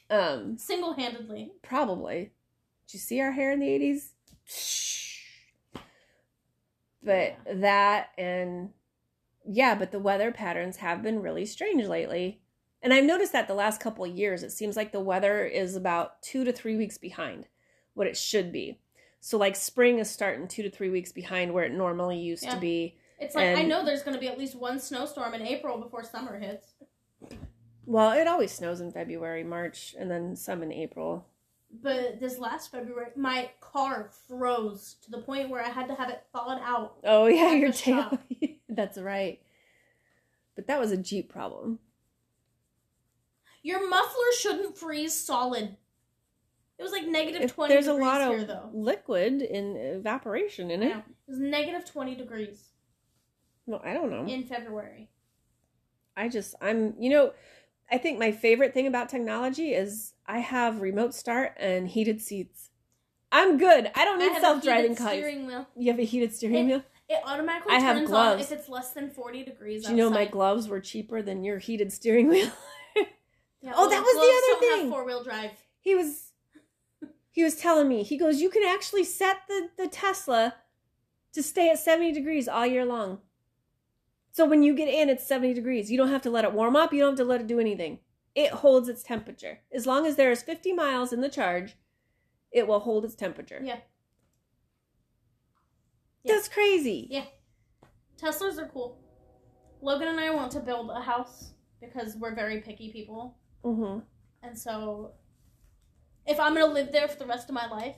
Um, 0.10 0.58
single-handedly. 0.58 1.52
Probably. 1.62 2.32
Did 2.88 2.94
you 2.94 3.00
see 3.00 3.20
our 3.22 3.32
hair 3.32 3.52
in 3.52 3.60
the 3.60 3.68
80s? 3.68 4.10
But 7.04 7.38
that 7.62 8.10
and 8.18 8.72
yeah, 9.48 9.76
but 9.76 9.92
the 9.92 10.00
weather 10.00 10.32
patterns 10.32 10.78
have 10.78 11.04
been 11.04 11.22
really 11.22 11.46
strange 11.46 11.86
lately. 11.86 12.42
And 12.82 12.94
I've 12.94 13.04
noticed 13.06 13.32
that 13.34 13.48
the 13.48 13.54
last 13.54 13.80
couple 13.80 14.06
of 14.06 14.16
years, 14.16 14.44
it 14.44 14.52
seems 14.52 14.76
like 14.76 14.92
the 14.92 15.00
weather 15.00 15.46
is 15.46 15.76
about 15.76 16.22
two 16.22 16.44
to 16.44 16.52
three 16.52 16.76
weeks 16.76 16.98
behind 16.98 17.48
what 17.94 18.08
it 18.08 18.18
should 18.18 18.52
be. 18.52 18.80
So, 19.22 19.38
like, 19.40 19.56
spring 19.56 19.98
is 19.98 20.10
starting 20.10 20.48
two 20.48 20.62
to 20.62 20.70
three 20.70 20.90
weeks 20.90 21.12
behind 21.12 21.54
where 21.54 21.64
it 21.64 21.72
normally 21.72 22.20
used 22.20 22.44
Yeah. 22.44 22.54
to 22.54 22.60
be. 22.60 23.00
It's 23.20 23.34
like 23.34 23.58
I 23.58 23.64
know 23.64 23.84
there's 23.84 24.04
gonna 24.04 24.20
be 24.20 24.28
at 24.28 24.38
least 24.38 24.56
one 24.56 24.80
snowstorm 24.80 25.34
in 25.34 25.42
April 25.42 25.80
before 25.80 26.04
summer 26.04 26.38
hits. 26.38 26.74
Well, 27.86 28.12
it 28.12 28.28
always 28.28 28.52
snows 28.52 28.82
in 28.82 28.92
February, 28.92 29.44
March, 29.44 29.96
and 29.98 30.10
then 30.10 30.36
some 30.36 30.64
in 30.64 30.72
April. 30.72 31.28
But 31.82 32.20
this 32.20 32.38
last 32.40 32.72
February, 32.72 33.12
my 33.16 33.50
car 33.60 34.10
froze 34.28 34.96
to 35.04 35.12
the 35.12 35.20
point 35.22 35.50
where 35.50 35.64
I 35.64 35.70
had 35.70 35.88
to 35.88 35.96
have 35.96 36.10
it 36.10 36.24
thawed 36.34 36.60
out. 36.64 36.96
Oh, 37.04 37.26
yeah, 37.28 37.52
your 37.54 37.72
tail. 37.72 38.18
That's 38.70 38.98
right. 38.98 39.40
But 40.56 40.68
that 40.68 40.80
was 40.80 40.92
a 40.92 40.98
Jeep 40.98 41.30
problem. 41.32 41.80
Your 43.62 43.90
muffler 43.90 44.32
shouldn't 44.40 44.78
freeze 44.78 45.14
solid. 45.14 45.76
It 46.78 46.84
was 46.84 46.92
like 46.92 47.08
negative 47.08 47.54
twenty 47.54 47.74
there's 47.74 47.88
a 47.88 47.94
lot 47.94 48.22
of 48.22 48.48
though. 48.48 48.70
liquid 48.74 49.42
in 49.42 49.76
evaporation 49.78 50.70
in 50.70 50.84
it. 50.84 50.90
Yeah, 50.90 50.98
it 51.00 51.04
was 51.30 51.40
negative 51.40 51.86
twenty 51.86 52.16
degrees 52.16 52.66
No, 53.66 53.80
I 53.84 53.94
don't 53.94 54.12
know. 54.12 54.26
in 54.32 54.44
February. 54.44 55.10
I 56.18 56.28
just 56.28 56.54
I'm 56.62 56.94
you 57.00 57.10
know, 57.10 57.34
I 57.92 57.98
think 57.98 58.18
my 58.20 58.32
favorite 58.32 58.74
thing 58.74 58.88
about 58.88 59.10
technology 59.10 59.74
is 59.74 60.14
I 60.26 60.40
have 60.40 60.82
remote 60.82 61.14
start 61.14 61.54
and 61.58 61.88
heated 61.88 62.22
seats. 62.22 62.70
I'm 63.32 63.58
good. 63.58 63.92
I 63.96 64.06
don't 64.06 64.20
need 64.20 64.40
self-driving 64.42 64.96
cars. 64.96 65.12
steering 65.12 65.46
wheel. 65.46 65.68
You 65.76 65.92
have 65.92 66.00
a 66.00 66.04
heated 66.06 66.34
steering 66.34 66.56
It- 66.70 66.74
wheel? 66.74 66.84
It 67.08 67.22
automatically 67.24 67.76
I 67.76 67.80
have 67.80 67.98
turns 67.98 68.10
gloves. 68.10 68.34
on 68.34 68.40
if 68.54 68.60
it's 68.60 68.68
less 68.68 68.90
than 68.92 69.12
forty 69.12 69.44
degrees. 69.44 69.84
Do 69.86 69.92
you 69.92 69.96
know 69.98 70.10
my 70.10 70.26
gloves 70.26 70.68
were 70.68 70.80
cheaper 70.80 71.22
than 71.22 71.44
your 71.44 71.60
heated 71.60 71.94
steering 71.94 72.28
wheel? 72.30 72.50
Yeah, 73.62 73.74
Oh, 73.76 73.90
that 73.90 74.02
was 74.04 74.14
the 74.14 74.68
other 74.70 74.82
thing. 74.82 74.92
Four 74.92 75.06
wheel 75.06 75.24
drive. 75.24 75.52
he 75.80 75.96
was 75.96 76.32
he 77.32 77.44
was 77.44 77.56
telling 77.56 77.88
me 77.88 78.04
he 78.04 78.16
goes 78.18 78.40
you 78.40 78.50
can 78.50 78.64
actually 78.64 79.04
set 79.04 79.38
the 79.48 79.70
the 79.78 79.88
tesla 79.88 80.56
to 81.34 81.42
stay 81.44 81.70
at 81.72 81.80
70 81.80 82.12
degrees 82.12 82.48
all 82.48 82.66
year 82.68 82.86
long 82.86 83.20
so 84.36 84.46
when 84.46 84.64
you 84.64 84.74
get 84.76 84.90
in 84.90 85.10
it's 85.10 85.26
70 85.28 85.54
degrees 85.54 85.90
you 85.90 85.98
don't 85.98 86.10
have 86.10 86.22
to 86.24 86.30
let 86.30 86.44
it 86.46 86.52
warm 86.52 86.76
up 86.76 86.92
you 86.94 87.00
don't 87.00 87.12
have 87.12 87.18
to 87.20 87.24
let 87.32 87.42
it 87.42 87.48
do 87.48 87.60
anything 87.60 88.00
it 88.36 88.52
holds 88.52 88.90
its 88.90 89.02
temperature 89.02 89.60
as 89.74 89.86
long 89.86 90.06
as 90.06 90.16
there 90.18 90.32
is 90.32 90.44
50 90.44 90.74
miles 90.74 91.14
in 91.14 91.22
the 91.22 91.30
charge 91.30 91.76
it 92.52 92.68
will 92.68 92.80
hold 92.82 93.06
its 93.06 93.16
temperature 93.16 93.62
Yeah. 93.64 93.78
Yeah. 96.24 96.34
that's 96.34 96.48
crazy 96.50 97.08
Yeah. 97.10 97.26
Teslas 98.22 98.58
are 98.58 98.68
cool. 98.68 98.98
Logan 99.82 100.08
and 100.08 100.20
I 100.20 100.30
want 100.30 100.50
to 100.54 100.62
build 100.62 100.90
a 100.90 101.02
house 101.02 101.52
because 101.82 102.16
we're 102.16 102.34
very 102.34 102.62
picky 102.62 102.90
people. 102.92 103.36
mm-hmm. 103.64 104.00
And 104.42 104.58
so 104.58 105.12
if 106.26 106.40
I'm 106.40 106.54
going 106.56 106.66
to 106.66 106.72
live 106.74 106.92
there 106.94 107.08
for 107.10 107.20
the 107.20 107.26
rest 107.26 107.50
of 107.50 107.56
my 107.56 107.68
life, 107.68 107.98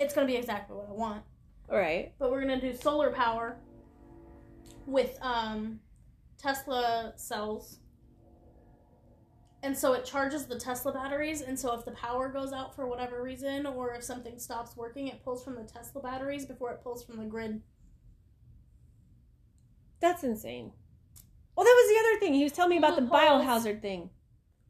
it's 0.00 0.12
going 0.12 0.26
to 0.26 0.30
be 0.32 0.36
exactly 0.36 0.76
what 0.76 0.88
I 0.88 0.92
want. 0.92 1.22
all 1.70 1.78
right 1.78 2.12
But 2.18 2.30
we're 2.32 2.42
going 2.44 2.60
to 2.60 2.72
do 2.72 2.76
solar 2.76 3.10
power 3.12 3.56
with 4.86 5.18
um 5.20 5.80
Tesla 6.38 7.12
cells. 7.16 7.80
And 9.62 9.76
so 9.76 9.94
it 9.94 10.04
charges 10.04 10.46
the 10.46 10.58
Tesla 10.58 10.92
batteries 10.92 11.40
and 11.40 11.58
so 11.58 11.74
if 11.76 11.84
the 11.84 11.90
power 11.92 12.28
goes 12.28 12.52
out 12.52 12.74
for 12.76 12.86
whatever 12.86 13.22
reason 13.22 13.66
or 13.66 13.94
if 13.94 14.02
something 14.04 14.38
stops 14.38 14.76
working, 14.76 15.08
it 15.08 15.24
pulls 15.24 15.42
from 15.42 15.56
the 15.56 15.64
Tesla 15.64 16.00
batteries 16.02 16.46
before 16.46 16.70
it 16.72 16.82
pulls 16.82 17.02
from 17.04 17.16
the 17.18 17.24
grid. 17.24 17.62
that's 19.98 20.22
insane 20.22 20.70
well 21.56 21.64
that 21.64 21.74
was 21.74 21.88
the 21.88 21.98
other 22.00 22.20
thing 22.20 22.34
he 22.34 22.42
was 22.44 22.52
telling 22.52 22.70
me 22.70 22.76
about 22.76 22.96
the 22.96 23.00
Loopholes. 23.02 23.20
biohazard 23.42 23.80
thing 23.82 24.10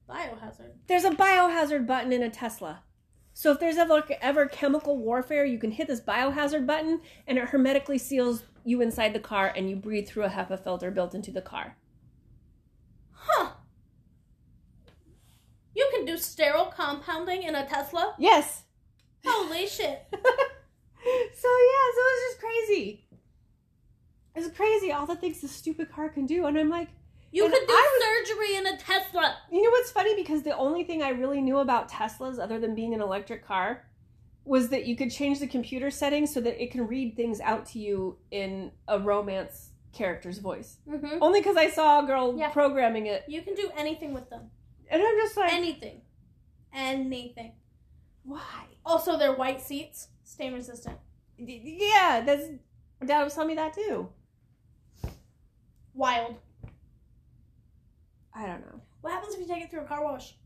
Biohazard. 0.08 0.70
There's 0.86 1.02
a 1.04 1.10
biohazard 1.10 1.84
button 1.84 2.12
in 2.12 2.22
a 2.22 2.30
Tesla. 2.30 2.84
So 3.38 3.50
if 3.50 3.60
there's 3.60 3.76
ever 3.76 4.02
ever 4.22 4.46
chemical 4.46 4.96
warfare, 4.96 5.44
you 5.44 5.58
can 5.58 5.70
hit 5.70 5.88
this 5.88 6.00
biohazard 6.00 6.66
button 6.66 7.02
and 7.26 7.36
it 7.36 7.50
hermetically 7.50 7.98
seals 7.98 8.44
you 8.64 8.80
inside 8.80 9.12
the 9.12 9.20
car 9.20 9.52
and 9.54 9.68
you 9.68 9.76
breathe 9.76 10.08
through 10.08 10.24
a 10.24 10.30
HEPA 10.30 10.64
filter 10.64 10.90
built 10.90 11.14
into 11.14 11.30
the 11.30 11.42
car. 11.42 11.76
Huh. 13.12 13.50
You 15.74 15.86
can 15.94 16.06
do 16.06 16.16
sterile 16.16 16.72
compounding 16.74 17.42
in 17.42 17.54
a 17.54 17.66
Tesla? 17.66 18.14
Yes. 18.18 18.62
Holy 19.22 19.66
shit. 19.66 20.06
so 20.10 20.18
yeah, 20.18 21.34
so 21.34 22.00
it 22.00 22.14
was 22.14 22.22
just 22.30 22.40
crazy. 22.40 23.06
It's 24.34 24.56
crazy 24.56 24.92
all 24.92 25.04
the 25.04 25.14
things 25.14 25.42
this 25.42 25.52
stupid 25.52 25.92
car 25.92 26.08
can 26.08 26.24
do, 26.24 26.46
and 26.46 26.56
I'm 26.56 26.70
like, 26.70 26.88
You 27.36 27.44
And 27.44 27.52
could 27.52 27.66
do 27.66 27.72
I 27.74 28.22
surgery 28.24 28.56
in 28.56 28.66
a 28.66 28.76
Tesla. 28.78 29.36
you 29.52 29.62
know 29.62 29.70
what's 29.70 29.90
funny? 29.90 30.14
Because 30.16 30.42
the 30.42 30.56
only 30.56 30.84
thing 30.84 31.02
I 31.02 31.10
really 31.10 31.42
knew 31.42 31.58
about 31.58 31.90
Teslas, 31.90 32.38
other 32.38 32.58
than 32.58 32.74
being 32.74 32.94
an 32.94 33.02
electric 33.02 33.46
car, 33.46 33.84
was 34.46 34.68
that 34.70 34.86
you 34.86 34.96
could 34.96 35.10
change 35.10 35.40
the 35.40 35.46
computer 35.46 35.90
settings 35.90 36.32
so 36.32 36.40
that 36.40 36.62
it 36.62 36.70
can 36.70 36.86
read 36.86 37.14
things 37.14 37.40
out 37.40 37.66
to 37.66 37.78
you 37.78 38.16
in 38.30 38.70
a 38.88 38.98
romance 38.98 39.70
character's 39.92 40.38
voice. 40.38 40.78
Mm-hmm. 40.88 41.18
Only 41.20 41.40
because 41.40 41.56
I 41.58 41.68
saw 41.68 42.02
a 42.02 42.06
girl 42.06 42.34
Yeah. 42.38 42.48
programming 42.50 43.06
it, 43.06 43.24
You 43.28 43.42
can 43.42 43.54
do 43.54 43.70
anything 43.76 44.14
with 44.14 44.30
them. 44.30 44.50
and 44.88 45.02
I'm 45.02 45.16
just 45.18 45.36
like, 45.36 45.52
Anything. 45.52 46.00
Anything. 46.72 47.52
why? 48.22 48.64
Also, 48.84 49.18
they're 49.18 49.34
white 49.34 49.60
seats, 49.60 50.08
stain 50.24 50.54
resistant. 50.54 50.98
Yeah, 51.38 52.22
that's 52.24 52.44
Dad 53.04 53.24
was 53.24 53.34
telling 53.34 53.48
me 53.48 53.54
that 53.56 53.74
too. 53.74 54.08
Wild. 55.94 56.36
I 58.36 58.46
don't 58.46 58.60
know. 58.60 58.80
What 59.00 59.12
happens 59.12 59.34
if 59.34 59.40
you 59.40 59.46
take 59.46 59.64
it 59.64 59.70
through 59.70 59.82
a 59.82 59.86
car 59.86 60.04
wash? 60.04 60.36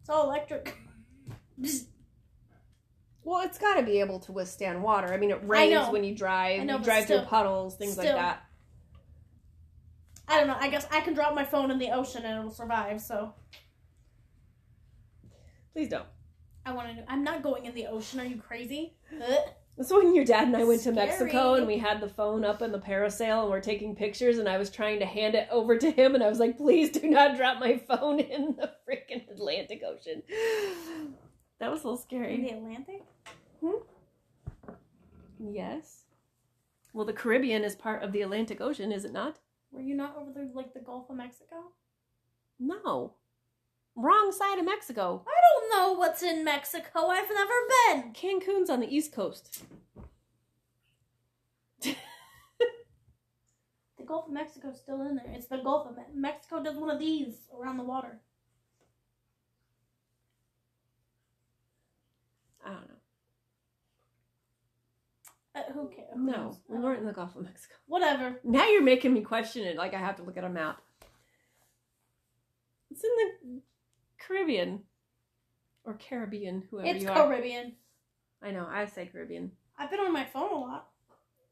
It's 0.00 0.08
all 0.08 0.28
electric. 0.28 0.76
Well, 3.22 3.42
it's 3.42 3.58
got 3.58 3.74
to 3.74 3.82
be 3.82 4.00
able 4.00 4.18
to 4.20 4.32
withstand 4.32 4.82
water. 4.82 5.12
I 5.12 5.18
mean, 5.18 5.30
it 5.30 5.40
rains 5.44 5.74
know. 5.74 5.92
when 5.92 6.04
you 6.04 6.14
drive. 6.14 6.62
I 6.62 6.64
know, 6.64 6.78
you 6.78 6.84
drive 6.84 7.04
still. 7.04 7.20
through 7.20 7.28
puddles, 7.28 7.76
things 7.76 7.98
like 7.98 8.08
that. 8.08 8.44
I 10.26 10.38
don't 10.38 10.46
know. 10.46 10.56
I 10.58 10.68
guess 10.68 10.86
I 10.90 11.00
can 11.00 11.12
drop 11.12 11.34
my 11.34 11.44
phone 11.44 11.70
in 11.70 11.78
the 11.78 11.90
ocean 11.90 12.24
and 12.24 12.38
it'll 12.38 12.50
survive. 12.50 13.00
So 13.00 13.34
Please 15.72 15.88
don't. 15.88 16.06
I 16.66 16.72
want 16.72 16.96
to. 16.96 17.04
I'm 17.10 17.24
not 17.24 17.42
going 17.42 17.66
in 17.66 17.74
the 17.74 17.86
ocean. 17.86 18.20
Are 18.20 18.24
you 18.24 18.36
crazy? 18.36 18.94
So 19.82 19.98
when 19.98 20.14
your 20.14 20.26
dad 20.26 20.46
and 20.48 20.56
I 20.56 20.64
went 20.64 20.82
to 20.82 20.92
Mexico 20.92 21.54
and 21.54 21.66
we 21.66 21.78
had 21.78 22.00
the 22.02 22.08
phone 22.08 22.44
up 22.44 22.60
in 22.60 22.70
the 22.70 22.78
parasail 22.78 23.42
and 23.42 23.50
we're 23.50 23.60
taking 23.62 23.96
pictures 23.96 24.36
and 24.38 24.46
I 24.46 24.58
was 24.58 24.68
trying 24.68 24.98
to 24.98 25.06
hand 25.06 25.34
it 25.34 25.48
over 25.50 25.78
to 25.78 25.90
him 25.90 26.14
and 26.14 26.22
I 26.22 26.28
was 26.28 26.38
like, 26.38 26.58
please 26.58 26.90
do 26.90 27.08
not 27.08 27.36
drop 27.36 27.58
my 27.60 27.78
phone 27.78 28.20
in 28.20 28.56
the 28.58 28.72
freaking 28.86 29.30
Atlantic 29.30 29.82
Ocean. 29.82 30.22
That 31.60 31.70
was 31.70 31.82
a 31.82 31.88
little 31.88 31.92
In 31.94 32.02
scary. 32.02 32.40
the 32.42 32.50
Atlantic? 32.50 33.04
Hmm? 33.64 34.72
Yes. 35.38 36.04
Well, 36.92 37.06
the 37.06 37.12
Caribbean 37.14 37.64
is 37.64 37.74
part 37.74 38.02
of 38.02 38.12
the 38.12 38.20
Atlantic 38.22 38.60
Ocean, 38.60 38.92
is 38.92 39.04
it 39.06 39.12
not? 39.12 39.38
Were 39.72 39.80
you 39.80 39.94
not 39.94 40.16
over 40.18 40.30
the 40.32 40.50
like 40.54 40.74
the 40.74 40.80
Gulf 40.80 41.08
of 41.08 41.16
Mexico? 41.16 41.72
No. 42.58 43.14
Wrong 43.96 44.30
side 44.32 44.58
of 44.58 44.64
Mexico. 44.66 45.24
Don't 45.70 45.78
know 45.78 45.92
what's 45.98 46.22
in 46.22 46.44
Mexico. 46.44 47.08
I've 47.08 47.28
never 47.28 47.52
been. 48.02 48.12
Cancun's 48.12 48.70
on 48.70 48.80
the 48.80 48.94
East 48.94 49.12
Coast. 49.12 49.64
The 53.98 54.06
Gulf 54.06 54.28
of 54.28 54.32
Mexico's 54.32 54.80
still 54.80 55.02
in 55.02 55.16
there. 55.16 55.26
It's 55.28 55.46
the 55.46 55.58
Gulf 55.58 55.86
of 55.86 55.96
Me- 55.96 56.02
Mexico. 56.14 56.62
Does 56.62 56.76
one 56.76 56.88
of 56.88 56.98
these 56.98 57.34
around 57.54 57.76
the 57.76 57.84
water. 57.84 58.18
I 62.64 62.70
don't 62.70 62.88
know. 62.88 62.94
Uh, 65.54 65.72
who 65.74 65.90
cares? 65.90 66.08
No, 66.16 66.56
we 66.66 66.78
weren't 66.78 67.00
in 67.00 67.06
the 67.06 67.12
Gulf 67.12 67.36
of 67.36 67.42
Mexico. 67.42 67.74
Whatever. 67.86 68.40
Now 68.42 68.66
you're 68.68 68.82
making 68.82 69.12
me 69.12 69.20
question 69.20 69.64
it. 69.64 69.76
Like 69.76 69.92
I 69.92 69.98
have 69.98 70.16
to 70.16 70.22
look 70.22 70.38
at 70.38 70.44
a 70.44 70.48
map. 70.48 70.80
It's 72.90 73.04
in 73.04 73.10
the 73.16 73.60
Caribbean 74.18 74.80
or 75.84 75.94
Caribbean, 75.94 76.64
whoever 76.70 76.88
It's 76.88 77.02
you 77.04 77.10
are. 77.10 77.14
Caribbean. 77.14 77.74
I 78.42 78.50
know. 78.50 78.66
I 78.68 78.86
say 78.86 79.06
Caribbean. 79.06 79.52
I've 79.78 79.90
been 79.90 80.00
on 80.00 80.12
my 80.12 80.24
phone 80.24 80.52
a 80.52 80.58
lot. 80.58 80.88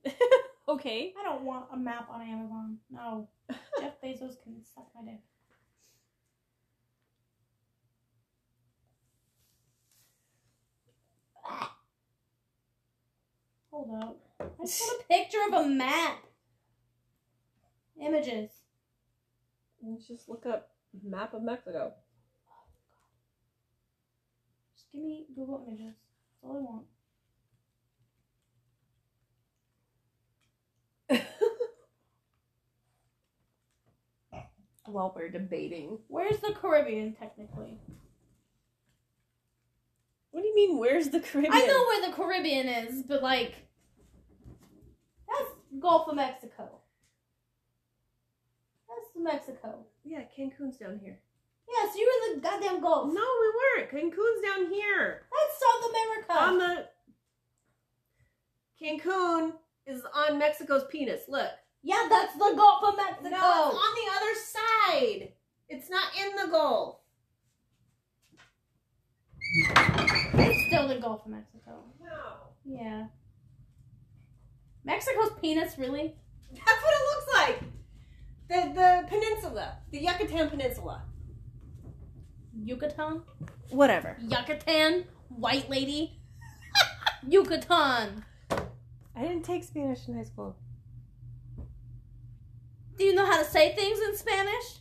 okay. 0.69 1.15
I 1.19 1.23
don't 1.23 1.43
want 1.45 1.67
a 1.73 1.77
map 1.77 2.09
on 2.11 2.23
Amazon. 2.23 2.79
No. 2.91 3.29
Jeff 3.81 4.01
Bezos 4.03 4.43
can 4.43 4.63
suck 4.65 4.89
my 4.95 5.11
dick. 5.11 5.21
Hold 13.71 14.03
up. 14.03 14.19
I 14.41 14.65
just 14.65 14.81
want 14.81 15.03
a 15.03 15.05
picture 15.09 15.39
of 15.49 15.65
a 15.65 15.69
map. 15.69 16.25
Images. 18.01 18.51
Let's 19.83 20.07
just 20.07 20.29
look 20.29 20.47
up 20.47 20.71
map 21.03 21.35
of 21.35 21.43
Mexico. 21.43 21.93
Give 24.93 25.03
me 25.03 25.27
Google 25.35 25.65
Images. 25.67 25.95
That's 25.95 26.43
all 26.43 26.57
I 26.57 26.61
want. 26.61 26.87
While 34.87 35.13
we're 35.15 35.29
debating, 35.31 35.99
Where's 36.09 36.39
the 36.39 36.53
Caribbean, 36.53 37.15
technically? 37.15 37.79
what 40.31 40.41
do 40.43 40.47
you 40.47 40.55
mean? 40.55 40.79
Where's 40.79 41.09
the 41.11 41.21
Caribbean? 41.21 41.53
I 41.53 41.67
know 41.67 41.85
where 41.85 42.09
the 42.09 42.17
Caribbean 42.17 42.69
is, 42.69 43.03
but 43.03 43.23
like, 43.23 43.69
that's 45.29 45.51
Gulf 45.79 46.09
of 46.09 46.17
Mexico. 46.17 46.71
That's 48.89 49.11
Mexico. 49.17 49.85
Yeah, 50.05 50.23
Cancun's 50.37 50.79
down 50.79 51.01
here. 51.03 51.19
Yes, 51.71 51.95
you 51.97 52.07
were 52.07 52.33
in 52.35 52.41
the 52.41 52.49
goddamn 52.49 52.81
Gulf. 52.81 53.13
No, 53.13 53.25
we 53.41 53.49
weren't. 53.83 53.91
Cancun's 53.91 54.43
down 54.43 54.73
here. 54.73 55.23
That's 55.31 55.61
South 55.61 55.91
America. 55.91 56.33
On 56.33 56.59
the 56.59 56.89
Cancun 58.81 59.53
is 59.87 60.03
on 60.15 60.39
Mexico's 60.39 60.85
penis. 60.91 61.23
Look. 61.29 61.51
yeah, 61.83 62.07
that's 62.09 62.35
the 62.35 62.55
Gulf 62.57 62.85
of 62.85 62.97
Mexico. 62.97 63.29
No, 63.31 63.69
it's 63.69 63.77
on 63.77 63.95
the 63.95 64.11
other 64.17 64.35
side. 64.35 65.33
It's 65.69 65.91
not 65.91 66.07
in 66.19 66.37
the 66.37 66.51
Gulf. 66.51 66.97
It's 70.35 70.67
still 70.69 70.89
the 70.89 70.97
Gulf 71.01 71.23
of 71.25 71.31
Mexico. 71.33 71.83
No. 72.01 72.51
Yeah. 72.65 73.07
Mexico's 74.85 75.33
penis, 75.41 75.77
really? 75.79 76.15
That's 76.53 76.83
what 76.83 76.95
it 76.95 77.05
looks 77.11 77.35
like. 77.35 77.61
The 78.49 78.73
the 78.75 79.07
peninsula, 79.09 79.79
the 79.91 79.99
Yucatan 79.99 80.49
Peninsula. 80.49 81.03
Yucatan? 82.65 83.23
Whatever. 83.71 84.17
Yucatan? 84.21 85.05
White 85.29 85.69
lady? 85.69 86.19
Yucatan. 87.29 88.25
I 88.51 89.23
didn't 89.23 89.43
take 89.43 89.65
Spanish 89.65 90.07
in 90.09 90.17
high 90.17 90.25
school. 90.25 90.57
Do 92.97 93.05
you 93.05 93.15
know 93.15 93.27
how 93.27 93.39
to 93.39 93.45
say 93.45 93.75
things 93.75 94.01
in 94.01 94.17
Spanish? 94.17 94.79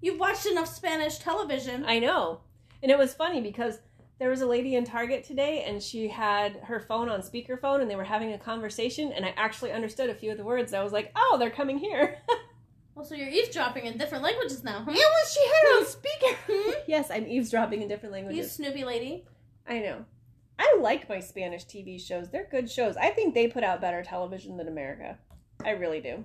You've 0.00 0.20
watched 0.20 0.46
enough 0.46 0.68
Spanish 0.68 1.18
television. 1.18 1.84
I 1.86 1.98
know. 1.98 2.40
And 2.82 2.90
it 2.90 2.98
was 2.98 3.14
funny 3.14 3.40
because 3.40 3.78
there 4.18 4.28
was 4.28 4.42
a 4.42 4.46
lady 4.46 4.74
in 4.74 4.84
Target 4.84 5.24
today 5.24 5.64
and 5.66 5.82
she 5.82 6.08
had 6.08 6.56
her 6.64 6.78
phone 6.78 7.08
on 7.08 7.20
speakerphone 7.20 7.80
and 7.80 7.90
they 7.90 7.96
were 7.96 8.04
having 8.04 8.32
a 8.32 8.38
conversation 8.38 9.12
and 9.12 9.24
I 9.24 9.32
actually 9.36 9.72
understood 9.72 10.10
a 10.10 10.14
few 10.14 10.30
of 10.30 10.36
the 10.36 10.44
words. 10.44 10.74
I 10.74 10.82
was 10.82 10.92
like, 10.92 11.10
"Oh, 11.16 11.36
they're 11.38 11.50
coming 11.50 11.78
here." 11.78 12.18
Well, 13.04 13.10
so 13.10 13.16
you're 13.16 13.28
eavesdropping 13.28 13.84
in 13.84 13.98
different 13.98 14.24
languages 14.24 14.64
now, 14.64 14.82
huh? 14.82 14.90
Was 14.90 15.34
she 15.34 15.40
had 15.46 15.76
on 15.76 15.86
speaker. 15.86 16.80
Yes, 16.88 17.10
I'm 17.10 17.26
eavesdropping 17.26 17.82
in 17.82 17.88
different 17.88 18.14
languages. 18.14 18.38
You. 18.38 18.64
Snoopy 18.64 18.84
lady. 18.86 19.26
I 19.68 19.80
know. 19.80 20.06
I 20.58 20.78
like 20.80 21.06
my 21.06 21.20
Spanish 21.20 21.66
TV 21.66 22.00
shows. 22.00 22.30
They're 22.30 22.48
good 22.50 22.70
shows. 22.70 22.96
I 22.96 23.10
think 23.10 23.34
they 23.34 23.46
put 23.46 23.62
out 23.62 23.82
better 23.82 24.02
television 24.02 24.56
than 24.56 24.68
America. 24.68 25.18
I 25.62 25.72
really 25.72 26.00
do. 26.00 26.24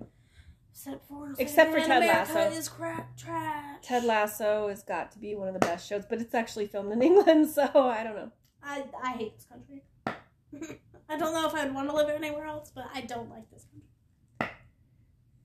Except 0.72 1.06
for 1.06 1.34
Except 1.38 1.72
for 1.74 1.80
Ted 1.80 2.02
America 2.02 2.34
Lasso. 2.34 2.58
is 2.58 2.70
crap 2.70 3.18
trash. 3.18 3.80
Ted 3.84 4.06
Lasso 4.06 4.70
has 4.70 4.82
got 4.82 5.12
to 5.12 5.20
be 5.20 5.36
one 5.36 5.50
of 5.50 5.54
the 5.56 5.60
best 5.60 5.86
shows, 5.86 6.06
but 6.10 6.22
it's 6.22 6.34
actually 6.34 6.68
filmed 6.68 6.94
in 6.94 7.02
England, 7.10 7.50
so 7.50 7.64
I 7.76 8.06
don't 8.06 8.16
know. 8.16 8.32
I 8.64 8.86
I 9.04 9.10
hate 9.18 9.36
this 9.36 9.46
country. 9.46 9.84
I 11.10 11.18
don't 11.18 11.34
know 11.34 11.46
if 11.46 11.54
I'd 11.54 11.74
want 11.74 11.90
to 11.90 11.96
live 11.96 12.08
anywhere 12.08 12.46
else, 12.46 12.72
but 12.74 12.86
I 12.94 13.02
don't 13.02 13.30
like 13.30 13.52
this 13.52 13.66
country. 13.66 14.56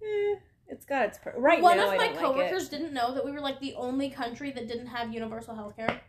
Eh, 0.01 0.37
it's 0.69 0.85
got 0.85 1.07
its 1.07 1.19
per- 1.19 1.35
right 1.39 1.61
One 1.61 1.77
now. 1.77 1.91
of 1.93 1.97
my 1.97 2.09
coworkers 2.09 2.62
like 2.65 2.71
didn't 2.71 2.93
know 2.95 3.15
that 3.15 3.25
we 3.25 3.33
were 3.33 3.41
like 3.41 3.61
the 3.61 3.75
only 3.75 4.11
country 4.11 4.51
that 4.53 4.67
didn't 4.69 4.87
have 4.89 5.12
universal 5.12 5.55
health 5.55 5.77
care. 5.77 6.01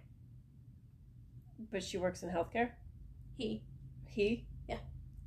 but 1.72 1.84
she 1.84 1.98
works 1.98 2.24
in 2.24 2.30
healthcare. 2.30 2.72
He 3.38 3.64
He 4.06 4.46
Yeah. 4.68 4.78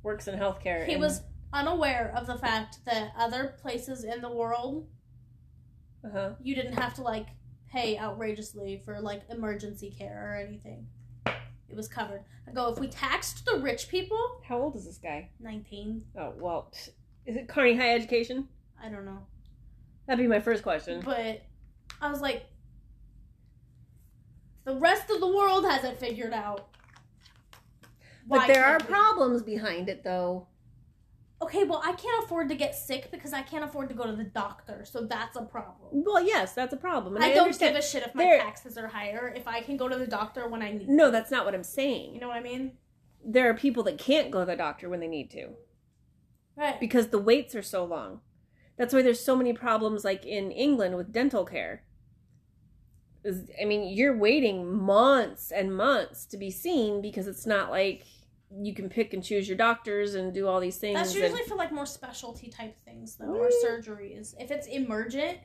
works 0.03 0.27
in 0.27 0.37
healthcare. 0.39 0.85
he 0.85 0.93
and- 0.93 1.01
was 1.01 1.21
unaware 1.53 2.11
of 2.15 2.27
the 2.27 2.37
fact 2.37 2.83
that 2.85 3.11
other 3.17 3.55
places 3.61 4.03
in 4.03 4.21
the 4.21 4.29
world 4.31 4.87
uh-huh. 6.03 6.31
you 6.41 6.53
didn't 6.55 6.73
have 6.73 6.93
to 6.95 7.01
like 7.01 7.27
pay 7.67 7.97
outrageously 7.97 8.81
for 8.85 8.99
like 9.01 9.21
emergency 9.29 9.91
care 9.91 10.31
or 10.33 10.35
anything. 10.37 10.87
It 11.25 11.75
was 11.75 11.87
covered. 11.87 12.23
I 12.47 12.51
go, 12.51 12.71
if 12.71 12.79
we 12.79 12.87
taxed 12.87 13.45
the 13.45 13.57
rich 13.59 13.89
people, 13.89 14.41
How 14.43 14.57
old 14.59 14.75
is 14.75 14.85
this 14.85 14.97
guy? 14.97 15.29
19, 15.39 16.03
Oh 16.17 16.33
well, 16.37 16.71
is 17.25 17.35
it 17.35 17.47
Kearney 17.47 17.75
High 17.75 17.93
Education? 17.93 18.47
I 18.83 18.89
don't 18.89 19.05
know. 19.05 19.19
That'd 20.07 20.23
be 20.23 20.27
my 20.27 20.39
first 20.39 20.63
question. 20.63 21.01
But 21.03 21.43
I 22.01 22.09
was 22.09 22.21
like, 22.21 22.45
the 24.65 24.75
rest 24.75 25.09
of 25.09 25.19
the 25.19 25.27
world 25.27 25.65
hasn't 25.65 25.99
figured 25.99 26.33
out. 26.33 26.69
But 28.27 28.47
there 28.47 28.65
are 28.65 28.77
we? 28.79 28.85
problems 28.85 29.41
behind 29.41 29.89
it, 29.89 30.03
though. 30.03 30.47
Okay, 31.41 31.63
well, 31.63 31.81
I 31.83 31.93
can't 31.93 32.23
afford 32.23 32.49
to 32.49 32.55
get 32.55 32.75
sick 32.75 33.11
because 33.11 33.33
I 33.33 33.41
can't 33.41 33.63
afford 33.63 33.89
to 33.89 33.95
go 33.95 34.05
to 34.05 34.15
the 34.15 34.25
doctor, 34.25 34.83
so 34.83 35.05
that's 35.05 35.37
a 35.37 35.41
problem. 35.41 36.03
Well, 36.05 36.23
yes, 36.23 36.53
that's 36.53 36.73
a 36.73 36.77
problem. 36.77 37.17
I, 37.17 37.31
I, 37.31 37.33
don't 37.33 37.57
give 37.57 37.75
a 37.75 37.81
shit 37.81 38.03
if 38.03 38.13
my 38.13 38.23
There- 38.23 38.39
taxes 38.39 38.77
are 38.77 38.87
higher 38.87 39.33
if 39.35 39.47
I 39.47 39.61
can 39.61 39.77
go 39.77 39.87
to 39.87 39.95
the 39.95 40.05
doctor 40.05 40.47
when 40.47 40.61
I 40.61 40.71
need. 40.71 40.89
No, 40.89 41.09
that's 41.11 41.31
not 41.31 41.45
what 41.45 41.55
I'm 41.55 41.63
saying. 41.63 42.13
You 42.13 42.19
know 42.19 42.27
what 42.27 42.37
I 42.37 42.41
mean? 42.41 42.73
there 43.23 43.49
are 43.49 43.53
people 43.53 43.83
that 43.83 43.97
can't 43.97 44.31
go 44.31 44.39
to 44.39 44.45
the 44.45 44.55
doctor 44.55 44.89
when 44.89 44.99
they 44.99 45.07
need 45.07 45.29
to. 45.31 45.49
Right. 46.55 46.79
because 46.79 47.07
the 47.07 47.19
waits 47.19 47.55
are 47.55 47.61
so 47.61 47.85
long. 47.85 48.19
That's 48.79 48.93
why 48.93 49.01
there's 49.01 49.19
so 49.19 49.35
many 49.35 49.51
problems 49.51 50.05
like 50.05 50.25
in 50.25 50.51
England 50.51 50.95
with 50.95 51.11
dental 51.11 51.43
care. 51.43 51.83
I 53.61 53.65
mean, 53.65 53.93
you're 53.95 54.15
waiting 54.15 54.65
months 54.73 55.51
and 55.51 55.75
months 55.75 56.25
to 56.27 56.37
be 56.37 56.49
seen 56.49 57.01
because 57.01 57.27
it's 57.27 57.45
not 57.45 57.69
like 57.69 58.05
you 58.49 58.73
can 58.73 58.87
pick 58.89 59.13
and 59.13 59.21
choose 59.21 59.49
your 59.49 59.57
doctors 59.57 60.15
and 60.15 60.33
do 60.33 60.47
all 60.47 60.61
these 60.61 60.77
things. 60.77 60.95
That's 60.97 61.13
and- 61.13 61.23
usually 61.23 61.43
for 61.43 61.55
like 61.55 61.73
more 61.73 61.85
specialty 61.85 62.47
type 62.47 62.79
things 62.85 63.17
though, 63.17 63.35
or 63.35 63.49
surgeries. 63.65 64.33
If 64.39 64.49
it's 64.49 64.65
emergent, 64.67 65.39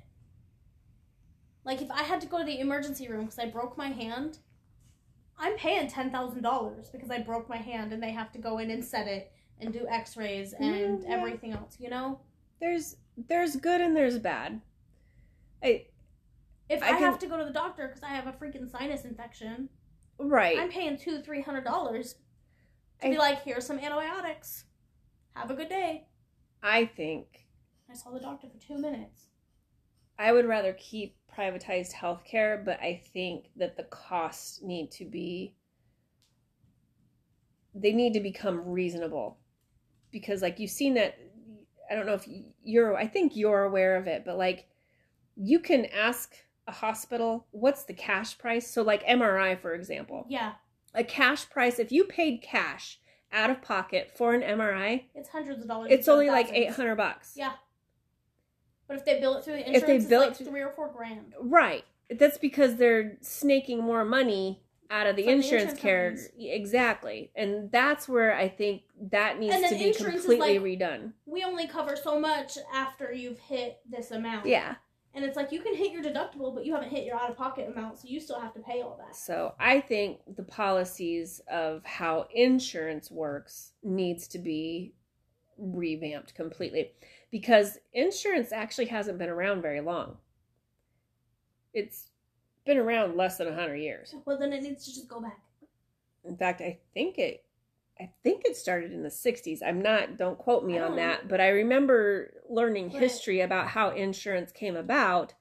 like 1.64 1.82
if 1.82 1.90
I 1.90 2.04
had 2.04 2.20
to 2.20 2.28
go 2.28 2.38
to 2.38 2.44
the 2.44 2.60
emergency 2.60 3.08
room 3.08 3.22
because 3.24 3.40
I 3.40 3.46
broke 3.46 3.76
my 3.76 3.88
hand, 3.88 4.38
I'm 5.40 5.56
paying 5.56 5.88
ten 5.88 6.12
thousand 6.12 6.42
dollars 6.42 6.88
because 6.90 7.10
I 7.10 7.18
broke 7.18 7.48
my 7.48 7.56
hand 7.56 7.92
and 7.92 8.00
they 8.00 8.12
have 8.12 8.30
to 8.30 8.38
go 8.38 8.58
in 8.58 8.70
and 8.70 8.84
set 8.84 9.08
it 9.08 9.32
and 9.58 9.72
do 9.72 9.88
X-rays 9.88 10.52
and 10.52 11.00
Mm, 11.00 11.02
yeah. 11.02 11.16
everything 11.16 11.52
else. 11.52 11.76
You 11.80 11.90
know, 11.90 12.20
there's 12.60 12.94
there's 13.16 13.56
good 13.56 13.80
and 13.80 13.96
there's 13.96 14.18
bad. 14.18 14.60
I 15.62 15.86
if 16.68 16.82
I 16.82 16.86
I, 16.86 16.90
can- 16.92 17.02
have 17.02 17.18
to 17.20 17.26
go 17.26 17.36
to 17.36 17.44
the 17.44 17.52
doctor 17.52 17.86
because 17.88 18.02
I 18.02 18.08
have 18.08 18.26
a 18.26 18.32
freaking 18.32 18.70
sinus 18.70 19.04
infection, 19.04 19.68
right. 20.18 20.58
I'm 20.58 20.70
paying 20.70 20.96
two 20.98 21.20
three 21.20 21.42
hundred 21.42 21.64
dollars 21.64 22.14
to 23.00 23.06
I- 23.08 23.10
be 23.10 23.18
like, 23.18 23.42
here's 23.42 23.66
some 23.66 23.78
antibiotics. 23.78 24.64
Have 25.34 25.50
a 25.50 25.54
good 25.54 25.68
day. 25.68 26.06
I 26.62 26.86
think 26.86 27.26
I 27.90 27.94
saw 27.94 28.10
the 28.10 28.20
doctor 28.20 28.48
for 28.48 28.58
two 28.64 28.78
minutes. 28.78 29.26
I 30.18 30.32
would 30.32 30.46
rather 30.46 30.72
keep 30.78 31.16
privatized 31.36 31.92
healthcare, 31.92 32.64
but 32.64 32.78
I 32.80 33.02
think 33.12 33.46
that 33.56 33.76
the 33.76 33.82
costs 33.84 34.62
need 34.62 34.90
to 34.92 35.04
be 35.04 35.54
they 37.74 37.92
need 37.92 38.12
to 38.14 38.20
become 38.20 38.60
reasonable. 38.64 39.38
Because 40.12 40.42
like 40.42 40.60
you've 40.60 40.70
seen 40.70 40.94
that 40.94 41.18
I 41.94 41.96
don't 41.96 42.06
know 42.06 42.14
if 42.14 42.26
you're 42.64 42.96
I 42.96 43.06
think 43.06 43.36
you're 43.36 43.62
aware 43.62 43.94
of 43.96 44.08
it, 44.08 44.24
but 44.24 44.36
like 44.36 44.66
you 45.36 45.60
can 45.60 45.86
ask 45.86 46.34
a 46.66 46.72
hospital 46.72 47.46
what's 47.52 47.84
the 47.84 47.94
cash 47.94 48.36
price? 48.36 48.68
So 48.68 48.82
like 48.82 49.04
MRI 49.06 49.56
for 49.60 49.74
example. 49.74 50.26
Yeah, 50.28 50.54
A 50.92 51.04
cash 51.04 51.48
price 51.48 51.78
if 51.78 51.92
you 51.92 52.02
paid 52.04 52.42
cash 52.42 52.98
out 53.32 53.50
of 53.50 53.62
pocket 53.62 54.10
for 54.16 54.34
an 54.34 54.42
MRI, 54.42 55.04
it's 55.14 55.28
hundreds 55.28 55.62
of 55.62 55.68
dollars. 55.68 55.92
it's 55.92 56.08
only 56.08 56.30
like 56.30 56.50
800 56.52 56.96
bucks. 56.96 57.34
Yeah. 57.36 57.52
But 58.88 58.96
if 58.96 59.04
they 59.04 59.20
bill 59.20 59.36
it 59.36 59.44
through 59.44 59.54
the 59.54 59.60
If 59.60 59.86
they 59.86 59.94
insurance, 59.96 60.06
bill 60.06 60.22
it 60.22 60.28
it's 60.30 60.40
like 60.40 60.44
through- 60.46 60.52
three 60.52 60.62
or 60.62 60.70
four 60.70 60.88
grand. 60.92 61.32
Right. 61.40 61.84
That's 62.10 62.38
because 62.38 62.76
they're 62.76 63.16
snaking 63.22 63.82
more 63.82 64.04
money 64.04 64.63
out 64.94 65.06
of 65.08 65.16
the 65.16 65.22
From 65.24 65.30
the 65.32 65.36
insurance 65.36 65.72
insurance 65.72 65.80
care. 65.80 66.10
companies. 66.10 66.30
Exactly. 66.54 67.30
And 67.34 67.70
that's 67.72 68.08
where 68.08 68.34
I 68.36 68.48
think 68.48 68.82
that 69.10 69.38
needs 69.40 69.54
to 69.68 69.74
be 69.76 69.92
completely 69.92 70.58
like- 70.58 70.60
redone. 70.60 71.12
We 71.26 71.42
only 71.42 71.66
cover 71.66 71.96
so 71.96 72.18
much 72.20 72.56
after 72.72 73.12
you've 73.12 73.40
hit 73.40 73.80
this 73.90 74.12
amount. 74.12 74.46
Yeah. 74.46 74.76
And 75.16 75.24
it's 75.24 75.36
like 75.36 75.52
you 75.52 75.60
can 75.60 75.74
hit 75.76 75.92
your 75.92 76.02
deductible, 76.02 76.54
but 76.54 76.64
you 76.64 76.74
haven't 76.74 76.90
hit 76.90 77.04
your 77.04 77.16
out 77.16 77.30
of 77.30 77.36
pocket 77.36 77.68
amount, 77.68 77.98
so 78.00 78.08
you 78.08 78.18
still 78.20 78.40
have 78.40 78.52
to 78.54 78.60
pay 78.60 78.82
all 78.82 78.96
that. 78.98 79.14
So 79.14 79.54
I 79.60 79.80
think 79.80 80.18
the 80.36 80.42
policies 80.42 81.40
of 81.48 81.84
how 81.84 82.26
insurance 82.32 83.10
works 83.10 83.72
needs 83.82 84.26
to 84.28 84.38
be 84.38 84.92
revamped 85.56 86.34
completely 86.34 86.92
because 87.30 87.78
insurance 87.92 88.50
actually 88.52 88.86
hasn't 88.86 89.18
been 89.18 89.28
around 89.28 89.62
very 89.62 89.80
long. 89.80 90.18
It's 91.72 92.10
been 92.64 92.78
around 92.78 93.16
less 93.16 93.38
than 93.38 93.46
100 93.48 93.76
years. 93.76 94.14
Well, 94.24 94.38
then 94.38 94.52
it 94.52 94.62
needs 94.62 94.84
to 94.86 94.94
just 94.94 95.08
go 95.08 95.20
back. 95.20 95.40
In 96.24 96.36
fact, 96.36 96.60
I 96.60 96.78
think 96.94 97.18
it 97.18 97.44
I 98.00 98.10
think 98.24 98.44
it 98.44 98.56
started 98.56 98.92
in 98.92 99.02
the 99.02 99.08
60s. 99.08 99.60
I'm 99.64 99.80
not 99.80 100.16
don't 100.16 100.38
quote 100.38 100.64
me 100.64 100.78
on 100.78 100.88
don't 100.88 100.96
that, 100.96 101.28
but 101.28 101.40
I 101.40 101.48
remember 101.48 102.42
learning 102.48 102.90
history 102.90 103.40
about 103.40 103.68
how 103.68 103.90
insurance 103.90 104.50
came 104.50 104.76
about 104.76 105.34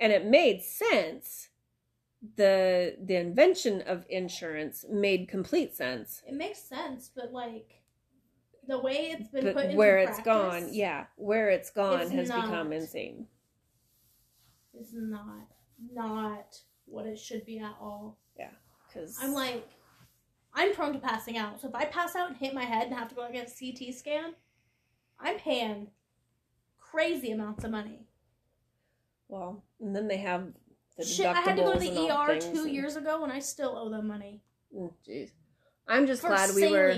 and 0.00 0.12
it 0.12 0.24
made 0.24 0.62
sense. 0.62 1.48
The 2.36 2.96
the 3.02 3.16
invention 3.16 3.82
of 3.82 4.04
insurance 4.08 4.84
made 4.90 5.28
complete 5.28 5.74
sense. 5.74 6.22
It 6.26 6.34
makes 6.34 6.58
sense, 6.60 7.10
but 7.14 7.32
like 7.32 7.82
the 8.66 8.78
way 8.78 9.14
it's 9.18 9.28
been 9.28 9.44
put 9.44 9.54
But 9.54 9.64
into 9.66 9.76
where 9.76 9.98
it's 9.98 10.20
practice 10.20 10.24
gone, 10.24 10.68
yeah, 10.72 11.06
where 11.16 11.48
it's 11.48 11.70
gone 11.70 12.02
It's 12.02 12.10
has 12.12 12.28
not. 12.28 12.44
become 12.44 12.72
insane. 12.72 13.26
It's 14.74 14.92
not 14.92 15.48
not 15.92 16.58
what 16.86 17.06
it 17.06 17.18
should 17.18 17.44
be 17.46 17.58
at 17.58 17.74
all. 17.80 18.18
Yeah, 18.38 18.50
Cuz 18.92 19.18
I'm 19.20 19.32
like, 19.32 19.68
I'm 20.54 20.74
prone 20.74 20.92
to 20.94 20.98
passing 20.98 21.36
out. 21.36 21.60
So 21.60 21.68
if 21.68 21.74
I 21.74 21.84
pass 21.84 22.16
out 22.16 22.28
and 22.28 22.36
hit 22.36 22.54
my 22.54 22.64
head 22.64 22.86
and 22.86 22.94
have 22.96 23.08
to 23.08 23.14
go 23.14 23.30
get 23.30 23.48
a 23.48 23.50
CT 23.50 23.94
scan, 23.94 24.34
I'm 25.20 25.36
paying 25.38 25.90
crazy 26.78 27.30
amounts 27.32 27.64
of 27.64 27.70
money. 27.70 28.06
well, 29.28 29.62
and 29.80 29.94
then 29.94 30.08
they 30.08 30.16
have 30.16 30.52
the 30.96 31.04
Shit, 31.04 31.26
I 31.26 31.40
had 31.40 31.56
to 31.56 31.62
go 31.62 31.74
to 31.74 31.78
the 31.78 32.08
ER 32.10 32.40
two 32.40 32.62
and- 32.62 32.72
years 32.74 32.96
ago 32.96 33.22
and 33.22 33.32
I 33.32 33.38
still 33.40 33.76
owe 33.76 33.88
them 33.90 34.08
money. 34.08 34.42
Mm, 34.74 34.92
Jeez. 35.06 35.30
I'm 35.86 36.06
just 36.06 36.22
For 36.22 36.28
glad 36.28 36.54
we 36.54 36.70
were. 36.70 36.96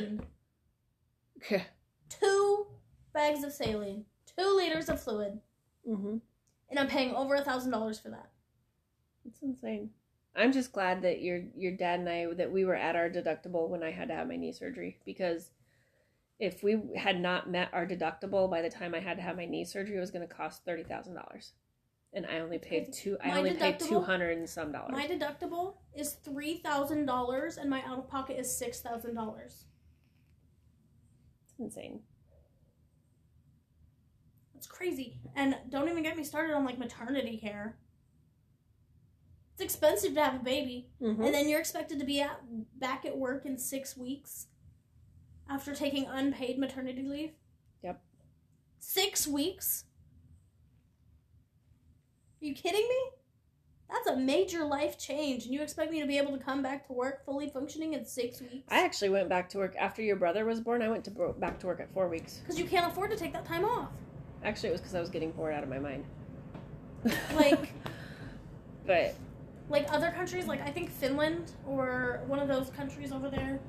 Two 2.09 2.67
bags 3.13 3.43
of 3.45 3.53
saline, 3.53 4.05
two 4.37 4.55
liters 4.57 4.89
of 4.89 5.01
fluid, 5.03 5.41
Mhm. 5.87 6.21
and 6.69 6.79
I'm 6.79 6.89
paying 6.89 7.15
over 7.15 7.35
a 7.35 7.43
thousand 7.45 7.71
dollars 7.73 7.99
for 8.01 8.11
that. 8.11 8.31
It's 9.27 9.43
insane. 9.43 9.91
I'm 10.37 10.53
just 10.53 10.73
glad 10.73 11.03
that 11.03 11.21
your 11.23 11.41
your 11.57 11.73
dad 11.73 12.01
and 12.01 12.09
I 12.09 12.27
that 12.35 12.53
we 12.53 12.65
were 12.65 12.77
at 12.77 12.97
our 12.97 13.11
deductible 13.11 13.69
when 13.69 13.83
I 13.83 13.91
had 13.91 14.09
to 14.09 14.15
have 14.15 14.29
my 14.29 14.37
knee 14.37 14.53
surgery 14.53 14.99
because 15.05 15.51
if 16.39 16.63
we 16.63 16.79
had 16.97 17.21
not 17.21 17.51
met 17.51 17.69
our 17.73 17.87
deductible 17.87 18.49
by 18.51 18.63
the 18.63 18.71
time 18.71 18.95
I 18.95 19.01
had 19.01 19.17
to 19.19 19.23
have 19.23 19.37
my 19.37 19.45
knee 19.45 19.65
surgery, 19.65 19.97
it 19.97 20.01
was 20.01 20.11
going 20.11 20.27
to 20.27 20.33
cost 20.35 20.65
thirty 20.65 20.85
thousand 20.85 21.15
dollars, 21.15 21.53
and 22.15 22.25
I 22.27 22.39
only 22.39 22.59
paid 22.59 22.93
two. 22.93 23.19
I 23.23 23.29
My 23.29 23.39
only 23.39 23.55
paid 23.55 23.81
two 23.81 24.01
hundred 24.01 24.39
and 24.39 24.49
some 24.49 24.73
dollars. 24.73 24.93
My 24.93 25.07
deductible 25.07 25.75
is 25.95 26.13
three 26.25 26.59
thousand 26.59 27.07
dollars 27.07 27.57
and 27.57 27.69
my 27.69 27.83
out 27.83 27.99
of 27.99 28.09
pocket 28.09 28.39
is 28.39 28.57
six 28.57 28.81
thousand 28.81 29.15
dollars. 29.17 29.65
it's 31.45 31.59
insane. 31.59 32.01
It's 34.55 34.67
crazy. 34.67 35.19
And 35.35 35.57
don't 35.71 35.89
even 35.89 36.03
get 36.03 36.17
me 36.17 36.25
started 36.25 36.55
on 36.55 36.65
like 36.65 36.79
maternity 36.79 37.39
care. 37.39 37.77
It's 39.61 39.75
expensive 39.75 40.15
to 40.15 40.25
have 40.25 40.37
a 40.37 40.43
baby. 40.43 40.89
Mhm. 41.03 41.23
And 41.23 41.35
then 41.35 41.47
you're 41.47 41.61
expected 41.61 41.99
to 41.99 42.07
be 42.07 42.19
at 42.23 42.41
back 42.81 43.05
at 43.05 43.19
work 43.19 43.45
in 43.45 43.59
six 43.59 43.95
weeks 43.95 44.47
after 45.51 45.75
taking 45.75 46.07
unpaid 46.07 46.59
maternity 46.59 47.03
leave. 47.03 47.35
Yep. 47.83 48.01
Six 48.79 49.27
weeks? 49.29 49.85
Are 52.41 52.47
you 52.47 52.55
kidding 52.55 52.89
me? 52.89 53.11
That's 53.91 54.07
a 54.09 54.17
major 54.17 54.65
life 54.65 54.97
change, 54.99 55.45
and 55.45 55.53
you 55.53 55.61
expect 55.61 55.91
me 55.93 56.01
to 56.01 56.07
be 56.07 56.17
able 56.17 56.33
to 56.39 56.43
come 56.43 56.63
back 56.63 56.87
to 56.87 56.95
work 56.95 57.27
fully 57.27 57.51
functioning 57.51 57.93
in 57.93 58.07
six 58.07 58.41
weeks? 58.41 58.65
I 58.71 58.83
actually 58.83 59.11
went 59.11 59.29
back 59.29 59.51
to 59.51 59.59
work 59.59 59.77
after 59.77 60.01
your 60.01 60.17
brother 60.17 60.47
was 60.47 60.61
born. 60.63 60.81
I 60.81 60.89
went 60.89 61.05
to 61.05 61.11
bro- 61.11 61.35
back 61.35 61.59
to 61.59 61.67
work 61.67 61.81
at 61.81 61.93
four 61.93 62.09
weeks. 62.09 62.39
Because 62.39 62.59
you 62.59 62.65
can't 62.67 62.91
afford 62.91 63.11
to 63.11 63.17
take 63.17 63.35
that 63.35 63.45
time 63.45 63.67
off. 63.67 63.91
Actually, 64.43 64.71
it 64.71 64.73
was 64.73 64.81
because 64.81 64.95
I 64.95 65.01
was 65.01 65.11
getting 65.11 65.33
bored 65.33 65.53
out 65.53 65.63
of 65.63 65.69
my 65.69 65.79
mind. 65.81 66.07
Like- 67.35 67.75
but 68.87 69.15
like 69.71 69.87
other 69.93 70.11
countries, 70.11 70.47
like 70.47 70.61
I 70.61 70.71
think 70.71 70.91
Finland 70.91 71.53
or 71.67 72.21
one 72.27 72.41
of 72.41 72.49
those 72.49 72.69
countries 72.71 73.13
over 73.13 73.31
there. 73.31 73.61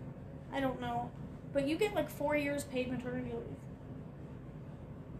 I 0.51 0.59
don't 0.59 0.81
know. 0.81 1.09
But 1.53 1.67
you 1.67 1.77
get 1.77 1.93
like 1.93 2.09
four 2.09 2.35
years 2.35 2.63
paid 2.65 2.91
maternity 2.91 3.31
leave. 3.31 3.57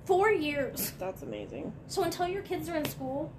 Four 0.06 0.32
years. 0.32 0.92
that's 1.00 1.22
amazing. 1.22 1.72
So 1.88 2.04
until 2.04 2.28
your 2.28 2.42
kids 2.42 2.68
are 2.68 2.76
in 2.76 2.86
school, 2.86 3.32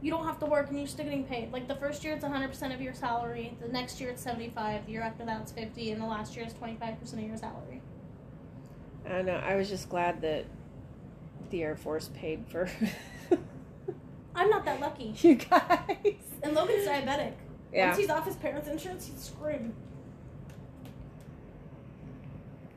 you 0.00 0.10
don't 0.10 0.24
have 0.24 0.38
to 0.38 0.46
work 0.46 0.68
and 0.68 0.78
you're 0.78 0.86
still 0.86 1.04
getting 1.04 1.24
paid. 1.24 1.52
Like 1.52 1.66
the 1.66 1.74
first 1.74 2.04
year 2.04 2.14
it's 2.14 2.24
100% 2.24 2.74
of 2.74 2.80
your 2.80 2.94
salary, 2.94 3.56
the 3.60 3.68
next 3.68 4.00
year 4.00 4.10
it's 4.10 4.22
75, 4.22 4.86
the 4.86 4.92
year 4.92 5.02
after 5.02 5.24
that 5.24 5.42
it's 5.42 5.52
50, 5.52 5.90
and 5.90 6.00
the 6.00 6.06
last 6.06 6.36
year 6.36 6.46
is 6.46 6.54
25% 6.54 7.12
of 7.14 7.20
your 7.20 7.36
salary. 7.36 7.82
I 9.04 9.08
don't 9.10 9.26
know. 9.26 9.36
I 9.36 9.56
was 9.56 9.68
just 9.68 9.88
glad 9.88 10.20
that 10.22 10.44
the 11.50 11.62
Air 11.62 11.76
Force 11.76 12.10
paid 12.14 12.46
for 12.46 12.68
I'm 14.36 14.50
not 14.50 14.64
that 14.66 14.80
lucky. 14.80 15.14
you 15.22 15.34
guys. 15.34 16.14
And 16.42 16.54
Logan's 16.54 16.86
diabetic. 16.86 17.32
Yeah. 17.72 17.86
Once 17.88 17.98
he's 17.98 18.10
off 18.10 18.24
his 18.24 18.36
parents' 18.36 18.68
insurance, 18.68 19.06
he's 19.06 19.20
screwed. 19.24 19.72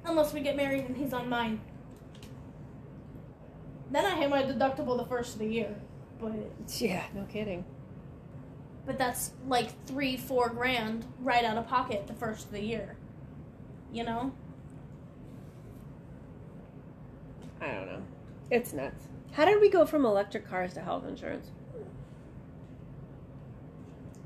Unless 0.05 0.33
we 0.33 0.39
get 0.41 0.55
married 0.55 0.85
and 0.85 0.97
he's 0.97 1.13
on 1.13 1.29
mine. 1.29 1.59
Then 3.91 4.05
I 4.05 4.15
hit 4.15 4.29
my 4.29 4.43
deductible 4.43 4.97
the 4.97 5.05
first 5.05 5.33
of 5.33 5.39
the 5.39 5.47
year. 5.47 5.75
But 6.19 6.33
Yeah, 6.79 7.03
no 7.13 7.23
kidding. 7.25 7.63
but 8.85 8.97
that's 8.97 9.31
like 9.47 9.69
three, 9.85 10.17
four 10.17 10.49
grand 10.49 11.05
right 11.19 11.43
out 11.43 11.57
of 11.57 11.67
pocket 11.67 12.07
the 12.07 12.13
first 12.13 12.45
of 12.47 12.51
the 12.51 12.61
year. 12.63 12.95
You 13.91 14.03
know? 14.03 14.31
I 17.61 17.67
don't 17.67 17.85
know. 17.87 18.01
It's 18.51 18.73
nuts. 18.73 19.05
How 19.33 19.45
did 19.45 19.61
we 19.61 19.69
go 19.69 19.85
from 19.85 20.05
electric 20.05 20.47
cars 20.47 20.73
to 20.73 20.81
health 20.81 21.05
insurance? 21.07 21.51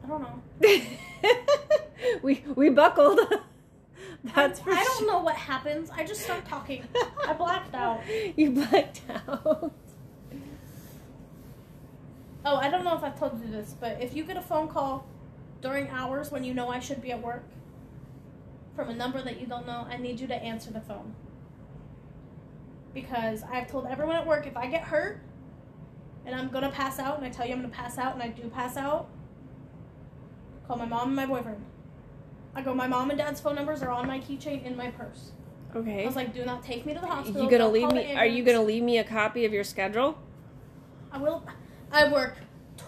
I 0.04 0.08
don't 0.08 0.22
know. 0.22 0.42
we 2.22 2.44
we 2.56 2.70
buckled. 2.70 3.20
That's 4.36 4.60
for 4.60 4.72
I 4.72 4.84
don't 4.84 5.00
sure. 5.00 5.08
know 5.08 5.20
what 5.20 5.36
happens. 5.36 5.90
I 5.90 6.04
just 6.04 6.22
start 6.22 6.46
talking. 6.46 6.84
I 7.28 7.34
blacked 7.38 7.76
out. 7.76 8.02
You 8.38 8.52
blacked 8.52 9.02
out. 9.10 9.74
Oh, 12.46 12.58
I 12.58 12.70
don't 12.70 12.84
know 12.84 12.96
if 12.96 13.04
I've 13.04 13.18
told 13.18 13.42
you 13.42 13.50
this, 13.50 13.76
but 13.80 14.02
if 14.02 14.16
you 14.16 14.24
get 14.26 14.36
a 14.38 14.42
phone 14.42 14.68
call 14.68 15.06
during 15.62 15.88
hours 15.90 16.32
when 16.32 16.44
you 16.44 16.54
know 16.54 16.70
I 16.70 16.80
should 16.80 17.02
be 17.02 17.12
at 17.12 17.22
work 17.22 17.44
from 18.76 18.90
a 18.90 18.96
number 18.96 19.22
that 19.22 19.40
you 19.40 19.48
don't 19.48 19.66
know, 19.66 19.88
I 19.90 19.98
need 19.98 20.20
you 20.20 20.28
to 20.28 20.36
answer 20.36 20.72
the 20.72 20.82
phone. 20.82 21.16
Because 22.94 23.44
I've 23.44 23.68
told 23.68 23.88
everyone 23.88 24.16
at 24.16 24.26
work 24.26 24.46
if 24.46 24.56
I 24.56 24.68
get 24.68 24.84
hurt 24.84 25.22
and 26.26 26.36
I'm 26.36 26.50
gonna 26.50 26.72
pass 26.72 27.00
out 27.00 27.18
and 27.18 27.26
I 27.26 27.30
tell 27.30 27.46
you 27.46 27.54
I'm 27.54 27.62
gonna 27.62 27.74
pass 27.74 27.98
out 27.98 28.14
and 28.14 28.24
I 28.24 28.30
do 28.30 28.50
pass 28.50 28.78
out, 28.78 29.10
call 30.68 30.78
my 30.78 30.86
mom 30.86 31.08
and 31.08 31.16
my 31.16 31.26
boyfriend. 31.26 31.64
I 32.56 32.62
go, 32.62 32.74
my 32.74 32.88
mom 32.88 33.10
and 33.10 33.18
dad's 33.18 33.42
phone 33.42 33.56
numbers 33.56 33.82
are 33.82 33.90
on 33.90 34.06
my 34.08 34.20
keychain 34.20 34.64
in 34.64 34.78
my 34.78 34.92
purse. 34.92 35.32
Okay. 35.76 36.04
I 36.04 36.06
was 36.06 36.16
like, 36.16 36.34
do 36.36 36.46
not 36.46 36.64
take 36.64 36.86
me 36.86 36.94
to 36.94 37.00
the 37.00 37.08
hospital. 37.08 37.44
You 37.44 37.50
gonna 37.50 37.68
leave 37.68 37.92
me? 37.92 38.14
Are 38.16 38.28
you 38.28 38.44
gonna 38.44 38.62
leave 38.62 38.84
me 38.84 39.00
a 39.00 39.04
copy 39.04 39.46
of 39.46 39.54
your 39.54 39.64
schedule? 39.64 40.18
I 41.12 41.18
will. 41.18 41.44
I 41.92 42.12
work 42.12 42.38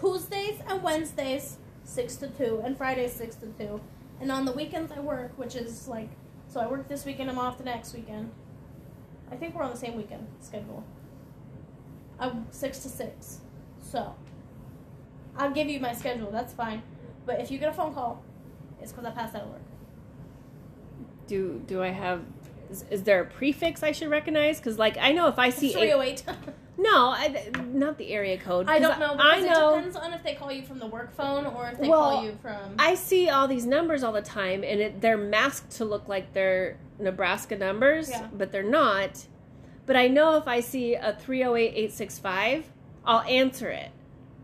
Tuesdays 0.00 0.60
and 0.68 0.82
Wednesdays 0.82 1.58
six 1.82 2.16
to 2.16 2.28
two, 2.28 2.62
and 2.64 2.76
Fridays 2.76 3.12
six 3.12 3.34
to 3.36 3.46
two, 3.58 3.80
and 4.20 4.30
on 4.30 4.44
the 4.44 4.52
weekends 4.52 4.92
I 4.92 5.00
work, 5.00 5.32
which 5.36 5.56
is 5.56 5.88
like 5.88 6.10
so. 6.46 6.60
I 6.60 6.66
work 6.68 6.86
this 6.86 7.04
weekend. 7.04 7.28
I'm 7.28 7.38
off 7.38 7.58
the 7.58 7.64
next 7.64 7.92
weekend. 7.92 8.30
I 9.30 9.36
think 9.36 9.54
we're 9.54 9.62
on 9.62 9.70
the 9.70 9.76
same 9.76 9.96
weekend 9.96 10.26
schedule. 10.40 10.84
I'm 12.18 12.46
six 12.50 12.78
to 12.80 12.88
six, 12.88 13.40
so 13.82 14.14
I'll 15.36 15.50
give 15.50 15.68
you 15.68 15.80
my 15.80 15.92
schedule. 15.92 16.30
That's 16.30 16.52
fine. 16.52 16.82
But 17.26 17.40
if 17.40 17.50
you 17.50 17.58
get 17.58 17.68
a 17.68 17.72
phone 17.72 17.92
call, 17.92 18.22
it's 18.80 18.92
because 18.92 19.04
I 19.06 19.10
passed 19.10 19.34
out 19.34 19.42
of 19.42 19.48
work. 19.50 19.60
Do 21.26 21.62
do 21.66 21.82
I 21.82 21.88
have? 21.88 22.22
Is, 22.70 22.84
is 22.90 23.02
there 23.02 23.20
a 23.20 23.26
prefix 23.26 23.82
I 23.82 23.92
should 23.92 24.08
recognize? 24.08 24.58
Because 24.58 24.78
like 24.78 24.96
I 24.98 25.12
know 25.12 25.28
if 25.28 25.38
I 25.38 25.50
see 25.50 25.72
Three 25.72 25.92
oh 25.92 26.00
eight. 26.02 26.24
no, 26.78 27.08
I, 27.10 27.50
not 27.72 27.96
the 27.98 28.12
area 28.12 28.36
code. 28.38 28.68
I 28.68 28.78
don't 28.78 28.98
know. 29.00 29.16
I 29.18 29.40
know. 29.40 29.74
It 29.74 29.76
depends 29.76 29.96
on 29.96 30.12
if 30.12 30.22
they 30.22 30.34
call 30.34 30.52
you 30.52 30.62
from 30.62 30.78
the 30.78 30.86
work 30.86 31.14
phone 31.14 31.46
or 31.46 31.68
if 31.68 31.78
they 31.78 31.88
Well, 31.88 32.10
call 32.12 32.24
you 32.24 32.38
from. 32.42 32.74
I 32.78 32.94
see 32.94 33.30
all 33.30 33.48
these 33.48 33.64
numbers 33.64 34.02
all 34.02 34.12
the 34.12 34.22
time, 34.22 34.62
and 34.62 34.80
it, 34.80 35.00
they're 35.00 35.16
masked 35.16 35.70
to 35.72 35.84
look 35.84 36.08
like 36.08 36.32
they're 36.34 36.76
Nebraska 36.98 37.56
numbers, 37.56 38.10
Yeah. 38.10 38.28
but 38.32 38.52
they're 38.52 38.62
not. 38.62 39.26
But 39.86 39.96
I 39.96 40.08
know 40.08 40.36
if 40.36 40.46
I 40.48 40.60
see 40.60 40.94
a 40.94 41.14
308 41.14 41.68
865, 41.68 42.70
I'll 43.04 43.20
answer 43.22 43.70
it 43.70 43.90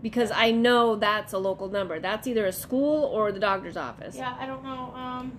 because 0.03 0.31
I 0.31 0.53
know 0.53 0.97
that's 0.97 1.33
a 1.33 1.39
local 1.39 1.69
number. 1.69 1.99
That's 2.01 2.27
either 2.27 2.47
a 2.47 2.53
school 2.53 3.05
or 3.05 3.33
the 3.33 3.41
doctor's 3.41 3.77
office. 3.77 4.17
Yeah, 4.17 4.37
I 4.39 4.47
don't 4.47 4.63
know. 4.65 4.93
Um, 4.95 5.39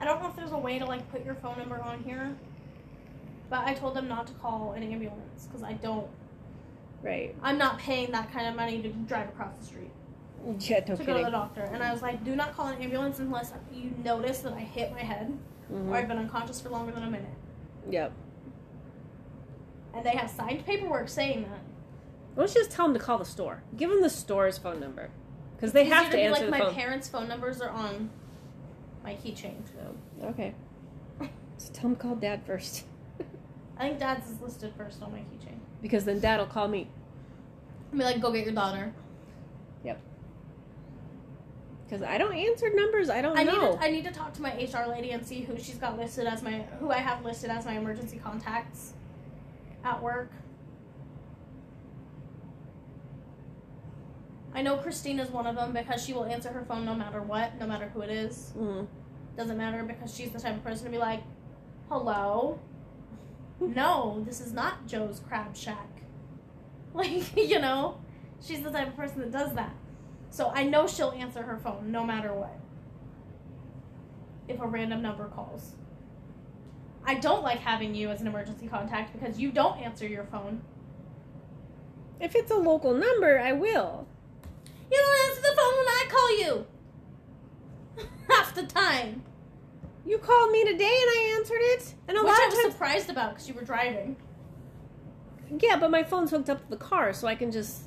I 0.00 0.04
don't 0.04 0.22
know 0.22 0.28
if 0.28 0.36
there's 0.36 0.52
a 0.52 0.58
way 0.58 0.78
to 0.78 0.84
like 0.86 1.10
put 1.10 1.24
your 1.24 1.34
phone 1.34 1.58
number 1.58 1.80
on 1.82 2.02
here, 2.04 2.34
but 3.50 3.60
I 3.66 3.74
told 3.74 3.94
them 3.94 4.08
not 4.08 4.26
to 4.28 4.32
call 4.34 4.72
an 4.72 4.82
ambulance 4.82 5.46
because 5.46 5.62
I 5.62 5.72
don't. 5.74 6.06
Right. 7.02 7.34
I'm 7.42 7.58
not 7.58 7.78
paying 7.78 8.10
that 8.12 8.32
kind 8.32 8.46
of 8.48 8.56
money 8.56 8.82
to 8.82 8.88
drive 8.88 9.28
across 9.28 9.56
the 9.58 9.64
street 9.64 9.90
Yeah, 10.58 10.80
no 10.88 10.96
to 10.96 11.04
go 11.04 11.16
to 11.18 11.24
the 11.24 11.30
doctor. 11.30 11.60
And 11.62 11.82
I 11.82 11.92
was 11.92 12.02
like, 12.02 12.24
do 12.24 12.34
not 12.34 12.56
call 12.56 12.66
an 12.66 12.80
ambulance 12.82 13.20
unless 13.20 13.52
you 13.72 13.92
notice 14.02 14.40
that 14.40 14.52
I 14.52 14.60
hit 14.60 14.90
my 14.92 15.00
head 15.02 15.32
Mhm. 15.72 15.88
or 15.88 15.94
I've 15.94 16.08
been 16.08 16.18
unconscious 16.18 16.60
for 16.60 16.70
longer 16.70 16.90
than 16.92 17.04
a 17.04 17.10
minute. 17.10 17.30
Yep. 17.88 18.12
And 19.94 20.04
they 20.04 20.10
have 20.16 20.28
signed 20.30 20.64
paperwork 20.66 21.08
saying 21.08 21.42
that. 21.42 21.60
Why 22.34 22.44
don't 22.44 22.54
you 22.54 22.60
just 22.62 22.70
tell 22.72 22.86
them 22.86 22.94
to 22.94 23.00
call 23.00 23.18
the 23.18 23.24
store? 23.24 23.62
Give 23.76 23.90
them 23.90 24.00
the 24.02 24.10
store's 24.10 24.58
phone 24.58 24.80
number 24.80 25.10
because 25.56 25.72
they 25.72 25.84
have 25.84 26.10
to 26.10 26.16
be 26.16 26.22
answer 26.22 26.42
like 26.42 26.50
my 26.50 26.58
phone. 26.60 26.74
parents' 26.74 27.08
phone 27.08 27.28
numbers 27.28 27.60
are 27.60 27.70
on 27.70 28.10
my 29.04 29.14
keychain. 29.14 29.54
Oh, 30.22 30.26
okay. 30.28 30.54
So 31.58 31.72
tell 31.72 31.82
them 31.90 31.96
to 31.96 32.02
call 32.02 32.14
dad 32.14 32.42
first 32.46 32.84
I 33.78 33.82
think 33.88 33.98
dad's 34.00 34.28
is 34.30 34.40
listed 34.40 34.72
first 34.76 35.02
on 35.02 35.12
my 35.12 35.18
keychain. 35.18 35.58
because 35.80 36.04
then 36.04 36.18
dad 36.20 36.38
will 36.40 36.46
call 36.46 36.68
me. 36.68 36.88
And 37.90 37.98
be 38.00 38.04
like, 38.04 38.20
go 38.20 38.32
get 38.32 38.44
your 38.44 38.54
daughter. 38.54 38.92
Yep. 39.84 40.00
Because 41.86 42.02
I 42.02 42.18
don't 42.18 42.34
answer 42.34 42.70
numbers. 42.74 43.08
I 43.08 43.22
don't 43.22 43.38
I 43.38 43.44
need 43.44 43.52
know. 43.52 43.76
to 43.76 43.82
I 43.82 43.90
need 43.90 44.04
to 44.04 44.10
talk 44.10 44.34
to 44.34 44.42
my 44.42 44.50
HR 44.54 44.88
lady 44.88 45.12
and 45.12 45.24
see 45.24 45.40
who 45.42 45.56
she's 45.58 45.76
got 45.76 45.96
listed 45.96 46.26
as 46.26 46.42
my 46.42 46.62
who 46.80 46.90
I 46.90 46.98
have 46.98 47.24
listed 47.24 47.50
as 47.50 47.64
my 47.64 47.74
emergency 47.78 48.18
contacts 48.22 48.92
at 49.84 50.02
work. 50.02 50.30
I 54.54 54.62
know 54.62 54.76
Christine 54.76 55.20
is 55.20 55.30
one 55.30 55.46
of 55.46 55.54
them 55.56 55.72
because 55.72 56.04
she 56.04 56.12
will 56.12 56.24
answer 56.24 56.48
her 56.50 56.64
phone 56.64 56.84
no 56.84 56.94
matter 56.94 57.22
what, 57.22 57.58
no 57.58 57.66
matter 57.66 57.88
who 57.94 58.00
it 58.00 58.10
is. 58.10 58.52
Mhm. 58.58 58.86
Doesn't 59.36 59.56
matter 59.56 59.84
because 59.84 60.14
she's 60.14 60.30
the 60.30 60.40
type 60.40 60.56
of 60.56 60.64
person 60.64 60.84
to 60.86 60.90
be 60.90 60.98
like, 60.98 61.22
"Hello, 61.88 62.58
no, 63.60 64.22
this 64.26 64.40
is 64.40 64.52
not 64.52 64.86
Joe's 64.86 65.20
Crab 65.20 65.56
Shack." 65.56 65.88
Like 66.94 67.36
you 67.36 67.60
know, 67.60 68.00
she's 68.40 68.62
the 68.62 68.70
type 68.70 68.88
of 68.88 68.96
person 68.96 69.20
that 69.20 69.30
does 69.30 69.54
that. 69.54 69.74
So 70.30 70.50
I 70.54 70.64
know 70.64 70.86
she'll 70.86 71.12
answer 71.12 71.42
her 71.42 71.58
phone 71.58 71.92
no 71.92 72.02
matter 72.02 72.32
what. 72.32 72.58
If 74.48 74.58
a 74.60 74.66
random 74.66 75.02
number 75.02 75.26
calls. 75.26 75.74
I 77.04 77.14
don't 77.14 77.42
like 77.42 77.60
having 77.60 77.94
you 77.94 78.10
as 78.10 78.20
an 78.20 78.26
emergency 78.26 78.66
contact 78.66 79.12
because 79.12 79.38
you 79.38 79.50
don't 79.50 79.78
answer 79.78 80.06
your 80.06 80.24
phone. 80.24 80.62
If 82.20 82.34
it's 82.34 82.50
a 82.50 82.56
local 82.56 82.94
number, 82.94 83.38
I 83.38 83.52
will. 83.52 84.06
You 84.90 84.96
don't 84.96 85.30
answer 85.30 85.42
the 85.42 85.56
phone 85.56 85.76
when 85.78 85.88
I 85.88 86.04
call 86.08 86.38
you. 86.38 86.66
Half 88.28 88.54
the 88.54 88.64
time. 88.64 89.22
You 90.08 90.18
called 90.18 90.50
me 90.50 90.64
today 90.64 90.84
and 90.84 91.10
I 91.10 91.34
answered 91.38 91.60
it. 91.60 91.94
And 92.08 92.16
a 92.16 92.20
Which 92.22 92.28
lot 92.30 92.40
I 92.40 92.46
of 92.46 92.52
was 92.52 92.60
times, 92.62 92.72
surprised 92.72 93.10
about 93.10 93.34
because 93.34 93.46
you 93.48 93.54
were 93.54 93.62
driving. 93.62 94.16
yeah, 95.60 95.76
but 95.76 95.90
my 95.90 96.02
phone's 96.02 96.30
hooked 96.30 96.48
up 96.48 96.62
to 96.64 96.70
the 96.70 96.76
car, 96.76 97.12
so 97.12 97.28
I 97.28 97.34
can 97.34 97.50
just 97.52 97.82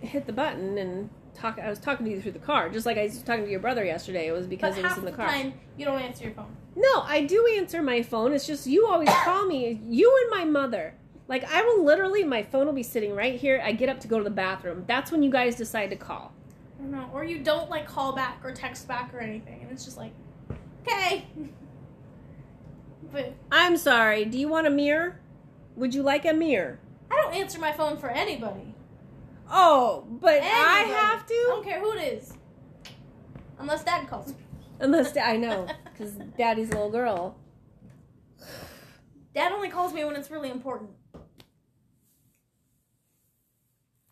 hit 0.00 0.26
the 0.26 0.32
button 0.32 0.76
and 0.78 1.08
talk. 1.34 1.58
I 1.58 1.70
was 1.70 1.78
talking 1.78 2.04
to 2.06 2.12
you 2.12 2.20
through 2.20 2.32
the 2.32 2.38
car, 2.38 2.68
just 2.68 2.84
like 2.86 2.98
I 2.98 3.04
was 3.04 3.22
talking 3.22 3.44
to 3.44 3.50
your 3.50 3.60
brother 3.60 3.84
yesterday. 3.84 4.26
It 4.26 4.32
was 4.32 4.46
because 4.46 4.74
But 4.74 4.80
it 4.80 4.88
was 4.88 4.98
in 4.98 5.04
the 5.06 5.10
the 5.10 5.16
car. 5.16 5.26
time 5.28 5.54
you 5.78 5.84
don't 5.86 6.00
answer 6.00 6.24
your 6.24 6.34
phone. 6.34 6.54
No, 6.76 7.00
I 7.02 7.24
do 7.24 7.46
answer 7.56 7.82
my 7.82 8.02
phone. 8.02 8.32
It's 8.34 8.46
just 8.46 8.66
you 8.66 8.86
always 8.86 9.08
call 9.24 9.46
me. 9.46 9.80
You 9.88 10.14
and 10.22 10.38
my 10.38 10.44
mother. 10.44 10.94
Like 11.28 11.44
I 11.50 11.62
will 11.62 11.82
literally, 11.82 12.22
my 12.24 12.42
phone 12.42 12.66
will 12.66 12.74
be 12.74 12.82
sitting 12.82 13.14
right 13.14 13.40
here. 13.40 13.62
I 13.64 13.72
get 13.72 13.88
up 13.88 14.00
to 14.00 14.08
go 14.08 14.18
to 14.18 14.24
the 14.24 14.28
bathroom. 14.30 14.84
That's 14.86 15.10
when 15.10 15.22
you 15.22 15.30
guys 15.30 15.56
decide 15.56 15.88
to 15.90 15.96
call. 15.96 16.34
I 16.78 16.82
don't 16.82 16.90
know. 16.92 17.08
Or 17.14 17.24
you 17.24 17.38
don't 17.38 17.70
like 17.70 17.86
call 17.86 18.12
back 18.14 18.40
or 18.44 18.52
text 18.52 18.86
back 18.86 19.14
or 19.14 19.20
anything. 19.20 19.60
And 19.62 19.70
it's 19.72 19.86
just 19.86 19.96
like, 19.96 20.12
okay. 20.86 21.26
but 23.12 23.34
I'm 23.50 23.76
sorry. 23.76 24.24
Do 24.24 24.38
you 24.38 24.48
want 24.48 24.66
a 24.66 24.70
mirror? 24.70 25.20
Would 25.76 25.94
you 25.94 26.02
like 26.02 26.24
a 26.24 26.32
mirror? 26.32 26.78
I 27.10 27.20
don't 27.22 27.34
answer 27.34 27.58
my 27.58 27.72
phone 27.72 27.96
for 27.96 28.08
anybody. 28.10 28.74
Oh, 29.50 30.06
but 30.08 30.42
I 30.42 30.80
Anybody. 30.82 30.90
have 30.98 31.22
I 31.22 31.26
to. 31.26 31.44
don't 31.48 31.64
care 31.64 31.80
who 31.80 31.92
it 31.92 32.02
is. 32.14 32.34
Unless 33.58 33.84
dad 33.84 34.08
calls 34.08 34.28
me. 34.28 34.36
Unless 34.80 35.16
I 35.16 35.36
know, 35.36 35.66
because 35.84 36.12
Daddy's 36.36 36.70
a 36.70 36.72
little 36.72 36.90
girl. 36.90 37.36
Dad 39.34 39.52
only 39.52 39.68
calls 39.68 39.92
me 39.92 40.04
when 40.04 40.16
it's 40.16 40.30
really 40.30 40.50
important. 40.50 40.90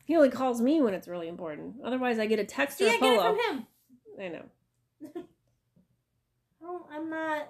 He 0.04 0.16
only 0.16 0.30
calls 0.30 0.60
me 0.60 0.80
when 0.82 0.94
it's 0.94 1.08
really 1.08 1.28
important. 1.28 1.76
Otherwise, 1.84 2.18
I 2.18 2.26
get 2.26 2.38
a 2.38 2.44
text 2.44 2.78
See, 2.78 2.86
or 2.86 2.90
I 2.90 2.94
a 2.94 2.98
get 3.00 3.12
it 3.14 3.18
polo. 3.20 3.36
from 3.36 3.56
him. 3.56 3.66
I 4.20 4.28
know. 4.28 5.22
I 6.62 6.66
don't, 6.66 6.84
I'm 6.92 7.10
not, 7.10 7.48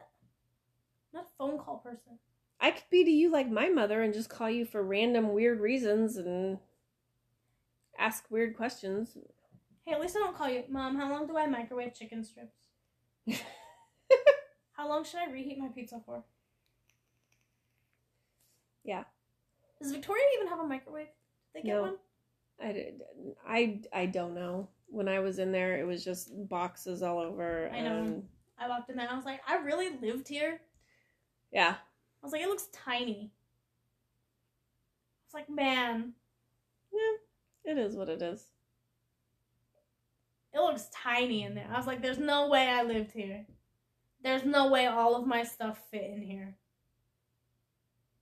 not 1.13 1.25
a 1.25 1.29
phone 1.39 1.59
call 1.59 1.79
person. 1.79 2.19
I 2.61 2.71
could 2.71 2.85
be 2.91 3.05
to 3.05 3.11
you 3.11 3.31
like 3.31 3.51
my 3.51 3.69
mother 3.69 4.03
and 4.03 4.15
just 4.15 4.31
call 4.31 4.49
you 4.49 4.65
for 4.65 4.83
random 4.83 5.33
weird 5.33 5.61
reasons 5.61 6.17
and 6.17 6.59
ask 7.99 8.25
weird 8.31 8.57
questions. 8.57 9.17
Hey, 9.85 9.93
at 9.93 10.01
least 10.01 10.17
I 10.17 10.21
don't 10.21 10.37
call 10.37 10.49
you, 10.49 10.63
Mom. 10.69 10.97
How 10.97 11.11
long 11.11 11.27
do 11.27 11.37
I 11.37 11.47
microwave 11.47 11.95
chicken 11.95 12.25
strips? 12.25 12.55
How 14.73 14.89
long 14.89 15.05
should 15.05 15.21
I 15.21 15.31
reheat 15.31 15.59
my 15.59 15.69
pizza 15.69 16.01
for? 16.07 16.23
Yeah. 18.85 19.05
Does 19.81 19.93
Victoria 19.93 20.23
even 20.37 20.49
have 20.49 20.61
a 20.61 20.67
microwave? 20.67 21.07
Did 21.55 21.63
they 21.65 21.69
get 21.69 21.75
No. 21.75 21.83
one? 21.83 21.97
I, 22.63 22.73
did- 22.73 23.03
I, 23.47 23.81
I 23.93 24.07
don't 24.07 24.35
know. 24.35 24.69
When 24.89 25.09
I 25.09 25.19
was 25.21 25.39
in 25.39 25.53
there, 25.53 25.79
it 25.79 25.85
was 25.87 26.05
just 26.05 26.31
boxes 26.49 27.03
all 27.03 27.19
over. 27.19 27.71
I 27.73 27.81
know. 27.81 27.99
and- 28.05 28.29
I 28.63 28.69
walked 28.69 28.91
in 28.91 28.97
there. 28.97 29.09
I 29.11 29.17
was 29.17 29.25
like, 29.25 29.41
I 29.47 29.57
really 29.57 29.91
lived 30.01 30.29
here. 30.29 30.61
yeah. 31.53 31.75
I 32.23 32.27
was 32.27 32.33
like, 32.33 32.43
it 32.43 32.49
looks 32.49 32.69
tiny. 32.73 33.33
I 33.33 35.27
was 35.27 35.35
like, 35.35 35.51
man, 35.51 36.13
Yeah. 36.93 37.73
It 37.73 37.79
is 37.79 37.97
what 37.97 38.09
it 38.09 38.23
is. 38.23 38.47
it 40.55 40.61
looks 40.61 40.89
tiny 40.93 41.43
in 41.43 41.55
there. 41.55 41.69
I 41.73 41.77
was 41.77 41.87
like, 41.87 42.01
there's 42.03 42.19
no 42.19 42.49
way 42.49 42.69
I 42.69 42.83
lived 42.83 43.13
here. 43.13 43.47
There's 44.23 44.45
no 44.45 44.69
way 44.71 44.87
all 44.87 45.17
of 45.17 45.27
my 45.27 45.43
stuff 45.43 45.83
fit 45.91 46.05
in 46.05 46.23
here. 46.23 46.55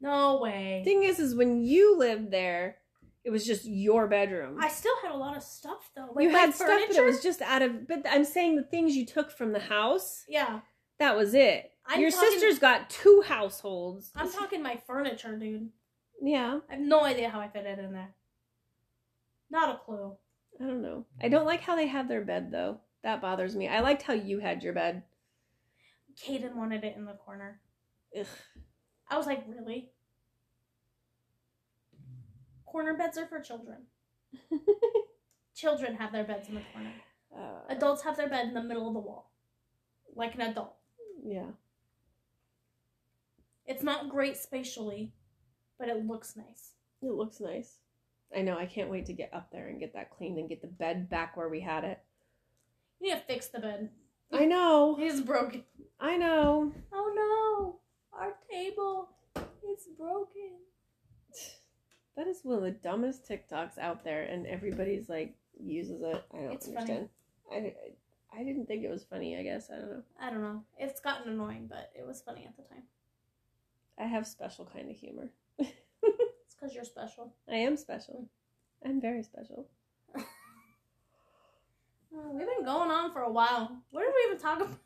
No 0.00 0.40
way. 0.40 0.80
Thing 0.84 1.02
is, 1.02 1.18
is 1.18 1.34
when 1.34 1.62
you 1.62 1.98
lived 1.98 2.30
there, 2.30 2.76
it 3.24 3.30
was 3.30 3.44
just 3.46 3.64
your 3.66 4.06
bedroom. 4.06 4.58
I 4.60 4.68
still 4.68 4.94
had 5.02 5.12
a 5.12 5.16
lot 5.16 5.36
of 5.36 5.42
stuff 5.42 5.90
though. 5.94 6.10
Like 6.14 6.22
you 6.24 6.30
had 6.30 6.54
stuff, 6.54 6.68
but 6.88 6.96
it 6.96 7.04
was 7.04 7.22
just 7.22 7.42
out 7.42 7.62
of. 7.62 7.86
But 7.86 8.06
I'm 8.08 8.24
saying 8.24 8.56
the 8.56 8.62
things 8.62 8.96
you 8.96 9.04
took 9.06 9.30
from 9.30 9.52
the 9.52 9.60
house. 9.60 10.24
yeah. 10.28 10.60
That 10.98 11.16
was 11.16 11.32
it. 11.32 11.70
I'm 11.86 11.98
Your 12.00 12.10
talking- 12.10 12.30
sister's 12.30 12.58
got 12.58 12.90
two 12.90 13.22
households. 13.26 14.10
I'm 14.14 14.30
talking 14.30 14.62
my 14.62 14.76
furniture, 14.86 15.34
dude. 15.36 15.70
yeah, 16.22 16.60
I 16.68 16.74
have 16.74 16.82
no 16.82 17.02
idea 17.04 17.30
how 17.30 17.40
I 17.40 17.48
fit 17.48 17.64
it 17.64 17.78
in 17.78 17.92
there. 17.92 18.14
Not 19.50 19.74
a 19.74 19.78
clue. 19.78 20.14
I 20.60 20.64
don't 20.64 20.82
know. 20.82 21.06
I 21.22 21.28
don't 21.28 21.46
like 21.46 21.62
how 21.62 21.74
they 21.74 21.86
have 21.86 22.06
their 22.06 22.20
bed 22.22 22.50
though. 22.52 22.80
That 23.02 23.22
bothers 23.22 23.56
me. 23.56 23.66
I 23.66 23.80
liked 23.80 24.02
how 24.02 24.12
you 24.12 24.40
had 24.40 24.62
your 24.62 24.74
bed. 24.74 25.02
Kaden 26.22 26.54
wanted 26.54 26.84
it 26.84 26.96
in 26.96 27.06
the 27.06 27.14
corner. 27.14 27.60
Ugh. 28.18 28.26
I 29.08 29.16
was 29.16 29.26
like, 29.26 29.42
really? 29.48 29.90
Corner 32.70 32.94
beds 32.94 33.18
are 33.18 33.26
for 33.26 33.40
children. 33.40 33.78
Children 35.56 35.96
have 35.96 36.12
their 36.12 36.24
beds 36.24 36.48
in 36.48 36.54
the 36.54 36.62
corner. 36.72 36.92
Uh, 37.36 37.60
Adults 37.68 38.02
have 38.02 38.16
their 38.16 38.28
bed 38.28 38.46
in 38.46 38.54
the 38.54 38.62
middle 38.62 38.86
of 38.86 38.94
the 38.94 39.00
wall. 39.00 39.32
Like 40.14 40.34
an 40.34 40.40
adult. 40.42 40.74
yeah. 41.24 41.46
It's 43.66 43.82
not 43.82 44.08
great 44.08 44.36
spatially, 44.36 45.12
but 45.78 45.88
it 45.88 46.06
looks 46.06 46.36
nice. 46.36 46.72
It 47.02 47.10
looks 47.10 47.40
nice. 47.40 47.78
I 48.36 48.42
know. 48.42 48.56
I 48.56 48.66
can't 48.66 48.90
wait 48.90 49.06
to 49.06 49.12
get 49.12 49.32
up 49.32 49.50
there 49.50 49.68
and 49.68 49.80
get 49.80 49.92
that 49.94 50.10
cleaned 50.10 50.38
and 50.38 50.48
get 50.48 50.60
the 50.62 50.68
bed 50.68 51.08
back 51.10 51.36
where 51.36 51.48
we 51.48 51.60
had 51.60 51.84
it. 51.84 52.00
You 53.00 53.08
need 53.08 53.20
to 53.20 53.26
fix 53.26 53.48
the 53.48 53.58
bed. 53.60 53.90
I 54.32 54.44
know. 54.44 54.96
It 55.00 55.06
is 55.06 55.20
broken. 55.20 55.64
I 56.00 56.16
know. 56.16 56.72
Oh 56.92 57.12
no! 58.12 58.18
Our 58.18 58.34
table 58.50 59.10
is 59.36 59.88
broken. 59.98 60.58
That 62.20 62.28
is 62.28 62.40
one 62.42 62.58
of 62.58 62.62
the 62.62 62.70
dumbest 62.70 63.26
TikToks 63.26 63.78
out 63.78 64.04
there, 64.04 64.24
and 64.24 64.46
everybody's 64.46 65.08
like 65.08 65.32
uses 65.58 66.02
it. 66.02 66.22
I 66.34 66.36
don't 66.36 66.52
It's 66.52 66.68
understand. 66.68 67.08
I, 67.50 67.56
I 67.56 67.72
I 68.38 68.44
didn't 68.44 68.66
think 68.66 68.84
it 68.84 68.90
was 68.90 69.04
funny. 69.04 69.38
I 69.38 69.42
guess 69.42 69.70
I 69.70 69.76
don't 69.78 69.88
know. 69.88 70.02
I 70.20 70.28
don't 70.28 70.42
know. 70.42 70.62
It's 70.78 71.00
gotten 71.00 71.32
annoying, 71.32 71.66
but 71.66 71.90
it 71.98 72.06
was 72.06 72.20
funny 72.20 72.44
at 72.44 72.54
the 72.58 72.62
time. 72.64 72.82
I 73.98 74.04
have 74.04 74.26
special 74.26 74.66
kind 74.66 74.90
of 74.90 74.96
humor. 74.96 75.30
It's 75.62 76.54
because 76.60 76.74
you're 76.74 76.84
special. 76.84 77.32
I 77.48 77.54
am 77.54 77.78
special. 77.78 78.28
I'm 78.84 79.00
very 79.00 79.22
special. 79.22 79.66
We've 80.14 80.26
been 82.46 82.66
going 82.66 82.90
on 82.90 83.12
for 83.14 83.22
a 83.22 83.32
while. 83.32 83.78
What 83.92 84.02
did 84.02 84.12
we 84.14 84.26
even 84.26 84.38
talk 84.38 84.60
about? 84.60 84.76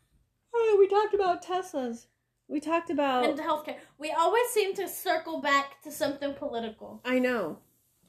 Oh, 0.54 0.76
we 0.78 0.86
talked 0.86 1.14
about 1.14 1.44
Teslas. 1.44 2.06
We 2.48 2.60
talked 2.60 2.90
about. 2.90 3.24
Into 3.24 3.42
healthcare. 3.42 3.76
We 3.98 4.10
always 4.12 4.46
seem 4.48 4.74
to 4.74 4.86
circle 4.88 5.40
back 5.40 5.82
to 5.82 5.90
something 5.90 6.34
political. 6.34 7.00
I 7.04 7.18
know. 7.18 7.58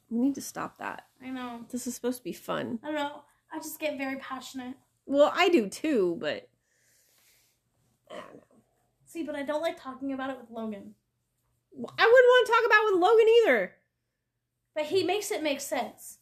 We 0.10 0.20
need 0.20 0.36
to 0.36 0.42
stop 0.42 0.78
that. 0.80 1.06
I 1.24 1.30
know. 1.30 1.62
This 1.72 1.88
is 1.88 1.96
supposed 1.96 2.18
to 2.20 2.24
be 2.24 2.34
fun. 2.34 2.80
I 2.84 2.88
don't 2.88 2.96
know. 2.96 3.22
I 3.52 3.58
just 3.60 3.80
get 3.80 3.98
very 3.98 4.18
passionate. 4.18 4.76
Well, 5.06 5.32
I 5.36 5.50
do 5.50 5.70
too, 5.70 6.18
but 6.20 6.48
I 8.12 8.16
don't 8.16 8.36
know. 8.36 8.42
See, 9.06 9.24
but 9.24 9.36
I 9.36 9.44
don't 9.44 9.62
like 9.62 9.82
talking 9.82 10.14
about 10.14 10.30
it 10.30 10.38
with 10.40 10.50
Logan. 10.52 10.94
Well, 11.72 11.94
I 11.98 12.04
wouldn't 12.04 12.12
want 12.28 12.46
to 12.48 12.52
talk 12.52 12.66
about 12.66 12.84
it 12.84 12.94
with 12.94 13.02
Logan 13.02 13.28
either. 13.44 13.72
But 14.76 14.86
he 14.86 15.04
makes 15.04 15.32
it 15.32 15.42
make 15.42 15.62
sense. 15.62 16.20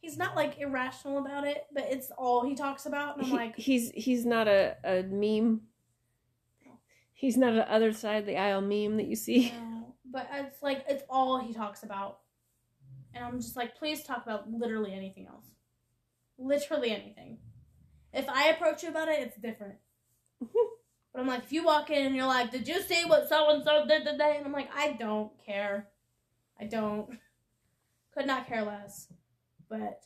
He's 0.00 0.16
not 0.18 0.34
like 0.36 0.58
irrational 0.58 1.18
about 1.18 1.46
it, 1.46 1.66
but 1.72 1.84
it's 1.90 2.10
all 2.16 2.44
he 2.46 2.54
talks 2.54 2.86
about. 2.86 3.16
And 3.16 3.24
I'm 3.26 3.30
He- 3.30 3.36
like, 3.36 3.56
he's 3.56 3.90
he's 3.90 4.24
not 4.26 4.48
a, 4.48 4.76
a 4.84 5.02
meme. 5.02 5.62
He's 7.24 7.38
not 7.38 7.54
an 7.54 7.64
other 7.70 7.94
side 7.94 8.16
of 8.16 8.26
the 8.26 8.36
aisle 8.36 8.60
meme 8.60 8.98
that 8.98 9.06
you 9.06 9.16
see. 9.16 9.50
no. 9.50 9.94
But 10.04 10.28
it's 10.34 10.62
like, 10.62 10.84
it's 10.86 11.02
all 11.08 11.38
he 11.40 11.54
talks 11.54 11.82
about. 11.82 12.18
And 13.14 13.24
I'm 13.24 13.40
just 13.40 13.56
like, 13.56 13.78
please 13.78 14.04
talk 14.04 14.22
about 14.24 14.50
literally 14.52 14.92
anything 14.92 15.26
else. 15.26 15.46
Literally 16.36 16.90
anything. 16.90 17.38
If 18.12 18.28
I 18.28 18.48
approach 18.48 18.82
you 18.82 18.90
about 18.90 19.08
it, 19.08 19.20
it's 19.20 19.38
different. 19.38 19.76
But 21.14 21.20
I'm 21.20 21.28
like, 21.28 21.44
if 21.44 21.52
you 21.52 21.64
walk 21.64 21.90
in 21.90 22.06
and 22.06 22.16
you're 22.16 22.26
like, 22.26 22.50
did 22.50 22.66
you 22.66 22.82
see 22.82 23.04
what 23.04 23.28
so 23.28 23.48
and 23.50 23.62
so 23.62 23.86
did 23.86 24.04
today? 24.04 24.34
And 24.36 24.44
I'm 24.44 24.52
like, 24.52 24.68
I 24.74 24.94
don't 24.94 25.30
care. 25.46 25.86
I 26.60 26.64
don't. 26.64 27.08
Could 28.12 28.26
not 28.26 28.48
care 28.48 28.64
less. 28.64 29.06
But 29.70 30.00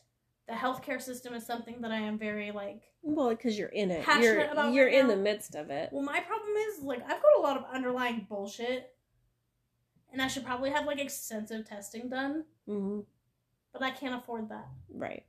the 0.49 0.55
healthcare 0.55 0.99
system 1.01 1.33
is 1.35 1.45
something 1.45 1.79
that 1.81 1.91
I 1.91 1.97
am 1.97 2.17
very 2.17 2.51
like. 2.51 2.81
Well, 3.03 3.29
because 3.29 3.57
you're 3.57 3.69
in 3.69 3.91
it. 3.91 4.03
Passionate 4.03 4.23
you're 4.23 4.51
about 4.51 4.73
you're 4.73 4.85
right 4.87 4.95
in 4.95 5.07
now. 5.07 5.15
the 5.15 5.21
midst 5.21 5.53
of 5.55 5.69
it. 5.69 5.89
Well, 5.91 6.03
my 6.03 6.19
problem 6.19 6.51
is 6.69 6.81
like 6.83 7.03
I've 7.03 7.21
got 7.21 7.37
a 7.37 7.41
lot 7.41 7.55
of 7.55 7.63
underlying 7.71 8.25
bullshit, 8.27 8.91
and 10.11 10.21
I 10.21 10.27
should 10.27 10.45
probably 10.45 10.71
have 10.71 10.85
like 10.87 10.99
extensive 10.99 11.67
testing 11.69 12.09
done, 12.09 12.45
hmm 12.67 13.01
but 13.71 13.83
I 13.83 13.91
can't 13.91 14.15
afford 14.15 14.49
that. 14.49 14.67
Right. 14.91 15.23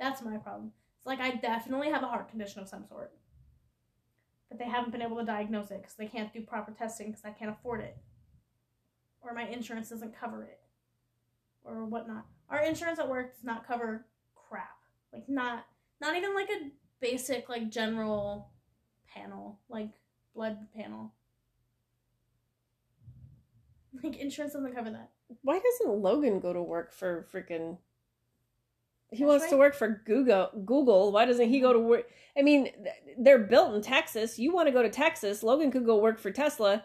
That's 0.00 0.22
my 0.22 0.38
problem. 0.38 0.72
It's 0.96 1.06
like 1.06 1.20
I 1.20 1.32
definitely 1.32 1.90
have 1.90 2.02
a 2.02 2.06
heart 2.08 2.30
condition 2.30 2.62
of 2.62 2.68
some 2.68 2.86
sort, 2.86 3.12
but 4.48 4.58
they 4.58 4.64
haven't 4.64 4.92
been 4.92 5.02
able 5.02 5.18
to 5.18 5.24
diagnose 5.24 5.70
it 5.70 5.82
because 5.82 5.94
they 5.94 6.06
can't 6.06 6.32
do 6.32 6.40
proper 6.40 6.72
testing 6.72 7.08
because 7.08 7.26
I 7.26 7.30
can't 7.32 7.50
afford 7.50 7.82
it, 7.82 7.98
or 9.20 9.34
my 9.34 9.46
insurance 9.46 9.90
doesn't 9.90 10.18
cover 10.18 10.42
it, 10.44 10.58
or 11.64 11.84
whatnot. 11.84 12.24
Our 12.48 12.62
insurance 12.62 12.98
at 12.98 13.08
work 13.08 13.34
does 13.34 13.44
not 13.44 13.66
cover 13.66 14.06
crap. 14.52 14.76
Like 15.12 15.28
not 15.28 15.66
not 16.00 16.16
even 16.16 16.34
like 16.34 16.50
a 16.50 16.70
basic 17.00 17.48
like 17.48 17.70
general 17.70 18.50
panel, 19.08 19.58
like 19.68 19.88
blood 20.34 20.58
panel. 20.76 21.12
Like 24.02 24.16
insurance 24.16 24.54
doesn't 24.54 24.74
cover 24.74 24.90
that. 24.90 25.10
Why 25.42 25.60
doesn't 25.60 26.00
Logan 26.00 26.40
go 26.40 26.54
to 26.54 26.62
work 26.62 26.94
for 26.94 27.26
freaking? 27.30 27.76
He 29.10 29.18
That's 29.18 29.28
wants 29.28 29.42
right. 29.44 29.50
to 29.50 29.56
work 29.58 29.74
for 29.74 30.02
Google. 30.06 30.48
Google. 30.64 31.12
Why 31.12 31.26
doesn't 31.26 31.50
he 31.50 31.60
go 31.60 31.74
to 31.74 31.78
work? 31.78 32.06
I 32.36 32.40
mean, 32.40 32.70
they're 33.18 33.38
built 33.38 33.74
in 33.74 33.82
Texas. 33.82 34.38
You 34.38 34.52
want 34.54 34.66
to 34.66 34.72
go 34.72 34.82
to 34.82 34.88
Texas? 34.88 35.42
Logan 35.42 35.70
could 35.70 35.84
go 35.84 35.98
work 35.98 36.18
for 36.18 36.30
Tesla, 36.30 36.84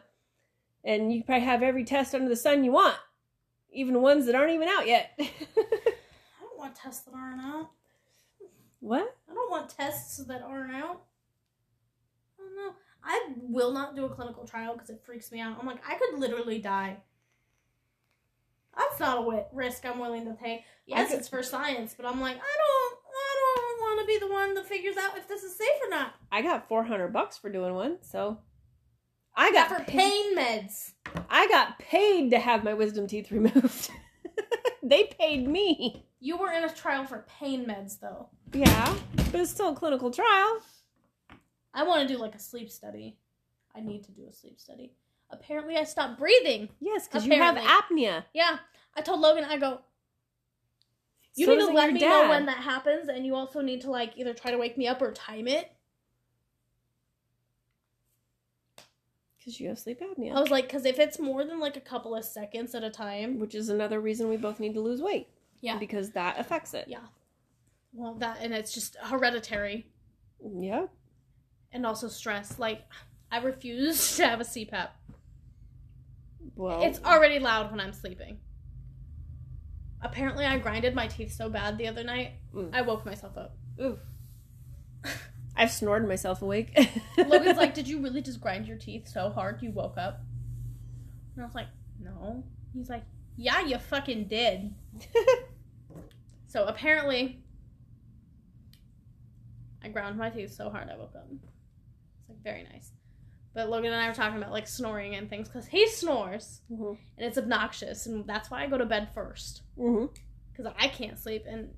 and 0.83 1.13
you 1.13 1.23
probably 1.23 1.45
have 1.45 1.63
every 1.63 1.85
test 1.85 2.13
under 2.13 2.27
the 2.27 2.35
sun 2.35 2.65
you 2.65 2.73
want, 2.73 2.97
even 3.71 4.01
ones 4.01 4.25
that 4.25 4.35
aren't 4.35 4.53
even 4.53 4.67
out 4.67 4.85
yet. 4.85 5.17
Want 6.67 6.75
tests 6.75 7.03
that 7.05 7.13
aren't 7.13 7.41
out. 7.41 7.69
what? 8.81 9.15
I 9.29 9.33
don't 9.33 9.49
want 9.51 9.69
tests 9.69 10.17
that 10.17 10.41
aren't 10.41 10.75
out. 10.75 11.01
I 12.37 12.43
don't 12.43 12.55
know. 12.57 12.73
I 13.03 13.33
will 13.41 13.71
not 13.71 13.95
do 13.95 14.03
a 14.05 14.09
clinical 14.09 14.45
trial 14.45 14.73
because 14.73 14.89
it 14.89 15.01
freaks 15.05 15.31
me 15.31 15.39
out. 15.39 15.55
I'm 15.59 15.65
like, 15.65 15.81
I 15.87 15.95
could 15.95 16.19
literally 16.19 16.59
die. 16.59 16.97
That's 18.77 18.99
not 18.99 19.17
a 19.19 19.45
risk 19.53 19.85
I'm 19.85 19.97
willing 19.99 20.25
to 20.25 20.35
take. 20.35 20.61
Yes, 20.85 21.09
could- 21.09 21.19
it's 21.19 21.29
for 21.29 21.41
science, 21.41 21.93
but 21.95 22.05
I'm 22.05 22.19
like, 22.19 22.35
I 22.35 22.39
don't, 22.39 22.99
I 23.07 23.55
don't 23.55 23.79
want 23.81 23.99
to 24.01 24.05
be 24.07 24.19
the 24.19 24.31
one 24.31 24.53
that 24.55 24.65
figures 24.67 24.97
out 24.97 25.17
if 25.17 25.27
this 25.27 25.43
is 25.43 25.55
safe 25.57 25.67
or 25.85 25.89
not. 25.89 26.13
I 26.31 26.41
got 26.41 26.67
four 26.67 26.83
hundred 26.83 27.13
bucks 27.13 27.37
for 27.37 27.49
doing 27.49 27.73
one, 27.75 27.97
so 28.01 28.39
I 29.35 29.51
got 29.53 29.69
for 29.69 29.83
paid. 29.85 29.87
pain 29.99 30.37
meds. 30.37 30.91
I 31.29 31.47
got 31.47 31.79
paid 31.79 32.31
to 32.31 32.39
have 32.39 32.63
my 32.65 32.73
wisdom 32.73 33.07
teeth 33.07 33.31
removed. 33.31 33.89
they 34.83 35.05
paid 35.05 35.47
me. 35.47 36.06
You 36.19 36.37
were 36.37 36.51
in 36.51 36.63
a 36.63 36.73
trial 36.73 37.05
for 37.05 37.25
pain 37.39 37.65
meds, 37.65 37.99
though. 37.99 38.29
Yeah, 38.53 38.95
but 39.15 39.35
it's 39.35 39.51
still 39.51 39.69
a 39.69 39.75
clinical 39.75 40.09
trial. 40.11 40.59
I 41.73 41.83
want 41.83 42.07
to 42.07 42.13
do 42.13 42.19
like 42.19 42.33
a 42.33 42.39
sleep 42.39 42.71
study. 42.71 43.17
I 43.75 43.81
need 43.81 44.03
to 44.05 44.11
do 44.11 44.25
a 44.27 44.33
sleep 44.33 44.59
study. 44.59 44.93
Apparently, 45.29 45.77
I 45.77 45.83
stopped 45.83 46.17
breathing. 46.17 46.69
Yes, 46.79 47.07
because 47.07 47.25
you 47.25 47.33
have 47.33 47.55
apnea. 47.55 48.23
Yeah, 48.33 48.57
I 48.95 49.01
told 49.01 49.19
Logan, 49.19 49.43
I 49.43 49.57
go, 49.57 49.81
you 51.35 51.45
So 51.45 51.53
need 51.53 51.67
to 51.67 51.71
let 51.73 51.93
me 51.93 51.99
dad. 51.99 52.09
know 52.09 52.29
when 52.29 52.47
that 52.47 52.57
happens, 52.57 53.09
and 53.09 53.23
you 53.25 53.35
also 53.35 53.61
need 53.61 53.81
to 53.81 53.91
like 53.91 54.13
either 54.15 54.33
try 54.33 54.49
to 54.49 54.57
wake 54.57 54.75
me 54.77 54.87
up 54.87 55.01
or 55.01 55.11
time 55.11 55.47
it. 55.47 55.71
Because 59.37 59.59
you 59.59 59.69
have 59.69 59.77
sleep 59.77 60.01
apnea. 60.01 60.35
I 60.35 60.41
was 60.41 60.49
like, 60.49 60.67
because 60.67 60.85
if 60.85 60.97
it's 60.97 61.19
more 61.19 61.45
than 61.45 61.59
like 61.59 61.77
a 61.77 61.81
couple 61.81 62.15
of 62.15 62.25
seconds 62.25 62.73
at 62.73 62.83
a 62.83 62.89
time, 62.89 63.37
which 63.39 63.53
is 63.53 63.69
another 63.69 64.01
reason 64.01 64.29
we 64.29 64.37
both 64.37 64.59
need 64.59 64.73
to 64.73 64.81
lose 64.81 65.01
weight. 65.01 65.27
Yeah. 65.61 65.77
Because 65.77 66.11
that 66.11 66.39
affects 66.39 66.73
it. 66.73 66.85
yeah, 66.87 66.99
well, 67.93 68.13
that 68.15 68.37
and 68.41 68.53
it's 68.53 68.73
just 68.73 68.95
hereditary 69.01 69.87
Yeah. 70.59 70.85
and 71.71 71.85
also 71.85 72.07
stress. 72.07 72.59
Like, 72.59 72.81
I 73.31 73.39
refuse 73.39 74.15
to 74.17 74.27
have 74.27 74.39
a 74.41 74.43
CPAP. 74.43 74.89
Well, 76.55 76.81
It's 76.83 77.01
already 77.03 77.39
loud 77.39 77.71
when 77.71 77.79
I'm 77.79 77.93
sleeping. 77.93 78.37
Apparently, 80.01 80.45
I 80.45 80.57
grinded 80.59 80.93
my 80.93 81.07
teeth 81.07 81.33
so 81.33 81.49
bad 81.49 81.77
the 81.77 81.87
other 81.87 82.03
night, 82.03 82.33
Mm. 82.53 82.69
I 82.73 82.81
woke 82.81 83.05
myself 83.05 83.37
up. 83.37 83.55
oof. 83.81 83.99
I've 85.55 85.71
snored 85.71 86.07
myself 86.07 86.41
awake. 86.43 86.77
Logan's 87.17 87.57
like, 87.57 87.73
Did 87.73 87.87
you 87.87 87.99
really 87.99 88.21
just 88.21 88.39
grind 88.39 88.67
your 88.67 88.77
teeth 88.77 89.07
so 89.07 89.29
hard 89.31 89.61
you 89.63 89.71
woke 89.71 89.97
up? 89.97 90.21
And 91.35 91.43
I 91.43 91.45
was 91.47 91.55
like, 91.55 91.67
No. 91.99 92.43
He's 92.75 92.89
like, 92.89 93.03
Yeah, 93.37 93.61
you 93.61 93.77
fucking 93.77 94.27
did. 94.27 94.73
So 96.49 96.63
apparently, 96.65 97.43
I 99.83 99.89
ground 99.89 100.17
my 100.17 100.29
teeth 100.29 100.53
so 100.53 100.69
hard 100.69 100.89
I 100.89 100.97
woke 100.97 101.13
up. 101.15 101.27
It's 101.29 102.29
like 102.29 102.41
very 102.43 102.63
nice. 102.63 102.91
But 103.53 103.69
Logan 103.69 103.91
and 103.91 104.01
I 104.01 104.07
were 104.07 104.13
talking 104.15 104.37
about 104.37 104.51
like 104.51 104.67
snoring 104.67 105.15
and 105.15 105.29
things 105.29 105.49
because 105.49 105.67
he 105.67 105.87
snores 105.89 106.61
hmm 106.69 106.93
and 107.17 107.25
it's 107.27 107.37
obnoxious, 107.37 108.05
and 108.05 108.25
that's 108.25 108.49
why 108.49 108.63
I 108.63 108.67
go 108.67 108.77
to 108.77 108.85
bed 108.85 109.09
first 109.13 109.63
because 110.51 110.71
I 110.79 110.87
can't 110.87 111.19
sleep 111.19 111.43
and 111.47 111.69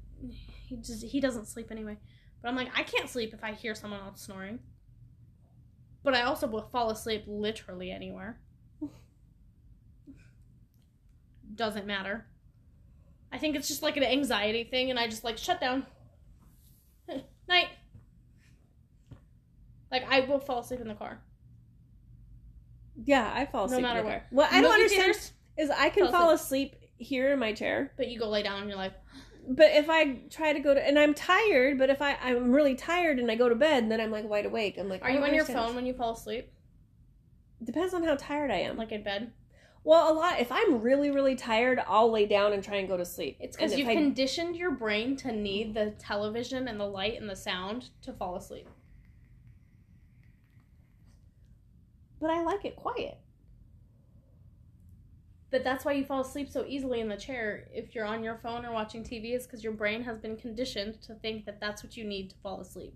he 0.67 0.77
just 0.77 1.03
he 1.03 1.19
doesn't 1.19 1.47
sleep 1.47 1.71
anyway. 1.71 1.97
But 2.41 2.49
I'm 2.49 2.55
like, 2.55 2.69
I 2.77 2.83
can't 2.83 3.09
sleep 3.09 3.33
if 3.33 3.43
I 3.43 3.53
hear 3.53 3.73
someone 3.75 3.99
else 4.01 4.21
snoring. 4.21 4.59
but 6.03 6.13
I 6.13 6.21
also 6.21 6.47
will 6.47 6.61
fall 6.71 6.89
asleep 6.91 7.23
literally 7.27 7.91
anywhere. 7.91 8.39
Doesn't 11.59 11.85
matter. 11.85 12.25
I 13.33 13.37
think 13.37 13.57
it's 13.57 13.67
just 13.67 13.83
like 13.83 13.97
an 13.97 14.03
anxiety 14.03 14.63
thing, 14.63 14.89
and 14.89 14.97
I 14.97 15.07
just 15.07 15.25
like 15.25 15.37
shut 15.37 15.59
down. 15.59 15.85
Night. 17.49 17.67
Like 19.91 20.05
I 20.09 20.21
will 20.21 20.39
fall 20.39 20.59
asleep 20.61 20.79
in 20.79 20.87
the 20.87 20.93
car, 20.93 21.19
Yeah, 23.03 23.29
I 23.35 23.45
fall 23.45 23.65
asleep. 23.65 23.81
no 23.81 23.87
matter 23.89 24.03
where. 24.03 24.25
What 24.29 24.53
I 24.53 24.61
don't 24.61 24.71
Movie 24.71 24.83
understand 24.83 25.15
theaters, 25.15 25.31
is 25.57 25.69
I 25.69 25.89
can 25.89 26.03
Fall 26.05 26.11
fall 26.13 26.29
asleep 26.31 26.75
here 26.95 27.33
in 27.33 27.39
my 27.39 27.51
chair, 27.51 27.91
but 27.97 28.07
you 28.07 28.17
go 28.17 28.29
lay 28.29 28.41
down 28.41 28.61
and 28.61 28.69
you're 28.69 28.77
like, 28.77 28.93
but 29.49 29.71
if 29.71 29.89
I 29.89 30.21
try 30.29 30.53
to 30.53 30.59
go 30.61 30.73
to 30.73 30.87
and 30.87 30.97
I'm 30.97 31.13
tired, 31.13 31.77
but 31.77 31.89
if 31.89 32.01
I 32.01 32.15
I'm 32.23 32.53
really 32.53 32.75
tired 32.75 33.19
and 33.19 33.29
I 33.29 33.35
go 33.35 33.49
to 33.49 33.55
bed 33.55 33.83
and 33.83 33.91
then 33.91 33.99
I'm 33.99 34.11
like 34.11 34.29
wide 34.29 34.45
awake, 34.45 34.77
I'm 34.79 34.87
like, 34.87 35.01
are 35.01 35.07
I 35.07 35.09
you 35.09 35.15
don't 35.17 35.27
on 35.27 35.33
your 35.33 35.41
understand 35.41 35.65
phone 35.67 35.75
when 35.75 35.85
you 35.85 35.93
fall 35.93 36.13
asleep. 36.13 36.53
Depends 37.61 37.93
on 37.93 38.03
how 38.05 38.15
tired 38.15 38.49
I 38.49 38.59
am. 38.59 38.77
like 38.77 38.93
in 38.93 39.03
bed? 39.03 39.33
Well, 39.83 40.11
a 40.11 40.13
lot. 40.13 40.39
If 40.39 40.51
I'm 40.51 40.81
really, 40.81 41.09
really 41.09 41.35
tired, 41.35 41.81
I'll 41.87 42.11
lay 42.11 42.25
down 42.25 42.53
and 42.53 42.63
try 42.63 42.75
and 42.75 42.87
go 42.87 42.97
to 42.97 43.05
sleep. 43.05 43.37
It's 43.39 43.55
because 43.55 43.77
you've 43.77 43.87
I- 43.87 43.95
conditioned 43.95 44.55
your 44.55 44.71
brain 44.71 45.15
to 45.17 45.31
need 45.31 45.73
the 45.73 45.91
television 45.97 46.67
and 46.67 46.79
the 46.79 46.85
light 46.85 47.19
and 47.19 47.29
the 47.29 47.35
sound 47.35 47.89
to 48.03 48.13
fall 48.13 48.35
asleep. 48.35 48.67
But 52.19 52.29
I 52.29 52.43
like 52.43 52.65
it 52.65 52.75
quiet. 52.75 53.17
But 55.51 55.63
that's 55.63 55.83
why 55.83 55.93
you 55.93 56.05
fall 56.05 56.21
asleep 56.21 56.49
so 56.49 56.65
easily 56.67 56.99
in 56.99 57.07
the 57.07 57.17
chair 57.17 57.67
if 57.73 57.95
you're 57.95 58.05
on 58.05 58.23
your 58.23 58.37
phone 58.37 58.65
or 58.65 58.71
watching 58.71 59.03
TV, 59.03 59.35
is 59.35 59.47
because 59.47 59.63
your 59.63 59.73
brain 59.73 60.03
has 60.03 60.19
been 60.19 60.35
conditioned 60.37 61.01
to 61.03 61.15
think 61.15 61.45
that 61.45 61.59
that's 61.59 61.83
what 61.83 61.97
you 61.97 62.03
need 62.03 62.29
to 62.29 62.35
fall 62.43 62.61
asleep. 62.61 62.93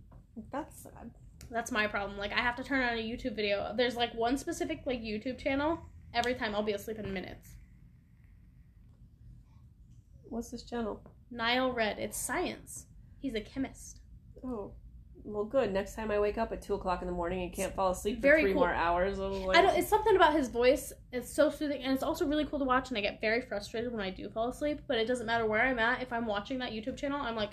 That's 0.52 0.84
sad. 0.84 1.12
That's 1.50 1.72
my 1.72 1.88
problem. 1.88 2.18
Like, 2.18 2.32
I 2.32 2.42
have 2.42 2.56
to 2.58 2.64
turn 2.64 2.84
on 2.84 2.98
a 2.98 3.02
YouTube 3.02 3.36
video. 3.36 3.74
There's 3.76 3.96
like 3.96 4.14
one 4.14 4.38
specific 4.38 4.82
like 4.86 5.02
YouTube 5.02 5.40
channel. 5.40 5.80
Every 6.14 6.36
time 6.36 6.54
I'll 6.56 6.64
be 6.64 6.74
asleep 6.74 7.00
in 7.00 7.14
minutes. 7.14 7.50
What's 10.24 10.52
this 10.52 10.64
channel? 10.64 11.02
NileRed. 11.34 11.98
It's 12.00 12.18
science. 12.18 12.86
He's 13.20 13.36
a 13.36 13.42
chemist. 13.42 14.00
Oh, 14.44 14.74
well, 15.24 15.46
good. 15.46 15.72
Next 15.72 15.96
time 15.96 16.12
I 16.12 16.20
wake 16.20 16.38
up 16.38 16.52
at 16.52 16.62
two 16.62 16.74
o'clock 16.74 17.02
in 17.02 17.08
the 17.08 17.14
morning 17.14 17.44
and 17.44 17.54
can't 17.54 17.74
fall 17.74 17.92
asleep 17.92 18.18
for 18.18 18.22
Very 18.24 18.42
three 18.42 18.54
cool. 18.54 18.62
more 18.64 18.74
hours, 18.74 19.18
like, 19.20 19.58
I 19.58 19.62
don't. 19.62 19.78
It's 19.78 19.88
something 19.88 20.16
about 20.16 20.34
his 20.34 20.50
voice. 20.50 20.92
It's 21.12 21.32
so 21.32 21.50
soothing, 21.50 21.82
and 21.84 21.94
it's 21.94 22.04
also 22.04 22.26
really 22.26 22.46
cool 22.46 22.60
to 22.60 22.66
watch. 22.66 22.90
And 22.90 22.98
I 22.98 23.02
get 23.02 23.22
very 23.22 23.42
frustrated 23.42 23.92
when 23.92 24.02
I 24.02 24.10
do 24.10 24.30
fall 24.30 24.50
asleep. 24.50 24.82
But 24.88 24.98
it 24.98 25.06
doesn't 25.08 25.26
matter 25.26 25.46
where 25.46 25.62
I'm 25.62 25.80
at. 25.80 26.02
If 26.02 26.12
I'm 26.12 26.26
watching 26.26 26.60
that 26.60 26.72
YouTube 26.72 26.98
channel, 26.98 27.22
I'm 27.22 27.36
like 27.36 27.52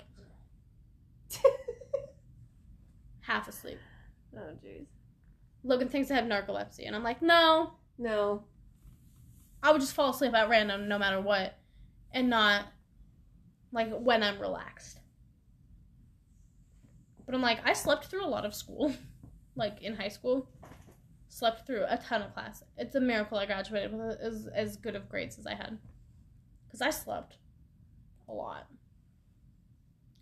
half 3.21 3.47
asleep. 3.47 3.79
oh, 4.35 4.39
jeez. 4.63 4.85
Logan 5.63 5.87
thinks 5.87 6.09
I 6.11 6.15
have 6.15 6.25
narcolepsy, 6.25 6.87
and 6.87 6.95
I'm 6.95 7.03
like, 7.03 7.21
no, 7.21 7.73
No. 7.97 8.43
I 9.63 9.71
would 9.71 9.81
just 9.81 9.93
fall 9.93 10.09
asleep 10.09 10.33
at 10.33 10.49
random, 10.49 10.87
no 10.87 10.97
matter 10.97 11.21
what, 11.21 11.57
and 12.11 12.29
not 12.29 12.65
like 13.71 13.89
when 13.91 14.23
I'm 14.23 14.39
relaxed. 14.39 14.99
But 17.25 17.35
I'm 17.35 17.41
like, 17.41 17.65
I 17.65 17.73
slept 17.73 18.05
through 18.05 18.25
a 18.25 18.27
lot 18.27 18.45
of 18.45 18.55
school, 18.55 18.93
like 19.55 19.81
in 19.81 19.95
high 19.95 20.09
school. 20.09 20.49
Slept 21.29 21.65
through 21.65 21.85
a 21.87 21.97
ton 21.97 22.21
of 22.21 22.33
class. 22.33 22.61
It's 22.77 22.95
a 22.95 22.99
miracle 22.99 23.37
I 23.37 23.45
graduated 23.45 23.93
with 23.93 24.19
as 24.19 24.47
as 24.53 24.75
good 24.75 24.97
of 24.97 25.07
grades 25.07 25.39
as 25.39 25.47
I 25.47 25.55
had, 25.55 25.77
because 26.67 26.81
I 26.81 26.89
slept 26.89 27.37
a 28.27 28.33
lot. 28.33 28.67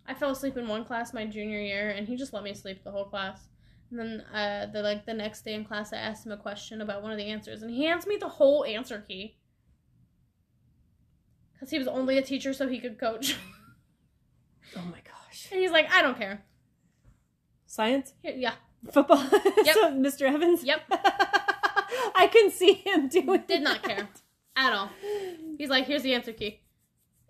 I 0.06 0.14
fell 0.14 0.30
asleep 0.30 0.56
in 0.56 0.68
one 0.68 0.84
class 0.84 1.12
my 1.12 1.26
junior 1.26 1.60
year, 1.60 1.90
and 1.90 2.06
he 2.06 2.16
just 2.16 2.32
let 2.32 2.44
me 2.44 2.54
sleep 2.54 2.84
the 2.84 2.92
whole 2.92 3.06
class. 3.06 3.48
And 3.90 3.98
then 3.98 4.20
uh, 4.32 4.66
the 4.72 4.82
like 4.82 5.04
the 5.04 5.14
next 5.14 5.44
day 5.44 5.54
in 5.54 5.64
class, 5.64 5.92
I 5.92 5.96
asked 5.96 6.24
him 6.24 6.32
a 6.32 6.36
question 6.36 6.80
about 6.80 7.02
one 7.02 7.10
of 7.10 7.18
the 7.18 7.24
answers, 7.24 7.62
and 7.62 7.70
he 7.70 7.84
hands 7.84 8.06
me 8.06 8.16
the 8.16 8.28
whole 8.28 8.64
answer 8.64 9.04
key. 9.06 9.36
Cause 11.58 11.70
he 11.70 11.78
was 11.78 11.88
only 11.88 12.16
a 12.16 12.22
teacher, 12.22 12.54
so 12.54 12.68
he 12.68 12.80
could 12.80 12.98
coach. 12.98 13.36
Oh 14.76 14.84
my 14.84 14.98
gosh. 15.04 15.48
and 15.50 15.60
he's 15.60 15.72
like, 15.72 15.90
I 15.90 16.00
don't 16.00 16.16
care. 16.16 16.44
Science, 17.66 18.12
Here, 18.22 18.34
yeah, 18.36 18.52
football. 18.92 19.16
so, 19.18 19.90
Mr. 19.90 20.22
Evans. 20.22 20.62
Yep. 20.62 20.82
I 22.14 22.28
can 22.32 22.52
see 22.52 22.74
him 22.74 23.08
doing. 23.08 23.42
did 23.48 23.62
not 23.62 23.82
that. 23.82 23.96
care 23.96 24.08
at 24.56 24.72
all. 24.72 24.90
He's 25.58 25.70
like, 25.70 25.86
here's 25.86 26.02
the 26.02 26.14
answer 26.14 26.32
key. 26.32 26.60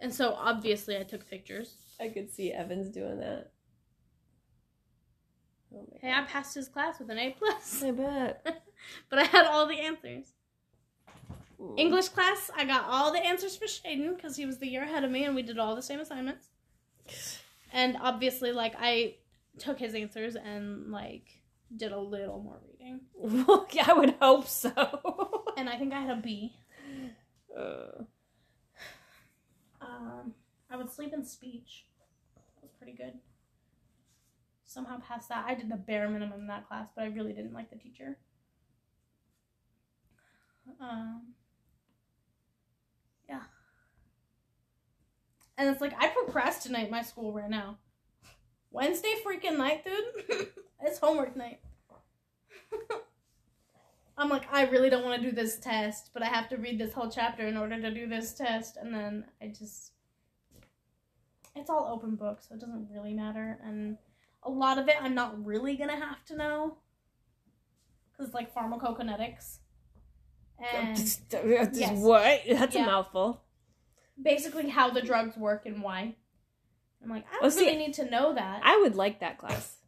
And 0.01 0.13
so 0.13 0.35
obviously 0.35 0.97
I 0.97 1.03
took 1.03 1.29
pictures. 1.29 1.77
I 2.01 2.09
could 2.09 2.31
see 2.31 2.53
Evans 2.53 2.91
doing 2.91 3.21
that. 3.21 3.53
Oh 5.75 5.87
Hey, 6.01 6.13
I 6.13 6.23
passed 6.25 6.55
his 6.55 6.69
class 6.69 6.99
with 6.99 7.11
an 7.11 7.19
A 7.19 7.31
plus, 7.39 7.83
I 7.83 7.91
bet. 7.93 8.63
but 9.11 9.19
I 9.19 9.25
had 9.25 9.47
all 9.47 9.67
the 9.67 9.79
answers. 9.79 10.33
Ooh. 11.61 11.75
English 11.77 12.09
class, 12.09 12.51
I 12.57 12.65
got 12.65 12.85
all 12.89 13.13
the 13.13 13.25
answers 13.25 13.57
for 13.57 13.67
Shaden 13.67 14.17
because 14.17 14.37
he 14.37 14.47
was 14.47 14.59
the 14.59 14.67
year 14.67 14.83
ahead 14.83 15.05
of 15.05 15.11
me, 15.11 15.25
and 15.25 15.35
we 15.35 15.43
did 15.43 15.59
all 15.59 15.77
the 15.77 15.83
same 15.83 16.01
assignments. 16.01 16.49
And 17.73 17.97
obviously, 18.01 18.53
like 18.53 18.75
I 18.79 19.17
took 19.59 19.79
his 19.79 19.95
answers 19.95 20.37
and 20.37 20.91
like 20.91 21.29
did 21.77 21.93
a 21.93 21.99
little 21.99 22.41
more 22.41 22.59
reading, 22.67 23.01
I 23.87 23.93
would 23.93 24.15
hope 24.21 24.49
so. 24.49 24.73
and 25.57 25.69
I 25.69 25.77
think 25.77 25.93
I 25.93 26.01
had 26.01 26.19
a 26.19 26.21
B. 26.21 26.55
Uh, 27.57 28.05
Um, 29.81 30.35
I 30.71 30.77
would 30.77 30.91
sleep 30.91 31.13
in 31.13 31.25
speech. 31.25 31.87
That 32.35 32.63
was 32.63 32.73
pretty 32.73 32.93
good. 32.93 33.15
Somehow 34.71 35.01
passed 35.01 35.29
that. 35.31 35.47
I 35.49 35.55
did 35.55 35.69
the 35.69 35.77
bare 35.77 36.09
minimum 36.09 36.43
in 36.43 36.47
that 36.47 36.69
class, 36.69 36.91
but 36.95 37.03
I 37.03 37.09
really 37.09 37.33
didn't 37.33 37.53
like 37.53 37.71
the 37.71 37.77
teacher. 37.77 38.19
Um, 40.81 41.33
yeah. 43.29 43.41
And 45.59 45.69
it's 45.69 45.81
like 45.81 45.93
I 45.99 46.07
procrastinate 46.07 46.89
my 46.89 47.03
school 47.03 47.33
right 47.33 47.51
now. 47.51 47.79
Wednesday 48.71 49.15
freaking 49.27 49.59
night, 49.59 49.85
dude. 49.85 50.47
it's 50.85 51.01
homework 51.01 51.35
night. 51.35 51.59
I'm 54.17 54.29
like, 54.29 54.47
I 54.53 54.67
really 54.67 54.89
don't 54.89 55.05
want 55.05 55.21
to 55.21 55.31
do 55.31 55.35
this 55.35 55.59
test, 55.59 56.11
but 56.15 56.23
I 56.23 56.27
have 56.27 56.49
to 56.51 56.57
read 56.57 56.79
this 56.79 56.93
whole 56.93 57.11
chapter 57.11 57.49
in 57.49 57.57
order 57.57 57.81
to 57.81 57.93
do 57.93 58.07
this 58.07 58.35
test, 58.35 58.77
and 58.77 58.95
then 58.95 59.25
I 59.43 59.49
just. 59.49 59.95
It's 61.57 61.69
all 61.69 61.91
open 61.93 62.15
book, 62.15 62.41
so 62.41 62.55
it 62.55 62.61
doesn't 62.61 62.89
really 62.93 63.15
matter, 63.15 63.59
and 63.65 63.99
a 64.43 64.51
lot 64.51 64.79
of 64.79 64.89
it 64.89 64.97
I'm 65.01 65.15
not 65.15 65.45
really 65.45 65.77
gonna 65.77 65.97
have 65.97 66.25
to 66.27 66.37
know. 66.37 66.79
Because 68.13 68.27
it's 68.29 68.35
like 68.35 68.55
pharmacokinetics. 68.55 69.59
And 70.75 70.99
Yes. 71.75 71.99
What? 71.99 72.43
That's 72.49 72.75
Yeah. 72.75 72.85
a 72.85 72.87
mouthful. 72.87 73.43
basically 74.23 74.69
how 74.69 74.91
the 74.91 75.01
drugs 75.01 75.37
work 75.37 75.65
and 75.67 75.83
why. 75.83 76.15
I'm 77.03 77.09
like, 77.09 77.25
I 77.31 77.33
don't 77.33 77.43
Well, 77.43 77.51
see, 77.51 77.65
really 77.65 77.79
need 77.79 77.95
to 77.95 78.11
know 78.11 78.35
that. 78.35 78.61
I 78.63 78.77
would 78.83 78.95
like 78.95 79.21
that 79.21 79.39
class. 79.39 79.79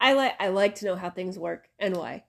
I 0.00 0.12
like 0.12 0.34
I 0.38 0.48
like 0.48 0.74
to 0.76 0.84
know 0.84 0.96
how 0.96 1.08
things 1.08 1.38
work 1.38 1.68
and 1.78 1.96
why. 1.96 2.24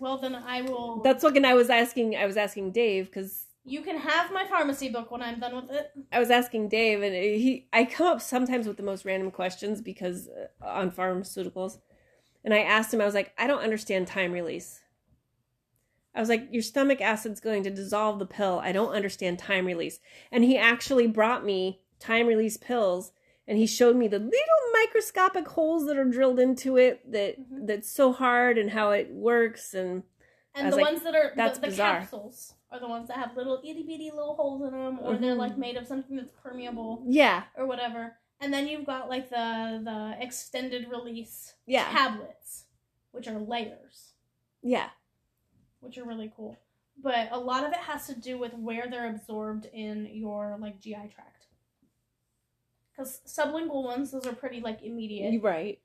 well, 0.00 0.18
then 0.18 0.34
I 0.34 0.62
will. 0.62 1.02
That's 1.02 1.22
what 1.22 1.36
and 1.36 1.46
I 1.46 1.54
was 1.54 1.70
asking 1.70 2.16
I 2.16 2.26
was 2.26 2.36
asking 2.36 2.72
Dave 2.72 3.06
because 3.06 3.46
you 3.64 3.82
can 3.82 3.98
have 3.98 4.32
my 4.32 4.46
pharmacy 4.46 4.88
book 4.88 5.10
when 5.10 5.22
I'm 5.22 5.38
done 5.40 5.54
with 5.54 5.70
it. 5.70 5.90
I 6.12 6.18
was 6.18 6.30
asking 6.30 6.68
Dave 6.68 7.02
and 7.02 7.14
he 7.14 7.68
I 7.72 7.84
come 7.84 8.06
up 8.06 8.20
sometimes 8.20 8.66
with 8.66 8.76
the 8.76 8.82
most 8.82 9.04
random 9.04 9.30
questions 9.30 9.80
because 9.80 10.28
uh, 10.28 10.64
on 10.66 10.90
pharmaceuticals. 10.90 11.78
And 12.44 12.54
I 12.54 12.60
asked 12.60 12.92
him 12.92 13.00
I 13.00 13.04
was 13.06 13.14
like, 13.14 13.32
I 13.38 13.46
don't 13.46 13.62
understand 13.62 14.06
time 14.06 14.32
release. 14.32 14.80
I 16.14 16.20
was 16.20 16.28
like, 16.28 16.48
your 16.50 16.62
stomach 16.62 17.00
acid's 17.00 17.38
going 17.40 17.62
to 17.64 17.70
dissolve 17.70 18.18
the 18.18 18.26
pill. 18.26 18.60
I 18.62 18.72
don't 18.72 18.92
understand 18.94 19.38
time 19.38 19.66
release. 19.66 20.00
And 20.32 20.42
he 20.42 20.56
actually 20.58 21.06
brought 21.06 21.44
me 21.44 21.82
time 22.00 22.26
release 22.26 22.56
pills 22.56 23.12
and 23.46 23.58
he 23.58 23.66
showed 23.66 23.96
me 23.96 24.08
the 24.08 24.18
little 24.18 24.72
microscopic 24.72 25.46
holes 25.48 25.86
that 25.86 25.96
are 25.96 26.04
drilled 26.04 26.40
into 26.40 26.76
it 26.76 27.10
that 27.12 27.38
Mhm. 27.38 27.66
that's 27.66 27.90
so 27.90 28.12
hard 28.12 28.58
and 28.58 28.70
how 28.70 28.90
it 28.92 29.10
works 29.10 29.74
and 29.74 30.02
And 30.54 30.72
the 30.72 30.76
like, 30.76 30.86
ones 30.86 31.02
that 31.02 31.14
are 31.14 31.32
"That's 31.36 31.58
the, 31.58 31.66
the 31.66 31.70
bizarre." 31.72 32.00
capsules 32.00 32.54
are 32.72 32.78
the 32.80 32.88
ones 32.88 33.08
that 33.08 33.16
have 33.16 33.36
little 33.36 33.60
itty 33.64 33.82
bitty 33.82 34.10
little 34.10 34.34
holes 34.34 34.62
in 34.62 34.70
them, 34.72 34.98
or 35.00 35.16
they're 35.16 35.34
Mhm. 35.34 35.38
like 35.38 35.56
made 35.58 35.76
of 35.76 35.86
something 35.86 36.16
that's 36.16 36.30
permeable 36.42 37.02
yeah, 37.06 37.44
or 37.56 37.66
whatever. 37.66 38.16
And 38.40 38.52
then 38.54 38.66
you've 38.68 38.86
got 38.86 39.08
like 39.08 39.28
the 39.28 39.80
the 39.84 40.16
extended 40.22 40.88
release 40.88 41.54
yeah, 41.66 41.84
tablets, 41.90 42.66
which 43.12 43.26
are 43.28 43.38
layers. 43.38 44.12
yeah. 44.62 44.90
which 45.80 45.96
are 45.96 46.04
really 46.04 46.30
cool. 46.36 46.56
But 46.98 47.28
a 47.32 47.38
lot 47.38 47.64
of 47.64 47.70
it 47.72 47.78
has 47.78 48.06
to 48.08 48.14
do 48.14 48.36
with 48.38 48.52
where 48.52 48.86
they're 48.90 49.08
absorbed 49.08 49.64
in 49.72 50.04
your 50.12 50.58
like 50.60 50.78
GI 50.78 51.08
tract. 51.14 51.46
Because 52.92 53.22
sublingual 53.26 53.84
ones, 53.84 54.10
those 54.10 54.26
are 54.26 54.34
pretty 54.34 54.60
like 54.60 54.82
immediate, 54.82 55.42
right. 55.42 55.80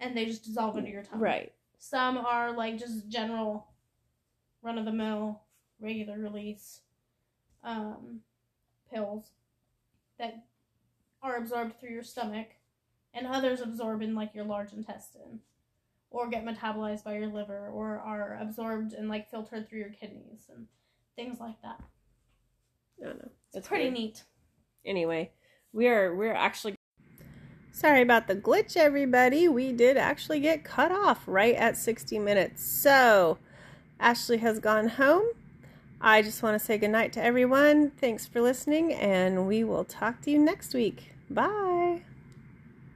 and 0.00 0.16
they 0.16 0.26
just 0.26 0.44
dissolve 0.44 0.76
into 0.76 0.90
your 0.90 1.02
tongue. 1.04 1.20
Right. 1.20 1.52
Some 1.78 2.18
are 2.18 2.50
like 2.56 2.76
just 2.78 3.08
general, 3.08 3.68
run 4.62 4.78
of 4.78 4.84
the 4.84 4.90
mill, 4.92 5.42
regular 5.80 6.18
release, 6.18 6.80
um, 7.62 8.20
pills 8.92 9.30
that 10.18 10.44
are 11.22 11.36
absorbed 11.36 11.78
through 11.78 11.90
your 11.90 12.02
stomach, 12.02 12.48
and 13.12 13.26
others 13.26 13.60
absorb 13.60 14.02
in 14.02 14.14
like 14.14 14.34
your 14.34 14.44
large 14.44 14.72
intestine, 14.72 15.40
or 16.10 16.28
get 16.28 16.44
metabolized 16.44 17.04
by 17.04 17.16
your 17.16 17.28
liver 17.28 17.68
or 17.68 17.98
are 17.98 18.38
absorbed 18.40 18.92
and 18.92 19.08
like 19.08 19.30
filtered 19.30 19.68
through 19.68 19.80
your 19.80 19.90
kidneys 19.90 20.48
and 20.54 20.66
things 21.16 21.40
like 21.40 21.60
that. 21.62 21.80
I 23.00 23.06
don't 23.06 23.18
know. 23.18 23.30
It's 23.52 23.68
pretty 23.68 23.84
weird. 23.84 23.94
neat. 23.94 24.24
Anyway, 24.84 25.32
we're 25.72 26.14
we're 26.14 26.34
actually 26.34 26.76
Sorry 27.76 28.00
about 28.00 28.26
the 28.26 28.34
glitch 28.34 28.74
everybody. 28.74 29.48
We 29.48 29.70
did 29.70 29.98
actually 29.98 30.40
get 30.40 30.64
cut 30.64 30.90
off 30.90 31.24
right 31.26 31.54
at 31.54 31.76
60 31.76 32.18
minutes. 32.18 32.64
So, 32.64 33.36
Ashley 34.00 34.38
has 34.38 34.60
gone 34.60 34.88
home. 34.88 35.26
I 36.06 36.22
just 36.22 36.40
want 36.40 36.56
to 36.56 36.64
say 36.64 36.78
goodnight 36.78 37.12
to 37.14 37.20
everyone. 37.22 37.90
Thanks 37.90 38.26
for 38.26 38.40
listening 38.40 38.92
and 38.94 39.48
we 39.48 39.64
will 39.64 39.82
talk 39.82 40.20
to 40.20 40.30
you 40.30 40.38
next 40.38 40.72
week. 40.72 41.10
Bye. 41.28 41.75